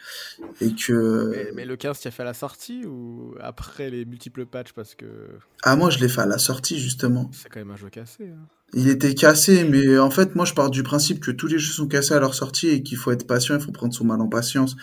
[0.59, 1.51] et que.
[1.55, 4.95] Mais, le 15, tu as fait à la sortie ou après les multiples patchs parce
[4.95, 5.05] que.
[5.63, 7.29] Ah moi je l'ai fait à la sortie justement.
[7.33, 8.25] C'est quand même un jeu cassé.
[8.25, 8.47] Hein.
[8.73, 11.73] Il était cassé, mais en fait, moi, je pars du principe que tous les jeux
[11.73, 14.21] sont cassés à leur sortie et qu'il faut être patient, il faut prendre son mal
[14.21, 14.77] en patience.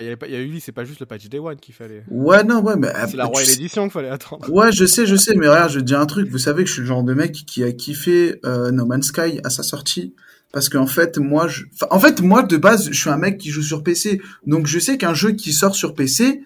[0.00, 2.02] il y, a eu, c'est pas juste le patch Day One qu'il fallait.
[2.10, 2.88] Ouais, non, ouais, mais.
[3.08, 4.48] C'est la Royal Edition qu'il fallait attendre.
[4.58, 6.28] Ouais, je sais, je sais, mais regarde, je te dis un truc.
[6.28, 9.06] Vous savez que je suis le genre de mec qui a kiffé euh, No Man's
[9.06, 10.14] Sky à sa sortie.
[10.52, 11.64] Parce qu'en fait, moi, je...
[11.90, 14.20] en fait, moi, de base, je suis un mec qui joue sur PC.
[14.46, 16.42] Donc, je sais qu'un jeu qui sort sur PC,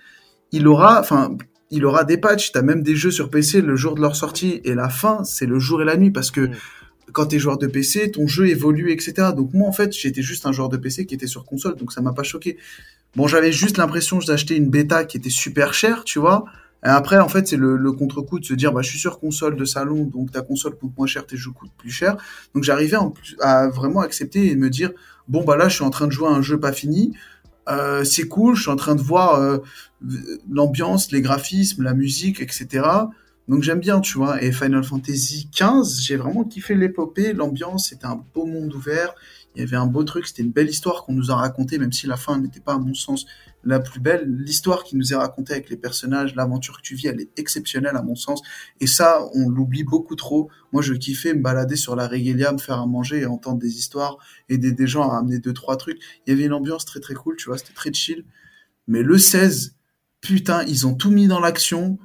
[0.50, 1.36] il aura, enfin,
[1.72, 2.52] il aura des patchs.
[2.52, 5.46] T'as même des jeux sur PC le jour de leur sortie et la fin, c'est
[5.46, 6.52] le jour et la nuit parce que mm
[7.12, 9.28] quand tu es joueur de PC, ton jeu évolue, etc.
[9.36, 11.92] Donc moi, en fait, j'étais juste un joueur de PC qui était sur console, donc
[11.92, 12.58] ça m'a pas choqué.
[13.14, 16.44] Bon, j'avais juste l'impression d'acheter une bêta qui était super chère, tu vois.
[16.84, 19.56] Et après, en fait, c'est le, contre-coup de se dire, bah, je suis sur console
[19.56, 22.16] de salon, donc ta console coûte moins cher, tes jeux coûtent plus cher.
[22.54, 22.96] Donc j'arrivais
[23.40, 24.90] à vraiment accepter et me dire,
[25.28, 27.14] bon, bah là, je suis en train de jouer à un jeu pas fini.
[27.68, 29.58] Euh, c'est cool, je suis en train de voir euh,
[30.50, 32.84] l'ambiance, les graphismes, la musique, etc.
[33.48, 34.42] Donc j'aime bien, tu vois.
[34.42, 39.14] Et Final Fantasy XV, j'ai vraiment kiffé l'épopée, l'ambiance, c'était un beau monde ouvert.
[39.54, 41.92] il y avait un beau truc, c'était une belle histoire qu'on nous a racontée, même
[41.92, 43.26] si la fin n'était pas, à mon sens,
[43.64, 44.26] la plus belle.
[44.28, 47.96] L'histoire qui nous est racontée avec les personnages, l'aventure que tu vis, elle est exceptionnelle,
[47.96, 48.42] à mon sens.
[48.80, 50.50] Et ça, on l'oublie beaucoup trop.
[50.72, 53.78] Moi, je kiffais me balader sur la Regalia, me faire à manger et entendre des
[53.78, 54.18] histoires,
[54.48, 56.00] aider des gens à amener deux, trois trucs.
[56.26, 58.24] Il y avait une ambiance très, très cool, tu vois, c'était très chill.
[58.88, 59.76] Mais le 16,
[60.20, 61.98] putain, ils ont tout mis dans l'action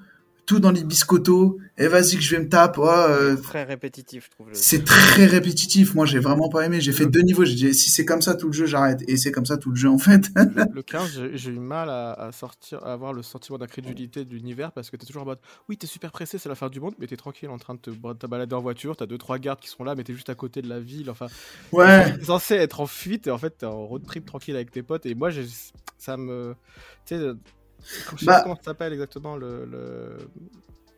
[0.47, 2.81] tout dans les biscottos, et vas-y que je vais me taper.
[2.81, 4.47] Euh, très répétitif, je trouve.
[4.53, 5.93] C'est très répétitif.
[5.93, 6.79] Moi, j'ai vraiment pas aimé.
[6.79, 7.43] J'ai fait deux niveaux.
[7.43, 9.03] J'ai dit, si c'est comme ça tout le jeu, j'arrête.
[9.09, 10.29] Et c'est comme ça tout le jeu, en fait.
[10.73, 14.89] le, 15, j'ai eu mal à, sortir, à avoir le sentiment d'incrédulité de l'univers parce
[14.89, 17.07] que t'es toujours en mode, oui, t'es super pressé, c'est la fin du monde, mais
[17.07, 18.95] t'es tranquille en train de te, balader en voiture.
[18.95, 21.09] T'as deux, trois gardes qui sont là, mais t'es juste à côté de la ville.
[21.09, 21.27] Enfin,
[21.73, 22.17] ouais.
[22.17, 24.81] T'es censé être en fuite et en fait, t'es en road trip tranquille avec tes
[24.81, 25.05] potes.
[25.05, 25.29] Et moi,
[25.97, 26.55] ça me.
[27.05, 27.33] Tu sais,
[28.13, 29.65] je sais bah pas comment ça s'appelle exactement le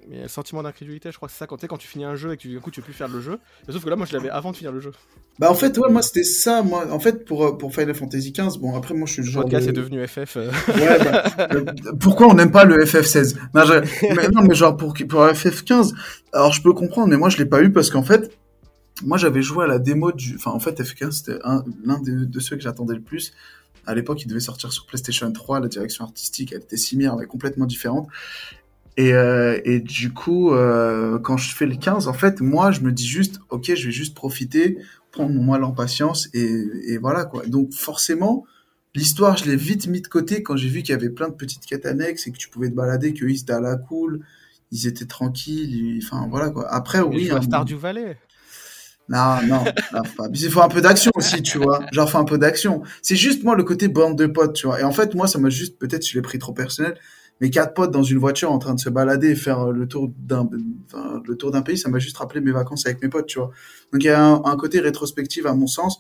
[0.10, 2.34] mais le sentiment d'incrédulité, je crois que c'est ça quand, quand tu finis un jeu
[2.34, 3.38] et que tu, du coup tu peux plus faire le jeu.
[3.70, 4.92] sauf que là, moi je l'avais avant de finir le jeu.
[5.38, 6.64] Bah en fait, ouais, moi c'était ça.
[6.64, 9.44] Moi, en fait, pour, pour Final Fantasy XV, bon après moi je suis le genre.
[9.44, 10.38] Le podcast est devenu FF.
[10.38, 10.52] Euh.
[10.70, 11.66] Ouais, bah, euh,
[12.00, 15.94] pourquoi on n'aime pas le FF16 non, mais, non, mais genre pour, pour FF15,
[16.34, 18.36] alors je peux comprendre, mais moi je l'ai pas eu parce qu'en fait,
[19.04, 20.36] moi j'avais joué à la démo du.
[20.36, 21.40] Enfin, en fait, FF15 c'était
[21.84, 23.34] l'un de, de ceux que j'attendais le plus.
[23.90, 25.60] À l'époque, il devait sortir sur PlayStation 3.
[25.62, 28.08] La direction artistique, elle était similaire, mais complètement différente.
[28.98, 32.82] Et, euh, et du coup, euh, quand je fais le 15, en fait, moi, je
[32.82, 34.78] me dis juste, ok, je vais juste profiter,
[35.12, 37.46] prendre mon mal en patience, et, et voilà quoi.
[37.48, 38.46] Donc forcément,
[38.94, 41.34] l'histoire, je l'ai vite mis de côté quand j'ai vu qu'il y avait plein de
[41.34, 44.20] petites quêtes annexes et que tu pouvais te balader, qu'ils étaient à la cool,
[44.72, 46.72] ils étaient tranquilles, enfin voilà quoi.
[46.72, 47.32] Après, oui.
[47.42, 48.18] Star du Valais.
[49.10, 49.64] Non, non,
[50.34, 51.82] il faut un peu d'action aussi, tu vois.
[51.92, 52.84] Genre, faut un peu d'action.
[53.02, 54.80] C'est juste moi le côté bande de potes, tu vois.
[54.80, 56.96] Et en fait, moi, ça m'a juste, peut-être, je l'ai pris trop personnel,
[57.42, 60.12] mes quatre potes dans une voiture en train de se balader et faire le tour
[60.18, 60.48] d'un
[61.26, 63.52] le tour d'un pays, ça m'a juste rappelé mes vacances avec mes potes, tu vois.
[63.92, 66.00] Donc il y a un, côté rétrospectif à mon sens.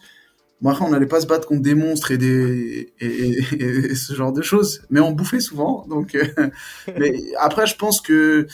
[0.61, 4.33] Bon, après, on n'allait pas se battre contre des monstres et des et, ce genre
[4.33, 5.85] de choses, mais on bouffait souvent.
[5.87, 6.25] Donc, euh,
[6.99, 8.45] mais après, je pense que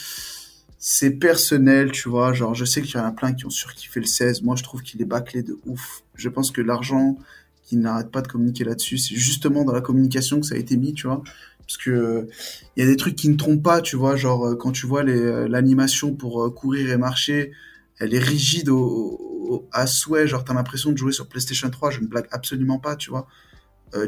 [0.88, 2.32] c'est personnel, tu vois.
[2.34, 4.44] Genre, je sais qu'il y en a plein qui ont surkiffé le 16.
[4.44, 6.04] Moi, je trouve qu'il est bâclé de ouf.
[6.14, 7.18] Je pense que l'argent
[7.64, 10.78] qui n'arrête pas de communiquer là-dessus, c'est justement dans la communication que ça a été
[10.78, 11.24] mis, tu vois
[11.60, 12.28] parce que
[12.76, 14.86] il y a des trucs qui ne trompent pas, tu vois, genre euh, quand tu
[14.86, 17.52] vois euh, l'animation pour euh, courir et marcher,
[17.98, 22.02] elle est rigide au, à souhait, genre t'as l'impression de jouer sur PlayStation 3, je
[22.02, 23.26] ne blague absolument pas, tu vois.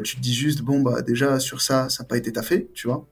[0.04, 2.86] tu te dis juste bon bah déjà sur ça, ça n'a pas été taffé, tu
[2.86, 3.04] vois.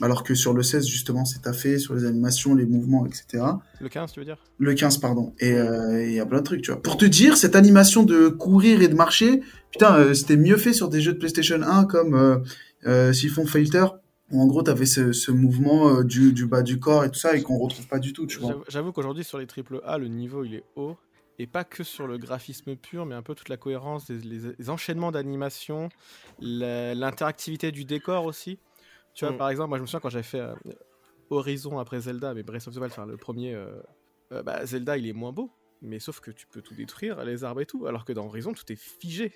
[0.00, 3.44] Alors que sur le 16 justement c'est taffé sur les animations, les mouvements, etc.
[3.80, 4.38] Le 15 tu veux dire?
[4.58, 5.34] Le 15 pardon.
[5.38, 6.80] Et il y a plein de trucs, tu vois.
[6.80, 10.88] Pour te dire cette animation de courir et de marcher, putain c'était mieux fait sur
[10.88, 12.42] des jeux de PlayStation 1 comme
[12.86, 13.86] euh, Siphon Filter,
[14.30, 17.36] où en gros, tu avais ce, mouvement euh, du, bas du corps et tout ça,
[17.36, 18.62] et qu'on retrouve pas du tout, tu vois.
[18.68, 20.96] J'avoue qu'aujourd'hui, sur les triple A, le niveau, il est haut.
[21.38, 25.10] Et pas que sur le graphisme pur, mais un peu toute la cohérence, les, enchaînements
[25.10, 25.88] d'animation,
[26.40, 28.58] l'interactivité du décor aussi.
[29.14, 29.38] Tu vois, mm.
[29.38, 30.54] par exemple, moi je me souviens quand j'avais fait euh,
[31.30, 33.56] Horizon après Zelda, mais Breath of the Wild, enfin le premier,
[34.30, 35.50] bah, Zelda il est moins beau,
[35.82, 38.52] mais sauf que tu peux tout détruire, les arbres et tout, alors que dans Horizon
[38.52, 39.32] tout est figé.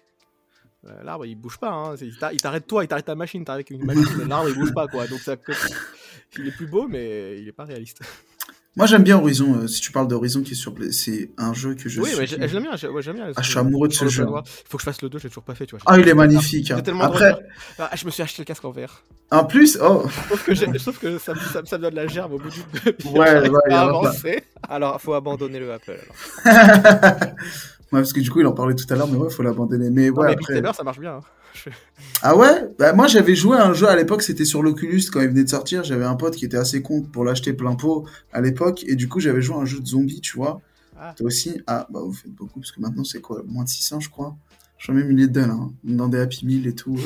[0.84, 1.96] Euh, l'arbre il bouge pas, hein.
[1.96, 4.86] il t'arrête toi, il t'arrête ta machine, t'arrêtes avec une machine, l'arbre il bouge pas
[4.86, 5.06] quoi.
[5.06, 5.36] Donc ça,
[6.38, 8.02] il est plus beau, mais il est pas réaliste.
[8.76, 9.56] Moi j'aime bien Horizon.
[9.62, 12.00] Euh, si tu parles d'Horizon qui est sur c'est un jeu que je.
[12.00, 12.76] Oui, mais j'aime bien.
[12.76, 13.32] j'aime bien.
[13.34, 14.24] Ah, je suis amoureux de ce jeu.
[14.24, 15.66] Il faut que je fasse le 2, j'ai toujours pas fait.
[15.66, 16.70] Tu vois, ah, il est magnifique.
[16.70, 16.82] Hein.
[17.00, 17.34] Après,
[17.78, 19.02] ah, je me suis acheté le casque en verre.
[19.30, 20.04] En plus, oh.
[20.28, 22.60] Sauf que, sauf que ça, ça, ça, me donne la gerbe au bout du.
[23.08, 23.60] ouais, ouais.
[23.72, 24.44] avancer.
[24.68, 25.98] Alors, faut abandonner le Apple.
[26.44, 27.16] Alors.
[27.92, 29.90] Ouais, parce que du coup, il en parlait tout à l'heure, mais ouais, faut l'abandonner.
[29.90, 30.60] Mais ouais, après...
[30.72, 31.14] ça marche bien.
[31.14, 31.20] Hein.
[32.22, 32.68] Ah ouais?
[32.78, 35.44] Bah, Moi, j'avais joué à un jeu à l'époque, c'était sur l'Oculus quand il venait
[35.44, 35.84] de sortir.
[35.84, 38.84] J'avais un pote qui était assez con pour l'acheter plein pot à l'époque.
[38.86, 40.60] Et du coup, j'avais joué à un jeu de zombies, tu vois.
[40.98, 41.14] Ah.
[41.16, 41.60] Toi aussi?
[41.66, 43.42] Ah, bah vous faites beaucoup, parce que maintenant, c'est quoi?
[43.46, 44.36] Moins de 600, je crois.
[44.78, 46.98] J'en mets milliers de hein, dans des Happy Meal et tout.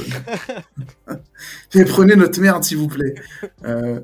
[1.08, 1.14] Euh.
[1.74, 3.14] mais prenez notre merde, s'il vous plaît.
[3.64, 4.00] Euh,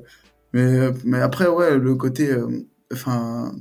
[0.53, 2.31] mais, mais après, ouais, le côté...
[2.31, 3.53] Euh, enfin...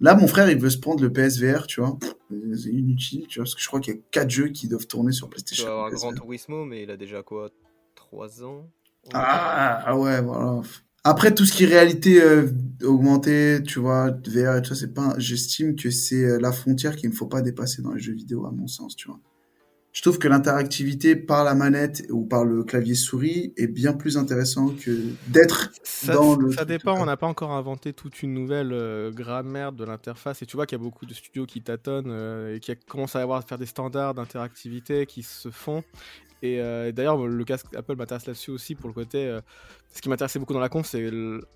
[0.00, 1.98] Là, mon frère, il veut se prendre le PSVR, tu vois.
[2.30, 4.86] C'est inutile, tu vois, parce que je crois qu'il y a 4 jeux qui doivent
[4.86, 5.64] tourner sur PlayStation.
[5.64, 7.50] Il avoir Grand Turismo, mais il a déjà quoi
[7.96, 8.70] 3 ans?
[9.12, 10.60] Ah, ah, ouais, voilà.
[11.04, 12.48] Après, tout ce qui est réalité euh,
[12.82, 15.14] augmentée, tu vois, VR et tout ça, c'est pas.
[15.18, 18.46] J'estime que c'est euh, la frontière qu'il ne faut pas dépasser dans les jeux vidéo,
[18.46, 19.18] à mon sens, tu vois
[19.98, 24.16] je trouve que l'interactivité par la manette ou par le clavier souris est bien plus
[24.16, 24.96] intéressant que
[25.26, 25.72] d'être
[26.06, 26.52] dans le.
[26.52, 30.40] Ça dépend, on n'a pas encore inventé toute une nouvelle euh, grammaire de l'interface.
[30.40, 33.16] Et tu vois qu'il y a beaucoup de studios qui tâtonnent euh, et qui commencent
[33.16, 35.82] à avoir à faire des standards d'interactivité qui se font.
[36.42, 39.26] Et euh, d'ailleurs, le casque Apple m'intéresse là-dessus aussi pour le côté.
[39.26, 39.40] euh,
[39.92, 41.10] ce qui m'intéressait beaucoup dans la conf, c'est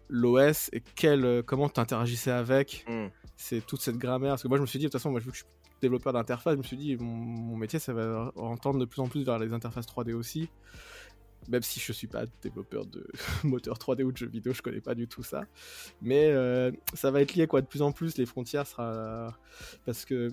[0.09, 2.85] l'OS et quel, euh, comment tu interagissais avec.
[2.89, 3.09] Hmm.
[3.37, 4.33] C'est toute cette grammaire.
[4.33, 5.51] Parce que moi, je me suis dit, de toute façon, moi, vu que je suis
[5.81, 9.09] développeur d'interface, je me suis dit, mon, mon métier, ça va entendre de plus en
[9.09, 10.49] plus vers les interfaces 3D aussi.
[11.49, 13.05] Même si je suis pas développeur de
[13.45, 15.43] moteur 3D ou de jeux vidéo, je connais pas du tout ça.
[16.01, 17.61] Mais euh, ça va être lié quoi.
[17.61, 19.37] De plus en plus, les frontières sera
[19.85, 20.31] parce que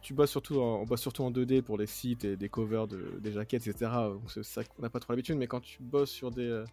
[0.00, 3.18] tu bosses surtout, on bosse surtout en 2D pour les sites et des covers de,
[3.20, 3.90] des jaquettes, etc.
[4.10, 5.36] Donc c'est n'a pas trop l'habitude.
[5.36, 6.64] Mais quand tu bosses sur des euh,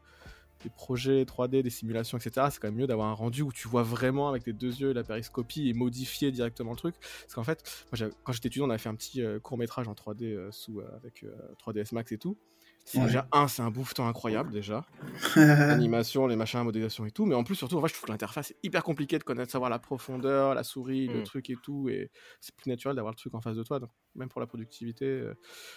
[0.68, 3.84] projets 3D, des simulations, etc., c'est quand même mieux d'avoir un rendu où tu vois
[3.84, 6.96] vraiment avec tes deux yeux la périscopie et modifier directement le truc.
[7.00, 7.88] Parce qu'en fait,
[8.24, 10.96] quand j'étais étudiant, on avait fait un petit court métrage en 3D euh, sous, euh,
[10.98, 11.32] avec euh,
[11.66, 12.38] 3ds Max et tout.
[12.86, 13.06] C'est Ouais.
[13.06, 14.84] Déjà, un, c'est un bouffe-temps incroyable déjà.
[15.36, 17.26] L'animation, les machins, modélisation et tout.
[17.26, 19.52] Mais en plus, surtout, en vrai, je trouve que l'interface est hyper compliquée de connaître,
[19.52, 21.24] savoir la profondeur, la souris, le Mm.
[21.24, 21.88] truc et tout.
[21.90, 22.10] Et
[22.42, 23.80] c'est plus naturel d'avoir le truc en face de toi.
[23.80, 25.36] Donc, même pour la productivité, euh,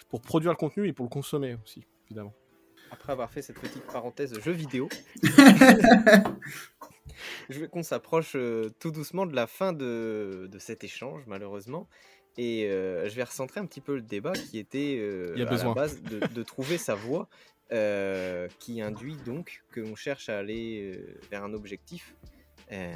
[0.09, 2.33] pour produire le contenu et pour le consommer aussi, évidemment.
[2.89, 4.87] Après avoir fait cette petite parenthèse jeu vidéo,
[7.49, 11.87] je veux qu'on s'approche euh, tout doucement de la fin de, de cet échange, malheureusement.
[12.37, 15.45] Et euh, je vais recentrer un petit peu le débat qui était euh, Il y
[15.45, 15.69] a à besoin.
[15.69, 17.27] la base de, de trouver sa voie,
[17.71, 22.15] euh, qui induit donc qu'on cherche à aller euh, vers un objectif.
[22.71, 22.91] Euh,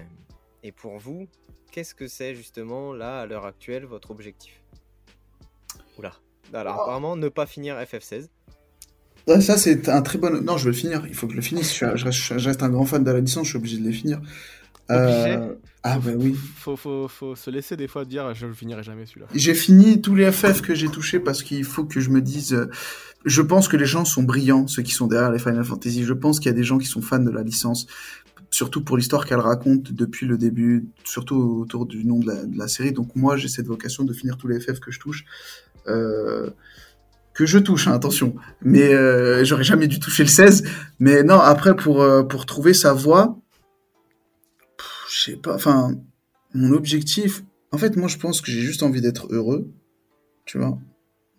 [0.64, 1.28] et pour vous,
[1.72, 4.60] qu'est-ce que c'est justement là, à l'heure actuelle, votre objectif?
[5.98, 6.14] Oula.
[6.54, 8.28] Alors apparemment, ne pas finir FF16.
[9.28, 10.42] Ouais, ça, c'est un très bon.
[10.42, 11.06] Non, je veux le finir.
[11.08, 11.68] Il faut que je le finisse.
[11.70, 13.44] Je, suis- je reste, je reste un grand fan de la licence.
[13.46, 14.22] Je suis obligé de les finir.
[14.92, 15.54] Euh,
[15.84, 16.36] Ah, bah oui.
[16.58, 19.28] Faut, faut, faut se laisser des fois dire je finirai jamais celui-là.
[19.34, 22.54] J'ai fini tous les FF que j'ai touchés parce qu'il faut que je me dise.
[22.54, 22.70] euh,
[23.26, 26.04] Je pense que les gens sont brillants, ceux qui sont derrière les Final Fantasy.
[26.04, 27.88] Je pense qu'il y a des gens qui sont fans de la licence,
[28.50, 32.58] surtout pour l'histoire qu'elle raconte depuis le début, surtout autour du nom de la, de
[32.58, 32.92] la série.
[32.92, 35.26] Donc moi, j'ai cette vocation de finir tous les FF que je touche.
[35.88, 36.50] Euh,
[37.34, 38.36] que je touche, hein, attention.
[38.62, 40.64] Mais euh, j'aurais jamais dû toucher le 16.
[41.00, 43.38] Mais non, après, pour, euh, pour trouver sa voie,
[45.28, 45.96] je sais pas, enfin,
[46.54, 49.72] mon objectif, en fait, moi, je pense que j'ai juste envie d'être heureux,
[50.46, 50.80] tu vois.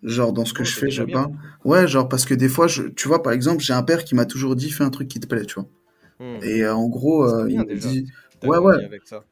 [0.03, 1.25] Genre, dans ce que Oh, je fais, je bien.
[1.25, 1.31] pas.
[1.65, 4.15] Ouais, genre, parce que des fois, je, tu vois, par exemple, j'ai un père qui
[4.15, 5.69] m'a toujours dit, fais un truc qui te plaît, tu vois.
[6.19, 6.39] Hmm.
[6.43, 8.07] Et euh, en gros, euh, il me dit,
[8.43, 8.83] ouais, ouais.
[8.85, 9.25] Avec ça.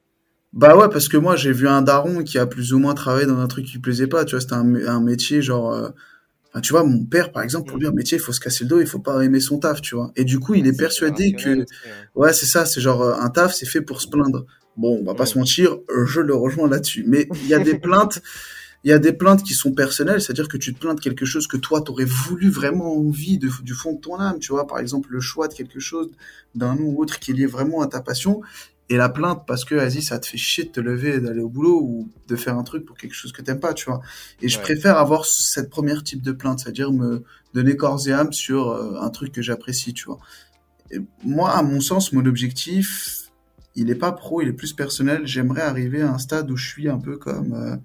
[0.54, 3.28] bah ouais, parce que moi, j'ai vu un daron qui a plus ou moins travaillé
[3.28, 5.90] dans un truc qui plaisait pas, tu vois, c'était un, un métier genre, euh,
[6.52, 7.82] enfin, tu vois, mon père, par exemple, pour Mm.
[7.82, 9.82] lui, un métier, il faut se casser le dos, il faut pas aimer son taf,
[9.82, 10.12] tu vois.
[10.16, 11.66] Et du coup, il est persuadé que,
[12.16, 14.46] ouais, c'est ça, c'est genre, euh, un taf, c'est fait pour se plaindre.
[14.76, 15.28] Bon, on va pas Mm.
[15.28, 17.04] se mentir, euh, je le rejoins là-dessus.
[17.08, 18.22] Mais il y a des plaintes,
[18.84, 21.26] il y a des plaintes qui sont personnelles, c'est-à-dire que tu te plains de quelque
[21.26, 24.68] chose que toi, t'aurais voulu vraiment envie de, du fond de ton âme, tu vois,
[24.68, 26.12] par exemple, le choix de quelque chose,
[26.56, 28.42] d'un nom ou autre qui est lié vraiment à ta passion,
[28.90, 31.42] et la plainte parce que, vas-y, ça te fait chier de te lever et d'aller
[31.42, 34.02] au boulot, ou de faire un truc pour quelque chose que t'aimes pas, tu vois.
[34.42, 37.24] Et je préfère avoir cette première type de plainte, c'est-à-dire me
[37.54, 40.20] donner corps et âme sur euh, un truc que j'apprécie, tu vois.
[40.92, 43.30] Et moi, à mon sens, mon objectif,
[43.76, 45.22] il est pas pro, il est plus personnel.
[45.26, 47.54] J'aimerais arriver à un stade où je suis un peu comme.
[47.54, 47.76] euh,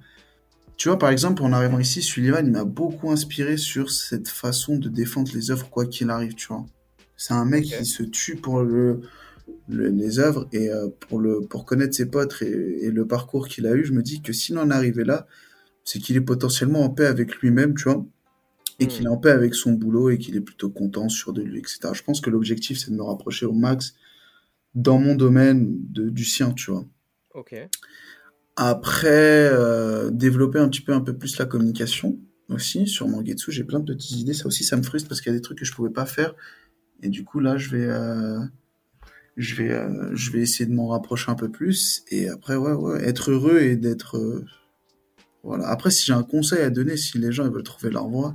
[0.77, 4.77] Tu vois, par exemple, en arrivant ici, Sullivan, il m'a beaucoup inspiré sur cette façon
[4.77, 6.65] de défendre les œuvres quoi qu'il arrive, tu vois.
[7.16, 9.03] C'est un mec qui se tue pour le,
[9.69, 13.49] le- les œuvres et euh, pour, le, pour connaître ses potes et, et le parcours
[13.49, 15.27] qu'il a eu, je me dis que s'il en est arrivé là,
[15.85, 18.05] c'est qu'il est potentiellement en paix avec lui-même, tu vois,
[18.81, 21.43] et qu'il est en paix avec son boulot et qu'il est plutôt content, sûr de
[21.43, 21.95] lui, etc.
[21.95, 23.95] Je pense que l'objectif, c'est de me rapprocher au max
[24.74, 26.87] dans mon domaine de, du sien, tu vois.
[27.35, 27.55] Ok.
[28.57, 32.19] Après, euh, développer un petit peu, un peu plus la communication
[32.49, 33.51] aussi sur Mangetsu.
[33.51, 34.35] J'ai plein de petites idées.
[34.35, 36.05] Ça aussi, ça me frustre parce qu'il y a des trucs que je pouvais pas
[36.07, 36.35] faire.
[37.03, 38.39] Et du coup, là, je vais, euh,
[39.37, 42.05] je vais, euh, je vais essayer de m'en rapprocher un peu plus.
[42.11, 44.45] Et après, ouais, ouais, être heureux et d'être, euh,
[45.43, 45.69] voilà.
[45.69, 48.35] Après, si j'ai un conseil à donner, si les gens ils veulent trouver leur voie,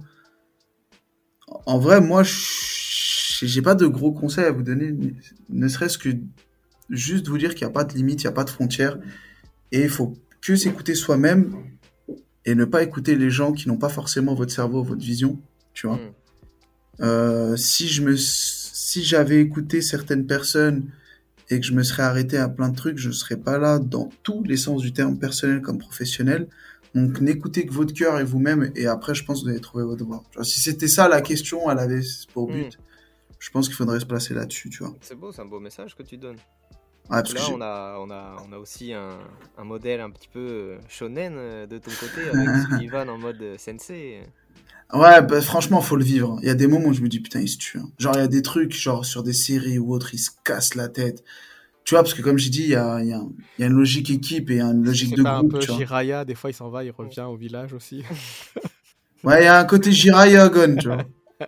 [1.66, 4.94] en- vrai, moi, je- j'ai pas de gros conseils à vous donner,
[5.50, 6.10] ne serait-ce que
[6.90, 8.98] juste vous dire qu'il n'y a pas de limite, il n'y a pas de frontières.
[9.72, 11.56] Et il faut que s'écouter soi-même
[12.46, 15.40] et ne pas écouter les gens qui n'ont pas forcément votre cerveau, votre vision,
[15.74, 15.98] tu vois.
[15.98, 16.12] Hmm.
[17.02, 18.16] Euh, si je me,
[18.98, 20.90] si j'avais écouté certaines personnes
[21.52, 23.78] et que je me serais arrêté à plein de trucs, je ne serais pas là
[23.78, 26.48] dans tous les sens du terme, personnel comme professionnel.
[26.96, 29.84] Donc n'écoutez que votre cœur et vous-même et après je pense que vous allez trouver
[29.84, 30.24] votre voie.
[30.42, 32.02] Si c'était ça la question, elle avait
[32.34, 32.80] pour but.
[33.38, 34.96] Je pense qu'il faudrait se placer là-dessus, tu vois.
[35.02, 36.38] C'est beau, c'est un beau message que tu donnes.
[37.08, 39.20] Parce Là, on a, on, a, on a aussi un,
[39.58, 43.58] un modèle un petit peu shonen euh, de ton côté, avec Sullivan en mode euh,
[43.58, 44.24] sensei.
[44.94, 46.38] Ouais, bah, franchement, faut le vivre.
[46.42, 47.78] Il y a des moments où je me dis, putain, il se tue.
[47.78, 47.90] hein.
[48.00, 50.76] Genre, il y a des trucs, genre, sur des séries ou autres, il se casse
[50.76, 51.24] la tête.
[51.84, 53.22] Tu vois, parce que comme j'ai dit, il y a, il y, a,
[53.60, 55.78] y a une logique équipe et une logique de pas un groupe, peu tu vois.
[55.78, 58.04] Jiraya, des fois il s'en va, il revient au village aussi.
[59.24, 61.04] Ouais, il y a un côté Jiraiya Gon, tu vois.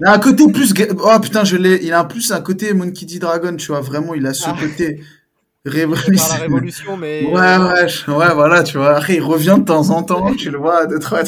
[0.00, 0.72] Il a un côté plus.
[0.98, 1.84] Oh putain, je l'ai.
[1.84, 3.18] Il a plus un côté Monkey D.
[3.18, 3.80] Dragon, tu vois.
[3.80, 4.54] Vraiment, il a ce Ah.
[5.64, 6.36] Côté Par la révolution.
[6.40, 7.24] révolution, mais.
[7.24, 8.96] Ouais, ouais, je- ouais, voilà, tu vois.
[8.96, 11.22] Après, il revient de temps en temps, tu le vois, deux, trois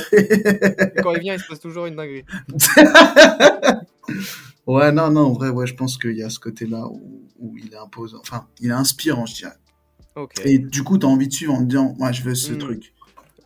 [1.03, 2.25] quand il vient, il se passe toujours une dinguerie.
[4.67, 7.57] Ouais, non, non, en vrai, ouais, je pense qu'il y a ce côté-là où, où
[7.57, 8.19] il est imposant.
[8.21, 9.55] Enfin, il est inspirant, je dirais.
[10.15, 10.35] Ok.
[10.45, 12.59] Et du coup, t'as envie de suivre en te disant, ouais, je veux ce Mm.
[12.59, 12.95] truc.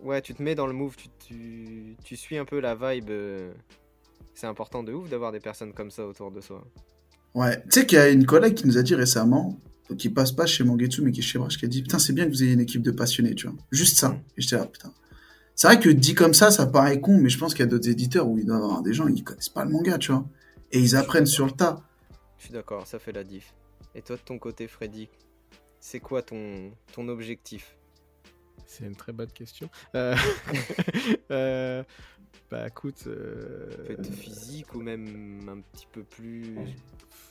[0.02, 3.08] Ouais, tu te mets dans le move, tu, tu, tu suis un peu la vibe.
[3.10, 3.52] euh,
[4.34, 6.62] C'est important de ouf d'avoir des personnes comme ça autour de soi.
[7.34, 9.56] Ouais, tu sais qu'il y a une collègue qui nous a dit récemment,
[9.98, 12.12] qui passe pas chez Mangetsu, mais qui est chez Brush, qui a dit, putain, c'est
[12.12, 13.56] bien que vous ayez une équipe de passionnés, tu vois.
[13.70, 14.16] Juste ça.
[14.36, 14.92] Et j'étais là, putain.
[15.54, 17.70] C'est vrai que dit comme ça, ça paraît con, mais je pense qu'il y a
[17.70, 20.10] d'autres éditeurs où il doit y avoir des gens, ils connaissent pas le manga, tu
[20.10, 20.26] vois.
[20.72, 21.80] Et ils apprennent sur le tas.
[22.38, 23.54] Je suis d'accord, ça fait la diff.
[23.94, 25.08] Et toi, de ton côté, Freddy,
[25.78, 27.76] c'est quoi ton, ton objectif?
[28.66, 29.68] C'est une très bonne question.
[29.94, 30.16] Euh,
[31.30, 31.84] euh,
[32.50, 33.04] Bah écoute.
[33.06, 36.56] euh, Peut-être physique ou même un petit peu plus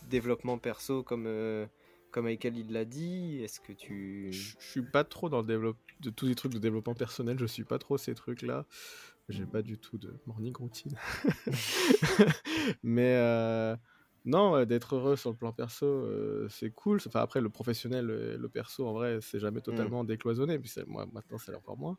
[0.09, 1.65] développement perso comme, euh,
[2.13, 4.31] comme Michael il l'a dit Est-ce que tu...
[4.31, 7.45] Je suis pas trop dans le développement de tous les trucs de développement personnel, je
[7.45, 8.65] suis pas trop ces trucs-là.
[9.29, 10.97] J'ai pas du tout de morning routine.
[12.83, 13.75] Mais euh,
[14.25, 16.99] non, d'être heureux sur le plan perso, euh, c'est cool.
[17.07, 20.59] Enfin, après, le professionnel et le perso, en vrai, c'est jamais totalement décloisonné.
[20.59, 21.97] Puis moi, maintenant, c'est encore moins.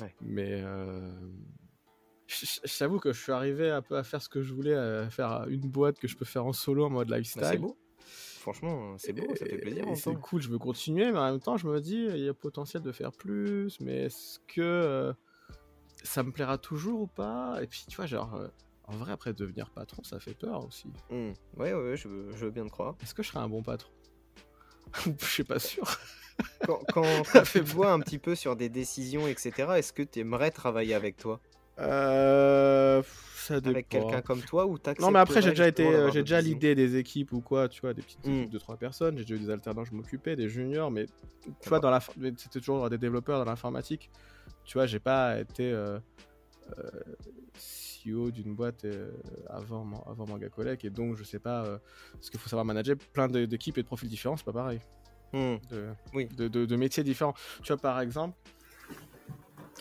[0.00, 0.14] Ouais.
[0.20, 1.12] Mais euh,
[2.78, 5.46] t'avoue que je suis arrivé un peu à faire ce que je voulais, à faire
[5.48, 7.44] une boîte que je peux faire en solo en mode Bah, lifestyle.
[7.44, 7.78] c'est beau.
[8.44, 9.86] Franchement, c'est beau, ça fait plaisir.
[9.96, 12.34] C'est cool, je veux continuer, mais en même temps, je me dis, il y a
[12.34, 15.14] potentiel de faire plus, mais est-ce que euh,
[16.02, 17.58] ça me plaira toujours ou pas?
[17.62, 18.48] Et puis, tu vois, genre, euh,
[18.86, 20.88] en vrai, après, devenir patron, ça fait peur aussi.
[21.08, 21.32] Hmm.
[21.56, 22.96] Ouais, ouais, ouais, je veux, je veux bien te croire.
[23.02, 23.90] Est-ce que je serai un bon patron?
[25.18, 25.90] Je suis pas sûr.
[26.66, 27.02] Quand, quand,
[27.32, 30.92] quand tu vois un petit peu sur des décisions, etc., est-ce que tu aimerais travailler
[30.92, 31.40] avec toi?
[31.78, 33.02] Euh,
[33.44, 33.54] ça.
[33.56, 36.74] Avec quelqu'un comme toi ou Non, mais après, j'ai déjà été, euh, j'ai déjà l'idée
[36.74, 38.32] des équipes ou quoi, tu vois, des petites Mm.
[38.40, 39.16] équipes de trois personnes.
[39.18, 41.06] J'ai déjà eu des alternants, je m'occupais, des juniors, mais
[41.60, 44.10] tu vois, dans la, c'était toujours des développeurs dans l'informatique.
[44.64, 45.98] Tu vois, j'ai pas été euh,
[46.78, 46.90] euh,
[47.58, 49.12] CEO d'une boîte euh,
[49.48, 51.78] avant, avant Manga Collect, et donc je sais pas euh,
[52.20, 54.80] ce qu'il faut savoir manager plein d'équipes et de profils différents, c'est pas pareil.
[55.32, 56.26] De, Oui.
[56.36, 57.34] de, de- de métiers différents.
[57.62, 58.36] Tu vois, par exemple,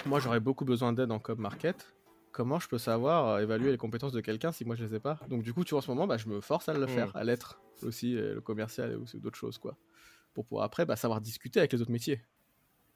[0.06, 1.93] moi j'aurais beaucoup besoin d'aide en com market.
[2.34, 5.00] Comment je peux savoir euh, évaluer les compétences de quelqu'un si moi je les ai
[5.00, 5.20] pas?
[5.30, 7.10] Donc du coup, tu vois, en ce moment, bah, je me force à le faire,
[7.10, 7.18] Mm.
[7.18, 9.78] à l'être aussi, euh, le commercial et aussi d'autres choses, quoi.
[10.34, 12.22] Pour pouvoir après bah, savoir discuter avec les autres métiers.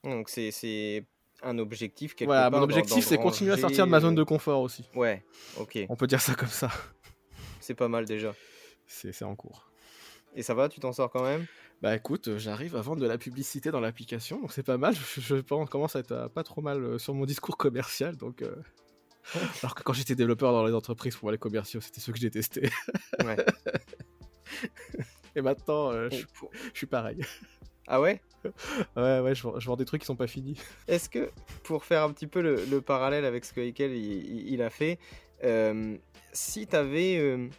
[0.04, 1.06] Donc c'est-
[1.44, 4.24] un objectif quelque Voilà, part mon objectif, c'est continuer à sortir de ma zone de
[4.24, 4.90] confort aussi.
[4.96, 5.24] Ouais,
[5.60, 6.72] ok, On peut dire ça comme ça.
[7.60, 8.34] c'est pas mal déjà.
[8.88, 9.70] C'est en cours.
[10.36, 11.46] Et ça va, tu t'en sors quand même?
[11.84, 14.96] Bah écoute, euh, j'arrive à vendre de la publicité dans l'application, donc c'est pas mal.
[15.20, 18.42] Je, commence à être pas trop mal sur mon discours commercial, donc.
[18.42, 18.56] euh,
[19.64, 22.32] Alors que quand j'étais développeur dans les entreprises pour les commerciaux, c'était ceux que j'ai
[22.32, 22.70] testé.
[23.24, 23.38] Ouais.
[25.36, 26.26] Et maintenant, euh, je,
[26.74, 27.20] suis pareil.
[27.88, 28.22] Ah ouais?
[28.96, 30.58] Ouais, ouais, je vends, je vends des trucs qui sont pas finis.
[30.88, 31.32] Est-ce que,
[31.64, 35.00] pour faire un petit peu le, le parallèle avec ce que Heikel il, a fait,
[35.44, 35.98] euh,
[36.32, 37.50] si tu avais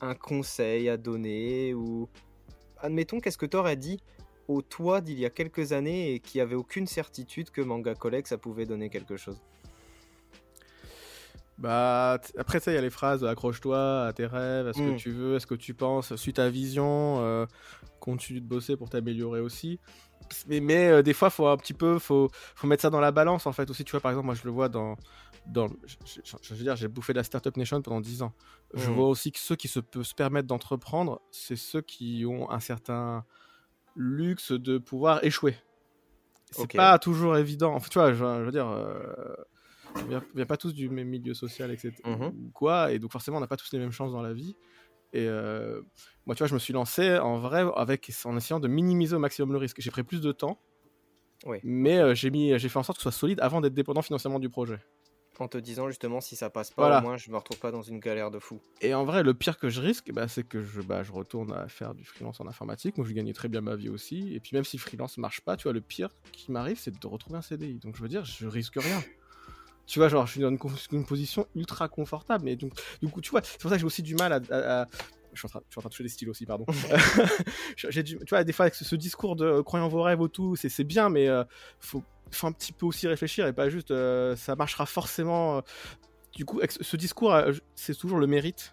[0.00, 2.08] un conseil à donner, ou
[2.78, 4.00] admettons, qu'est-ce que tu aurais dit
[4.46, 8.28] au toi d'il y a quelques années et qui avait aucune certitude que Manga Collect
[8.28, 9.40] ça pouvait donner quelque chose?
[11.58, 14.92] Bah, après ça, il y a les phrases accroche-toi à tes rêves, à ce Mm.
[14.94, 17.46] que tu veux, à ce que tu penses, suis ta vision, euh,
[18.00, 19.80] continue de bosser pour t'améliorer aussi.
[20.46, 23.10] Mais, mais euh, des fois, faut un petit peu, faut, faut mettre ça dans la
[23.12, 23.82] balance en fait aussi.
[23.84, 24.94] Tu vois, par exemple, moi je le vois dans.
[25.46, 28.32] dans je, je- je veux dire, j'ai bouffé de la Startup Nation pendant 10 ans.
[28.74, 28.94] Je Mm.
[28.94, 32.60] vois aussi que ceux qui se peuvent se permettre d'entreprendre, c'est ceux qui ont un
[32.60, 33.24] certain
[33.96, 35.56] luxe de pouvoir échouer.
[36.52, 36.76] C'est Ok.
[36.76, 37.74] pas toujours évident.
[37.74, 38.68] En fait, tu vois, je, je veux dire.
[38.68, 39.34] euh,
[39.96, 41.92] on vient, on vient pas tous du même milieu social, etc.
[42.06, 44.56] Ou quoi, et donc forcément on n'a pas tous les mêmes chances dans la vie.
[45.14, 45.80] Et euh,
[46.26, 49.18] moi, tu vois, je me suis lancé en vrai avec, en essayant de minimiser au
[49.18, 49.80] maximum le risque.
[49.80, 50.60] J'ai pris plus de temps,
[51.64, 54.02] mais euh, j'ai mis, j'ai fait en sorte que ce soit solide avant d'être dépendant
[54.02, 54.78] financièrement du projet.
[55.40, 56.98] En te disant justement, si ça passe pas, Voilà.
[56.98, 58.60] au moins je me retrouve pas dans une galère de fou.
[58.80, 61.52] Et en vrai, le pire que je risque, bah, c'est que je, bah, je retourne
[61.52, 62.98] à faire du freelance en informatique.
[62.98, 64.34] Moi, je gagnais très bien ma vie aussi.
[64.34, 66.90] Et puis, même si le freelance marche pas, tu vois, le pire qui m'arrive, c'est
[67.00, 67.78] de retrouver un CDI.
[67.78, 69.00] Donc, je veux dire, je risque rien.
[69.88, 72.48] Tu vois, genre, je suis dans une, position ultra confortable.
[72.48, 74.40] Et donc, du coup, tu vois, c'est pour ça que j'ai aussi du mal à.
[74.50, 74.86] à- à-
[75.32, 76.66] Je suis, en train, je suis en train de toucher des styles aussi, pardon.
[77.76, 80.28] j'ai tu vois, des fois, avec ce, ce discours de euh, croyant vos rêves ou
[80.28, 81.42] tout, c'est c'est bien, mais euh,
[81.80, 85.58] faut, faut un petit peu aussi réfléchir et pas juste euh, ça marchera forcément.
[85.58, 85.60] euh.
[86.34, 88.72] Du coup, ce, discours, euh, c'est toujours le mérite.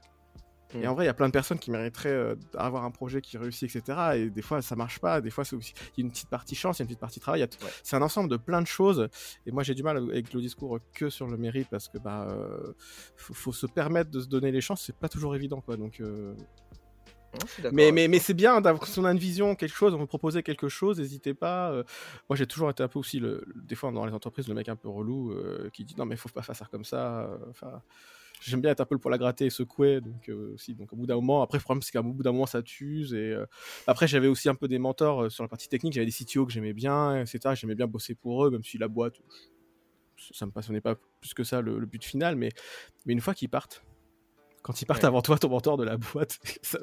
[0.73, 3.21] Et en vrai, il y a plein de personnes qui mériteraient euh, d'avoir un projet
[3.21, 3.97] qui réussit, etc.
[4.15, 5.21] Et des fois, ça marche pas.
[5.21, 6.87] Des fois, c'est aussi il y a une petite partie chance, il y a une
[6.87, 7.43] petite partie travail.
[7.43, 7.69] a- Ouais.
[7.83, 9.07] C'est un ensemble de plein de choses.
[9.45, 12.27] Et moi, j'ai du mal avec le discours que sur le mérite parce que bah,
[12.29, 12.73] euh,
[13.15, 14.81] faut, faut se permettre de se donner les chances.
[14.81, 15.77] C'est pas toujours évident, quoi.
[15.77, 16.33] Donc, euh,
[17.63, 20.41] Non, mais, c'est bien d'avoir, si on a une vision, quelque chose, on veut proposer
[20.41, 21.71] quelque chose, n'hésitez pas.
[21.71, 21.83] euh,
[22.29, 24.53] moi, j'ai toujours été un peu aussi, le, le- des fois, dans les entreprises, le
[24.55, 27.23] mec un peu relou euh, qui dit non, mais faut pas faire ça comme ça.
[27.23, 27.37] euh,
[28.49, 30.01] j'aime bien être un peu le pour la gratter et secouer.
[30.01, 32.31] Donc, euh, aussi, donc, au bout d'un moment, après, le problème, c'est qu'à bout d'un
[32.31, 33.13] moment, ça t'use.
[33.13, 33.45] Et euh,
[33.87, 35.93] après, j'avais aussi un peu des mentors euh, sur la partie technique.
[35.93, 37.55] J'avais des CTO que j'aimais bien, etc.
[37.55, 39.15] J'aimais bien bosser pour eux, même si la boîte,
[40.31, 42.35] ça me passionnait pas plus que ça, le, le but final.
[42.35, 42.49] Mais,
[43.05, 43.83] mais une fois qu'ils partent,
[44.61, 45.07] quand ils partent Ouais.
[45.07, 46.79] avant toi, ton mentor de la boîte, ça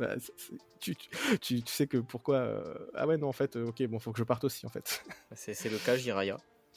[0.80, 0.94] tu,
[1.40, 2.36] tu, sais que pourquoi.
[2.36, 5.02] euh, ah ouais, non, en fait, ok, bon, faut que je parte aussi, en fait.
[5.34, 6.36] C'est c'est le cas Jiraya.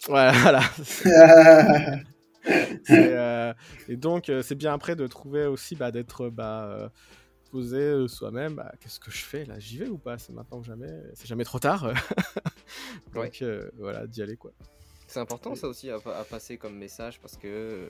[0.09, 0.61] Ouais, voilà.
[2.91, 3.53] Euh,
[3.87, 6.89] et donc, euh, c'est bien après de trouver aussi bah, d'être bah, euh,
[7.51, 8.55] posé euh, soi-même.
[8.55, 10.17] Bah, Qu'est-ce que je fais là J'y vais ou pas?
[10.19, 10.91] C'est maintenant que jamais.
[11.15, 11.91] C'est jamais trop tard.
[13.13, 13.69] donc, Ouais.
[13.77, 14.51] voilà, d'y aller quoi.
[15.07, 17.87] C'est important ça aussi à, à passer comme message parce que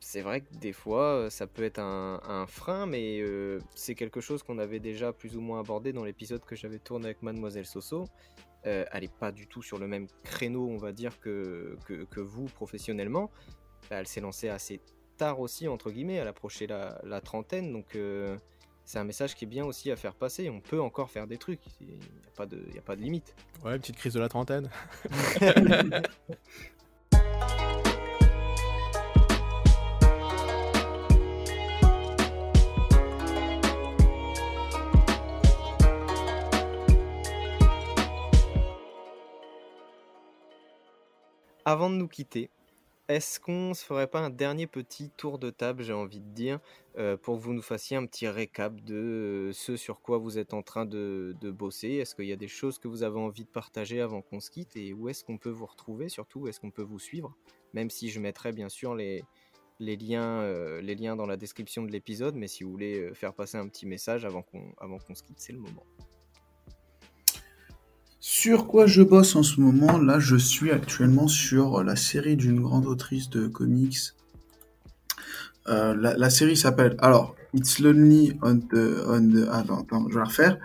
[0.00, 4.20] c'est vrai que des fois ça peut être un, un frein, mais euh, c'est quelque
[4.20, 7.66] chose qu'on avait déjà plus ou moins abordé dans l'épisode que j'avais tourné avec Mademoiselle
[7.66, 8.04] Soso.
[8.66, 12.04] Euh, elle n'est pas du tout sur le même créneau, on va dire, que, que,
[12.04, 13.30] que vous professionnellement.
[13.90, 14.80] Bah, elle s'est lancée assez
[15.16, 18.36] tard aussi, entre guillemets, elle approchait la, la trentaine, donc euh,
[18.84, 20.50] c'est un message qui est bien aussi à faire passer.
[20.50, 23.34] On peut encore faire des trucs, il n'y a, a pas de limite.
[23.64, 24.68] Ouais, petite crise de la trentaine.
[41.68, 42.48] Avant de nous quitter,
[43.08, 46.60] est-ce qu'on se ferait pas un dernier petit tour de table, j'ai envie de dire,
[46.96, 50.38] euh, pour que vous nous fassiez un petit récap de euh, ce sur quoi vous
[50.38, 51.94] êtes en train de, bosser?
[51.94, 54.48] Est-ce qu'il y a des choses que vous avez envie de partager avant qu'on se
[54.48, 54.76] quitte?
[54.76, 57.34] Et où est-ce qu'on peut vous retrouver Surtout, où est-ce qu'on peut vous suivre?
[57.74, 59.24] Même si je mettrai bien sûr les,
[59.82, 63.86] euh, liens dans la description de l'épisode, mais si vous voulez faire passer un petit
[63.86, 65.82] message avant qu'on se quitte, c'est le moment.
[68.28, 72.60] Sur quoi je bosse en ce moment Là, je suis actuellement sur la série d'une
[72.60, 74.14] grande autrice de comics.
[75.68, 80.14] Euh, la, la série s'appelle alors It's Lonely on the on the attends, attends, je
[80.14, 80.58] vais la refaire.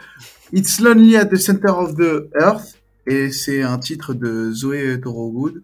[0.51, 5.61] It's Lonely at the Center of the Earth et c'est un titre de Zoé Thorogood.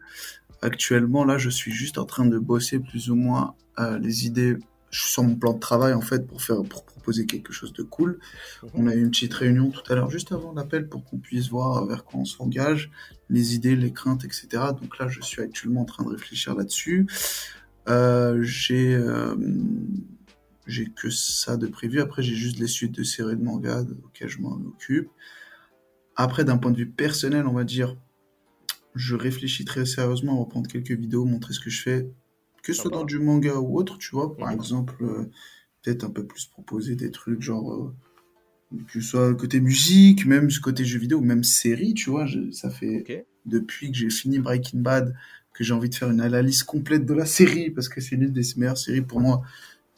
[0.62, 4.58] Actuellement, là, je suis juste en train de bosser plus ou moins euh, les idées
[4.90, 7.74] je suis sur mon plan de travail en fait pour faire pour proposer quelque chose
[7.74, 8.20] de cool.
[8.74, 11.50] On a eu une petite réunion tout à l'heure juste avant l'appel pour qu'on puisse
[11.50, 12.92] voir vers quoi on s'engage,
[13.30, 14.48] les idées, les craintes, etc.
[14.80, 17.08] Donc là, je suis actuellement en train de réfléchir là-dessus.
[17.90, 19.36] Euh, j'ai euh,
[20.68, 22.02] j'ai que ça de prévu.
[22.02, 25.10] Après, j'ai juste les suites de séries de manga auxquelles je m'en occupe.
[26.16, 27.96] Après, d'un point de vue personnel, on va dire,
[28.96, 32.10] je réfléchis très sérieusement à reprendre quelques vidéos, montrer ce que je fais,
[32.64, 32.98] que ce soit Sympa.
[32.98, 34.36] dans du manga ou autre, tu vois.
[34.36, 34.56] Par Mhm.
[34.56, 35.30] exemple, euh,
[35.84, 37.94] peut-être un peu plus proposer des trucs genre, euh,
[38.88, 42.26] que ce soit côté musique, même ce côté jeux vidéo, même série, tu vois.
[42.26, 45.16] je- ça fait depuis que j'ai fini Breaking Bad
[45.54, 48.32] que j'ai envie de faire une analyse complète de la série parce que c'est l'une
[48.34, 49.42] des meilleures séries pour moi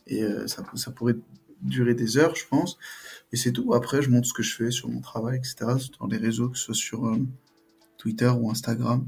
[0.07, 1.15] et euh, ça, ça pourrait
[1.61, 2.77] durer des heures, je pense.
[3.33, 3.73] Et c'est tout.
[3.73, 5.77] Après, je montre ce que je fais sur mon travail, etc.
[5.99, 7.17] Dans les réseaux, que ce soit sur euh,
[7.97, 9.07] Twitter ou Instagram.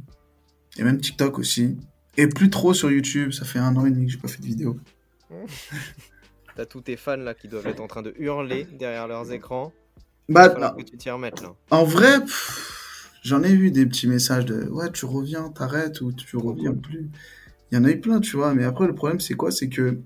[0.77, 1.77] Et même TikTok aussi.
[2.17, 3.31] Et plus trop sur YouTube.
[3.31, 4.77] Ça fait un an et demi que j'ai pas fait de vidéo.
[6.55, 9.71] T'as tous tes fans là qui doivent être en train de hurler derrière leurs écrans.
[10.27, 11.53] Bah, falloir que tu t'y remettes là.
[11.71, 12.19] en vrai,
[13.23, 17.09] j'en ai eu des petits messages de ouais, tu reviens, t'arrêtes ou tu reviens plus.
[17.71, 18.53] Il y en a eu plein, tu vois.
[18.53, 19.51] Mais après, le problème, c'est quoi?
[19.51, 19.99] C'est que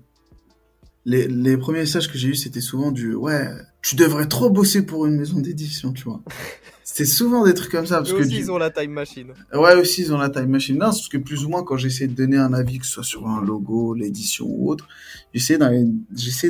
[1.06, 3.48] les, les premiers messages que j'ai eu, c'était souvent du ouais,
[3.80, 6.22] tu devrais trop bosser pour une maison d'édition, tu vois.
[6.88, 7.96] C'était souvent des trucs comme ça.
[7.98, 9.32] Parce que aussi, du- ils ont la time machine.
[9.52, 10.78] Ouais, aussi, ils ont la time machine.
[10.78, 12.92] Non, c'est parce que plus ou moins, quand j'essaie de donner un avis, que ce
[12.92, 14.86] soit sur un logo, l'édition ou autre,
[15.34, 15.66] j'essaie dans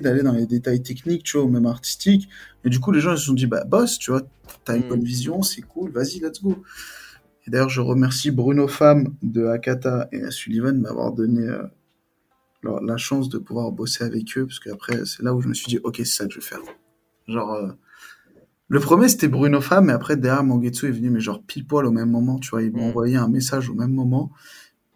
[0.02, 2.28] d'aller dans les détails techniques, tu vois, ou même artistiques.
[2.64, 4.22] Et du coup, les gens, ils se sont dit, bah, boss, tu vois,
[4.64, 4.88] t'as une Mm.
[4.88, 6.62] bonne vision, c'est cool, vas-y, let's go.
[7.46, 11.62] Et d'ailleurs, je remercie Bruno Fam de Akata et Sullivan de m'avoir donné euh,
[12.82, 15.66] la chance de pouvoir bosser avec eux, parce qu'après, c'est là où je me suis
[15.66, 16.60] dit, ok, c'est ça que je vais faire.
[17.28, 17.72] Genre, euh,
[18.68, 21.86] le premier, c'était Bruno Fam, mais après, derrière, Mangetsu est venu, mais genre pile poil
[21.86, 22.90] au même moment, tu vois, ils m'ont Mm.
[22.90, 24.32] envoyé un message au même moment.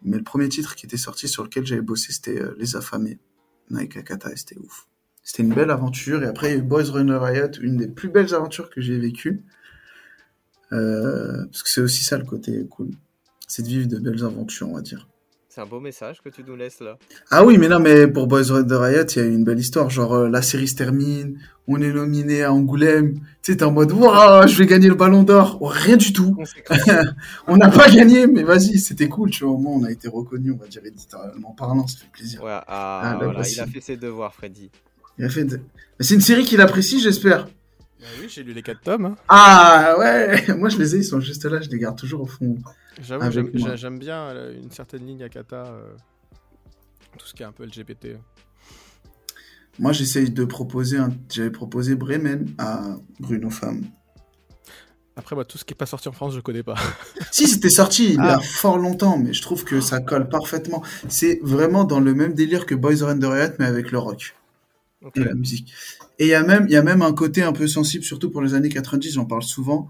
[0.03, 3.19] Mais le premier titre qui était sorti sur lequel j'avais bossé, c'était euh, Les Affamés,
[3.73, 4.87] avec Akata, et c'était ouf.
[5.23, 7.87] C'était une belle aventure, et après, il y a eu Boys Runner Riot, une des
[7.87, 9.43] plus belles aventures que j'ai vécues.
[10.73, 12.91] Euh, parce que c'est aussi ça le côté cool.
[13.47, 15.07] C'est de vivre de belles aventures, on va dire.
[15.53, 16.97] C'est un beau message que tu nous laisses là.
[17.29, 19.89] Ah oui, mais non, mais pour Boys the Riot, il y a une belle histoire.
[19.89, 23.15] Genre, euh, la série se termine, on est nominé à Angoulême.
[23.15, 25.57] Tu sais, t'es en mode, waouh, je vais gagner le ballon d'or.
[25.59, 26.41] Oh, rien du tout.
[27.47, 29.29] on n'a pas gagné, mais vas-y, c'était cool.
[29.29, 32.11] Tu vois, au moins, on a été reconnu, on va dire éditorialement parlant, ça fait
[32.13, 32.41] plaisir.
[32.41, 34.71] Ouais, ah, ah voilà, il a fait ses devoirs, Freddy.
[35.17, 35.45] Il a fait.
[35.99, 37.49] C'est une série qu'il apprécie, j'espère.
[38.01, 39.05] Bah oui, j'ai lu les 4 tomes.
[39.05, 39.15] Hein.
[39.27, 42.25] Ah ouais, moi je les ai, ils sont juste là, je les garde toujours au
[42.25, 42.57] fond.
[42.99, 43.31] J'avoue,
[43.75, 45.93] j'aime bien euh, une certaine ligne Akata, euh,
[47.17, 48.17] tout ce qui est un peu LGBT.
[49.77, 51.11] Moi j'essaye de proposer, un...
[51.29, 53.83] j'avais proposé Bremen à Bruno Femme.
[55.17, 56.75] Après, moi, tout ce qui est pas sorti en France, je connais pas.
[57.31, 58.39] si, c'était sorti il y a ah.
[58.39, 60.81] fort longtemps, mais je trouve que ça colle parfaitement.
[61.09, 64.33] C'est vraiment dans le même délire que Boys Are Under mais avec le rock
[65.15, 65.73] et la musique.
[66.21, 68.29] Et il y a même, il y a même un côté un peu sensible, surtout
[68.29, 69.87] pour les années 90, j'en parle souvent.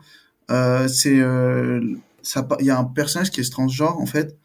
[0.49, 1.81] Euh, c'est, euh,
[2.21, 4.37] ça, il y a un personnage qui est transgenre en fait,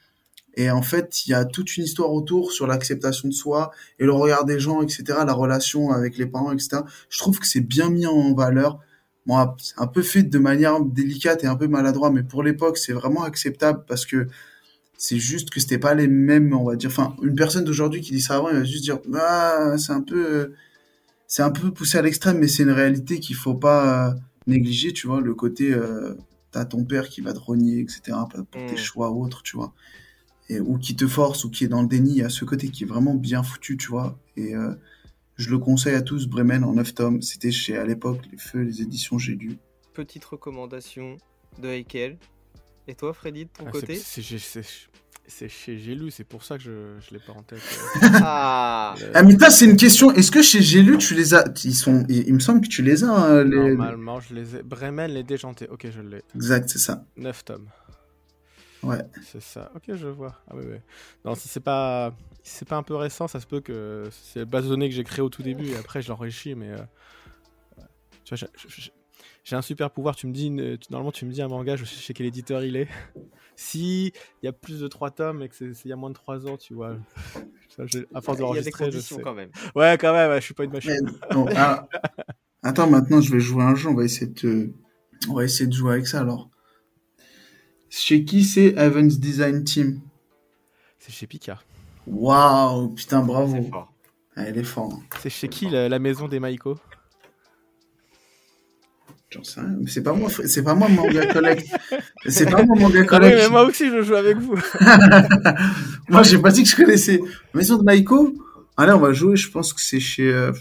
[0.57, 4.05] et en fait, il y a toute une histoire autour sur l'acceptation de soi et
[4.05, 6.79] le regard des gens, etc., la relation avec les parents, etc.
[7.09, 8.81] Je trouve que c'est bien mis en valeur.
[9.25, 9.37] Bon,
[9.77, 13.23] un peu fait de manière délicate et un peu maladroit, mais pour l'époque, c'est vraiment
[13.23, 14.27] acceptable parce que
[14.99, 16.91] c'est juste que c'était pas les mêmes, on va dire.
[16.91, 20.01] Enfin, une personne d'aujourd'hui qui dit ça avant, il va juste dire, ah, c'est un
[20.01, 20.53] peu,
[21.27, 24.15] c'est un peu poussé à l'extrême, mais c'est une réalité qu'il faut pas euh,
[24.47, 25.21] négliger, tu vois.
[25.21, 26.15] Le côté, euh,
[26.51, 28.77] t'as ton père qui va te renier, etc., pour tes mm.
[28.77, 29.73] choix autres, tu vois.
[30.49, 32.45] Et, ou qui te force, ou qui est dans le déni, il y a ce
[32.45, 34.19] côté qui est vraiment bien foutu, tu vois.
[34.37, 34.75] Et euh,
[35.37, 37.23] je le conseille à tous, Bremen en 9 tomes.
[37.23, 39.59] C'était chez, à l'époque, Les Feux, les éditions J'ai lu.
[39.95, 41.17] Petite recommandation
[41.61, 42.19] de Heikel,
[42.89, 43.97] et toi, Freddy, de ton ah, côté?
[43.97, 44.23] C'est
[45.29, 47.61] chez Gélu, c'est pour ça que je ne l'ai pas en tête.
[48.23, 48.95] ah.
[49.15, 50.13] ah, mais c'est une question.
[50.13, 52.05] Est-ce que chez Gélu, tu les as Ils sont.
[52.09, 53.11] Il, me semble que tu les as.
[53.11, 54.63] Hein, Normalement, je les ai.
[54.63, 55.69] Bremen, les déjantés.
[55.69, 56.23] Ok, je l'ai.
[56.35, 57.05] Exact, c'est ça.
[57.17, 57.69] 9 tomes.
[58.83, 59.03] Ouais.
[59.33, 59.71] C'est ça.
[59.75, 60.41] Ok, je vois.
[60.49, 60.79] Ah, oui, oui.
[61.25, 64.41] Non, si c'est pas, si c'est pas un peu récent, ça se peut que c'est
[64.41, 66.71] le base de données que j'ai créé au tout début et après je l'enrichis, mais.
[66.71, 66.79] Euh,
[68.25, 68.49] tu vois,
[69.47, 70.51] j'ai un super pouvoir, tu me dis,
[70.91, 72.89] normalement tu me dis un manga, je sais chez quel éditeur il est.
[73.57, 74.13] si
[74.43, 76.15] il y a plus de 3 tomes et que c'est il y a moins de
[76.15, 76.97] 3 ans, tu vois.
[78.15, 79.23] à force d'enregistrer, je sais.
[79.23, 79.51] quand même.
[79.77, 81.13] Ouais, quand même, je suis pas une machine.
[81.55, 81.87] Ah,
[82.65, 84.73] attends, maintenant je vais jouer un jeu, on va essayer de,
[85.29, 86.51] on va essayer de jouer avec ça alors.
[87.89, 90.01] Chez qui c'est Evans Design Team?
[90.99, 91.61] C'est chez Pika.
[92.09, 93.65] Waouh, putain, bravo.
[94.35, 94.93] Elle est fort.
[94.93, 95.03] Hein.
[95.21, 96.77] C'est chez qui la, maison des Maiko
[99.37, 99.77] J'en sais rien.
[99.81, 101.69] Mais c'est pas moi, c'est pas moi manga collect.
[102.27, 103.11] c'est pas moi manga collect.
[103.13, 104.57] Ah oui, mais moi aussi je joue avec vous.
[106.09, 107.21] moi j'ai pas dit que je connaissais.
[107.55, 108.35] Maison de Maiko.
[108.77, 109.37] Allez, on va jouer.
[109.37, 110.33] Je pense que c'est chez.
[110.33, 110.53] Euh,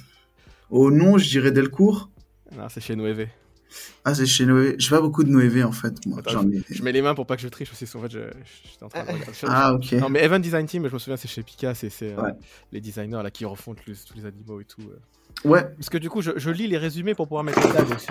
[0.69, 2.09] au nom, je dirais Delcourt.
[2.55, 3.29] Non, c'est chez Noévé.
[4.03, 4.75] Ah, c'est chez Noévé.
[4.77, 5.93] J'ai pas beaucoup de Noévé en fait.
[6.05, 6.21] Moi.
[6.69, 7.85] je, mets les mains pour pas que je triche aussi.
[7.95, 8.19] En fait, je,
[8.83, 9.09] en train de
[9.47, 9.93] Ah, ok.
[9.93, 11.73] Non, mais Evan Design Team, je me souviens, c'est chez Pika.
[11.73, 12.31] C'est euh,
[12.71, 14.81] les designers là qui refont tous les animaux et tout.
[14.81, 14.99] Euh.
[15.43, 15.63] Ouais.
[15.75, 18.07] Parce que du coup, je, lis les résumés pour pouvoir mettre les tags aussi.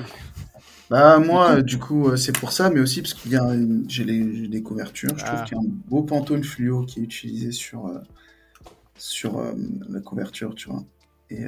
[0.91, 3.55] Bah moi, du coup, euh, c'est pour ça, mais aussi parce qu'il y a
[3.89, 5.17] j'ai les, couvertures.
[5.17, 5.45] Je trouve ah.
[5.45, 7.99] qu'il y a un beau pantone fluo qui est utilisé sur euh,
[8.97, 9.55] sur euh,
[9.89, 10.85] la couverture, tu vois.
[11.31, 11.45] Et,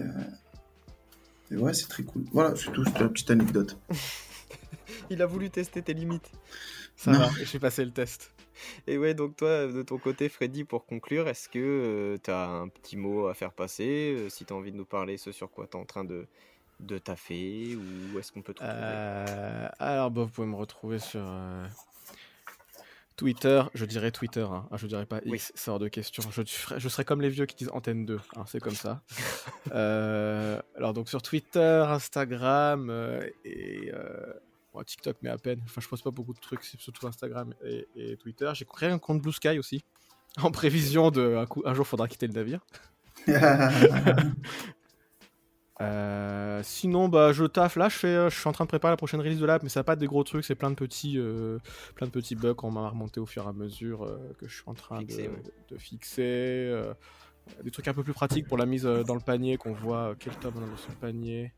[1.51, 2.24] et ouais, c'est très cool.
[2.32, 3.78] Voilà, c'est tout, c'est une petite anecdote.
[5.11, 6.31] Il a voulu tester tes limites.
[6.97, 8.32] Ça va, j'ai passé le test.
[8.87, 12.49] Et ouais, donc toi, de ton côté, Freddy, pour conclure, est-ce que euh, tu as
[12.49, 15.33] un petit mot à faire passer euh, Si tu as envie de nous parler ce
[15.33, 16.27] sur quoi tu es en train de,
[16.81, 18.83] de taffer Ou est-ce qu'on peut te retrouver?
[18.83, 21.24] Euh, Alors, bah, vous pouvez me retrouver sur
[23.16, 23.62] Twitter.
[23.74, 24.66] Je dirais Twitter, hein.
[24.70, 25.62] ah, je dirais pas X, oui.
[25.70, 26.23] hors de question.
[26.31, 26.43] Je,
[26.77, 29.03] je serais comme les vieux qui disent Antenne 2, hein, c'est comme ça.
[29.70, 32.91] alors, donc sur Twitter, Instagram
[33.45, 33.91] et
[34.85, 35.61] TikTok, mais à peine.
[35.65, 38.51] Enfin, je poste pas beaucoup de trucs, c'est surtout Instagram et, Twitter.
[38.55, 39.85] J'ai créé un compte Blue Sky aussi,
[40.43, 42.61] en prévision de un, coup, un jour faudra quitter le navire.
[45.82, 48.97] Euh, sinon, bah, je taffe là, je, fais, je suis en train de préparer la
[48.97, 51.19] prochaine release de l'app, mais ça va pas des gros trucs, c'est plein de petits,
[51.19, 51.59] euh,
[51.94, 54.55] plein de petits bugs qu'on m'a remonté au fur et à mesure euh, que je
[54.55, 56.73] suis en train de, fixer.
[57.62, 60.35] des trucs un peu plus pratiques pour la mise dans le panier, qu'on voit quel
[60.36, 61.53] tome on a dans son panier.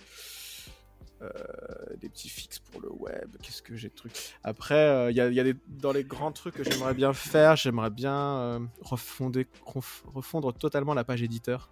[1.20, 4.12] Euh, des petits fixes pour le web, qu'est-ce que j'ai de trucs.
[4.44, 7.90] Après, il euh, y a, des, dans les grands trucs que j'aimerais bien faire, j'aimerais
[7.90, 11.70] bien euh, refonder, refondre totalement la page éditeur,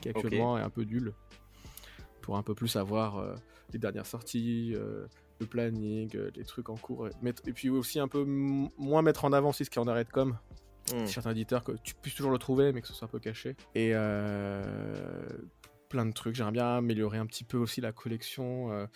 [0.00, 1.14] qui actuellement est un peu nulle,
[2.22, 3.36] pour un peu plus avoir
[3.72, 4.76] les dernières sorties,
[5.40, 9.48] le planning, les trucs en cours, et, puis aussi un peu moins mettre en avant
[9.48, 10.38] aussi ce qui est en arrêt de com.
[10.94, 11.06] Hmm.
[11.06, 13.56] Certains éditeurs que tu puisses toujours le trouver mais que ce soit un peu caché.
[13.74, 13.92] Et
[15.88, 16.34] plein de trucs.
[16.34, 18.72] J'aimerais bien améliorer un petit peu aussi la collection.
[18.72, 18.86] Euh,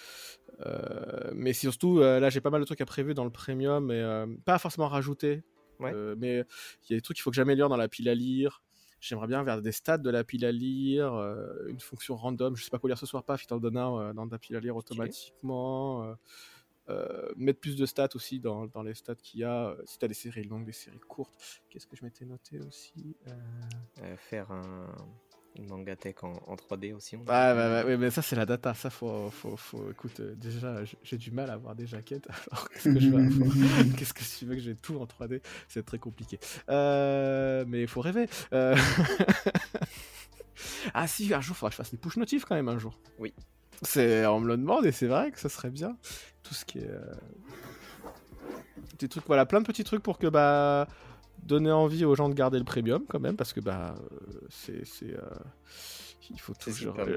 [0.66, 3.86] euh, mais surtout, euh, là, j'ai pas mal de trucs à prévu dans le premium,
[3.86, 4.02] mais
[4.44, 5.42] pas forcément rajouter.
[5.80, 6.44] Euh, mais
[6.84, 8.62] il y a des trucs qu'il faut que j'améliore dans la pile à lire.
[9.00, 12.54] J'aimerais bien vers des stats de la pile à lire, euh, une fonction random.
[12.54, 14.76] Je sais pas quoi lire ce soir, pas Fit donner dans ta pile à lire
[14.76, 16.14] automatiquement.
[17.36, 19.74] mettre plus de stats aussi dans, dans les stats qu'il y a.
[19.86, 21.62] si tu as des séries longues, des séries courtes.
[21.70, 23.16] Qu'est-ce que je m'étais noté aussi
[24.16, 24.86] Faire un
[25.56, 27.16] une mangatech en, en 3D aussi.
[27.16, 29.90] On ah, bah, bah, mais ça c'est la data, ça faut, faut, faut...
[29.90, 33.08] écoute, euh, déjà j'ai du mal à avoir des jaquettes, alors qu'est-ce que je
[33.96, 36.38] qu'est-ce que tu veux que j'ai tout en 3D, c'est très compliqué.
[36.68, 38.28] Euh, mais il faut rêver.
[38.52, 38.76] Euh...
[40.94, 42.78] ah si, un jour il faudra que je fasse des push notifs quand même un
[42.78, 42.98] jour.
[43.18, 43.34] Oui.
[43.82, 45.96] C'est, on me le demande et c'est vrai que ça serait bien.
[46.42, 46.90] Tout ce qui est...
[46.90, 47.14] Euh,
[48.98, 50.86] des trucs, voilà, plein de petits trucs pour que bah
[51.42, 54.84] donner envie aux gens de garder le premium quand même parce que bah euh, c'est
[55.02, 55.20] euh,
[56.30, 57.16] il faut toujours euh,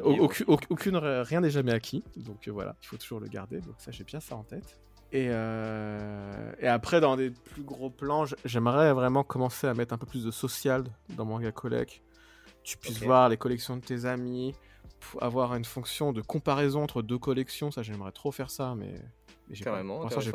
[0.69, 4.03] aucune, rien n'est jamais acquis donc voilà il faut toujours le garder donc ça j'ai
[4.03, 4.79] bien ça en tête.
[5.11, 10.07] Et, et après dans des plus gros plans j'aimerais vraiment commencer à mettre un peu
[10.07, 12.01] plus de social dans Manga Collect
[12.63, 14.55] tu puisses voir les collections de tes amis
[15.21, 18.95] avoir une fonction de comparaison entre deux collections ça j'aimerais trop faire ça mais,
[19.51, 19.83] j'ai pas,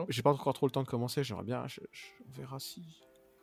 [0.08, 2.84] j'ai pas encore trop le temps de commencer j'aimerais bien on verra si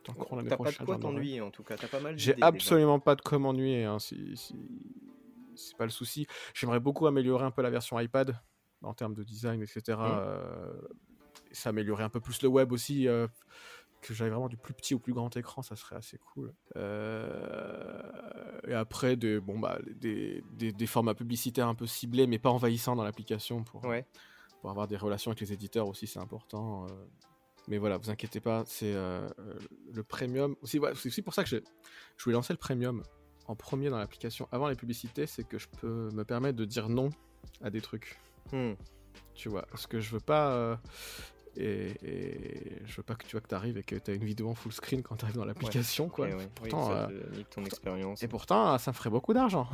[0.05, 3.21] T'as pas de quoi t'ennuyer en tout cas, t'as pas mal J'ai absolument pas de
[3.21, 6.27] quoi m'ennuyer, hein, c'est pas le souci.
[6.53, 8.37] J'aimerais beaucoup améliorer un peu la version iPad
[8.81, 9.97] en termes de design, etc.
[9.97, 10.01] Mmh.
[10.01, 10.73] Euh,
[11.51, 13.07] s'améliorer un peu plus le web aussi.
[13.07, 13.27] Euh,
[14.01, 16.53] que j'avais vraiment du plus petit au plus grand écran, ça serait assez cool.
[16.75, 17.99] Euh,
[18.67, 22.95] et après, des, bon, bah, des, des, formats publicitaires un peu ciblés, mais pas envahissants
[22.95, 23.81] dans l'application pour,
[24.61, 26.85] pour avoir des relations avec les éditeurs aussi, c'est important.
[27.67, 29.27] Mais voilà, vous inquiétez pas, c'est euh,
[29.91, 30.55] le premium.
[30.63, 31.57] C'est aussi pour ça que je,
[32.17, 33.01] je voulais lancer le premium
[33.47, 36.89] en premier dans l'application avant les publicités, c'est que je peux me permettre de dire
[36.89, 37.09] non
[37.61, 38.19] à des trucs.
[38.51, 38.73] Hmm.
[39.33, 40.51] Tu vois, parce que je veux pas.
[40.53, 40.75] Euh,
[41.57, 44.49] et, je veux pas que tu vois que t'arrives et que tu as une vidéo
[44.49, 46.27] en full screen quand tu arrives dans l'application quoi.
[46.55, 47.07] Pourtant, euh,
[47.53, 48.23] ton expérience.
[48.23, 49.67] Et pourtant, ça me ferait beaucoup d'argent.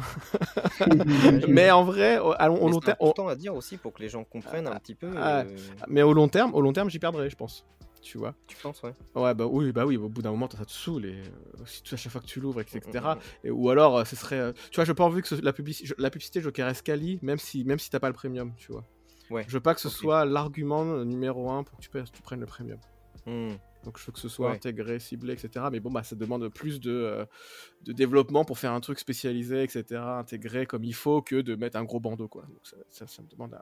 [1.47, 2.33] mais en vrai, au,
[2.69, 5.11] long terme, important à dire aussi pour que les gens comprennent un petit peu.
[5.17, 5.43] Ah,
[5.87, 7.65] mais au long terme, au long terme, j'y perdrai, je pense
[8.01, 8.33] tu vois?
[8.47, 8.93] Tu penses, ouais.
[9.15, 11.21] Ouais, bah oui, bah oui, au bout d'un moment, ça te saoule, et
[11.59, 12.81] euh, à chaque fois que tu l'ouvres, etc.
[12.85, 13.19] Mm, mm, mm.
[13.45, 14.39] Et, ou alors, euh, ce serait.
[14.39, 17.63] Euh, tu vois, je pas envie que la, publicité, la publicité Joker Escali, même si,
[17.63, 18.83] même si t'as pas le premium, tu vois.
[19.31, 19.45] Ouais.
[19.47, 22.45] Je veux pas que ce soit l'argument numéro un pour que tu, tu prennes le
[22.45, 22.79] premium.
[23.83, 25.65] Donc je veux que ce soit intégré, ciblé, etc.
[25.71, 27.27] Mais bon, bah, ça demande plus de,
[27.83, 30.01] de développement pour faire un truc spécialisé, etc.
[30.01, 32.43] Intégré comme il faut que de mettre un gros bandeau, quoi.
[32.43, 32.59] Donc
[32.89, 33.57] ça, ça, me demande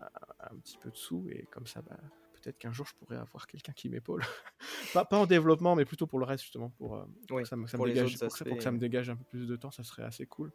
[0.00, 1.96] un petit peu de sous et comme ça, bah,
[2.34, 4.22] peut-être qu'un jour je pourrais avoir quelqu'un qui m'épaule.
[4.94, 7.66] pas, pas, en développement, mais plutôt pour le reste, justement, pour, euh, que, ça, me,
[7.86, 10.52] dégage, pour, que ça me dégage un peu plus de temps, ça serait assez cool.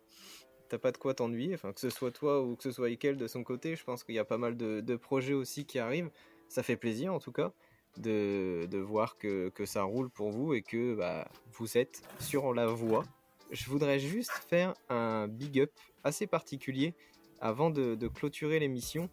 [0.71, 3.17] T'as pas de quoi t'ennuyer, enfin, que ce soit toi ou que ce soit Ikel
[3.17, 6.09] de son côté, je pense qu'il y a pas mal de, projets aussi qui arrivent.
[6.47, 7.51] Ça fait plaisir en tout cas
[7.97, 12.53] de, de voir que, que, ça roule pour vous et que bah, vous êtes sur
[12.53, 13.03] la voie.
[13.51, 15.71] Je voudrais juste faire un big up
[16.05, 16.93] assez particulier
[17.41, 19.09] avant de, de clôturer l'émission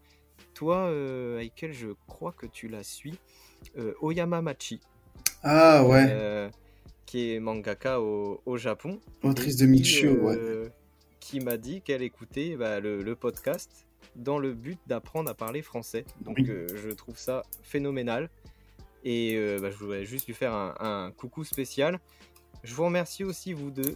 [0.54, 3.18] toi, euh, je crois que tu la suis.
[3.76, 4.80] Euh, Oyama Machi.
[5.42, 6.06] Ah ouais.
[6.08, 6.48] Euh,
[7.06, 9.00] qui est mangaka au, Japon.
[9.24, 10.70] Autrice de Michio, ouais.
[11.28, 13.86] Euh, qui m'a dit qu'elle écoutait bah, le, podcast
[14.16, 16.04] dans le but d'apprendre à parler français.
[16.22, 18.30] Donc je trouve ça phénoménal.
[19.04, 21.98] Et bah, je voudrais juste lui faire un, un, coucou spécial.
[22.64, 23.94] Je vous remercie aussi vous deux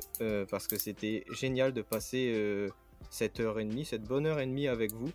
[0.51, 2.69] parce que c'était génial de passer
[3.11, 5.11] cette heure et demie, cette bonne heure et demie avec vous.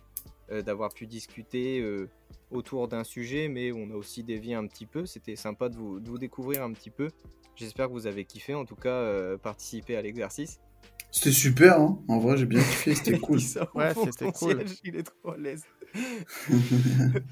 [0.50, 2.08] Euh, d'avoir pu discuter euh,
[2.50, 5.04] autour d'un sujet, mais on a aussi dévié un petit peu.
[5.04, 7.10] C'était sympa de vous, découvrir un petit peu.
[7.54, 10.58] J'espère que vous avez kiffé, en tout cas, euh, participer à l'exercice.
[11.10, 13.38] C'était super, hein en vrai j'ai bien kiffé, c'était cool.
[13.74, 14.64] ouais, c'était cool.
[14.84, 15.64] il est trop à l'aise.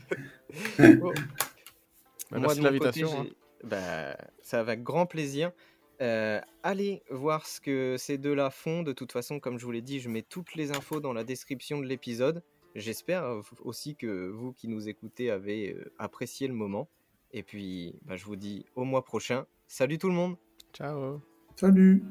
[2.32, 3.08] Bah, merci de l'invitation.
[3.20, 3.26] Hein.
[3.62, 5.52] Bah, ça avec grand plaisir.
[6.00, 8.82] allez voir ce que ces deux-là font.
[8.82, 11.22] De toute façon, comme je vous l'ai dit, je mets toutes les infos dans la
[11.22, 12.42] description de l'épisode.
[12.76, 16.90] J'espère euh, aussi que vous qui nous écoutez avez euh, apprécié le moment.
[17.32, 19.46] Et puis, bah, je vous dis au mois prochain.
[19.66, 20.36] Salut tout le monde.
[20.74, 21.22] Ciao.
[21.56, 22.04] Salut.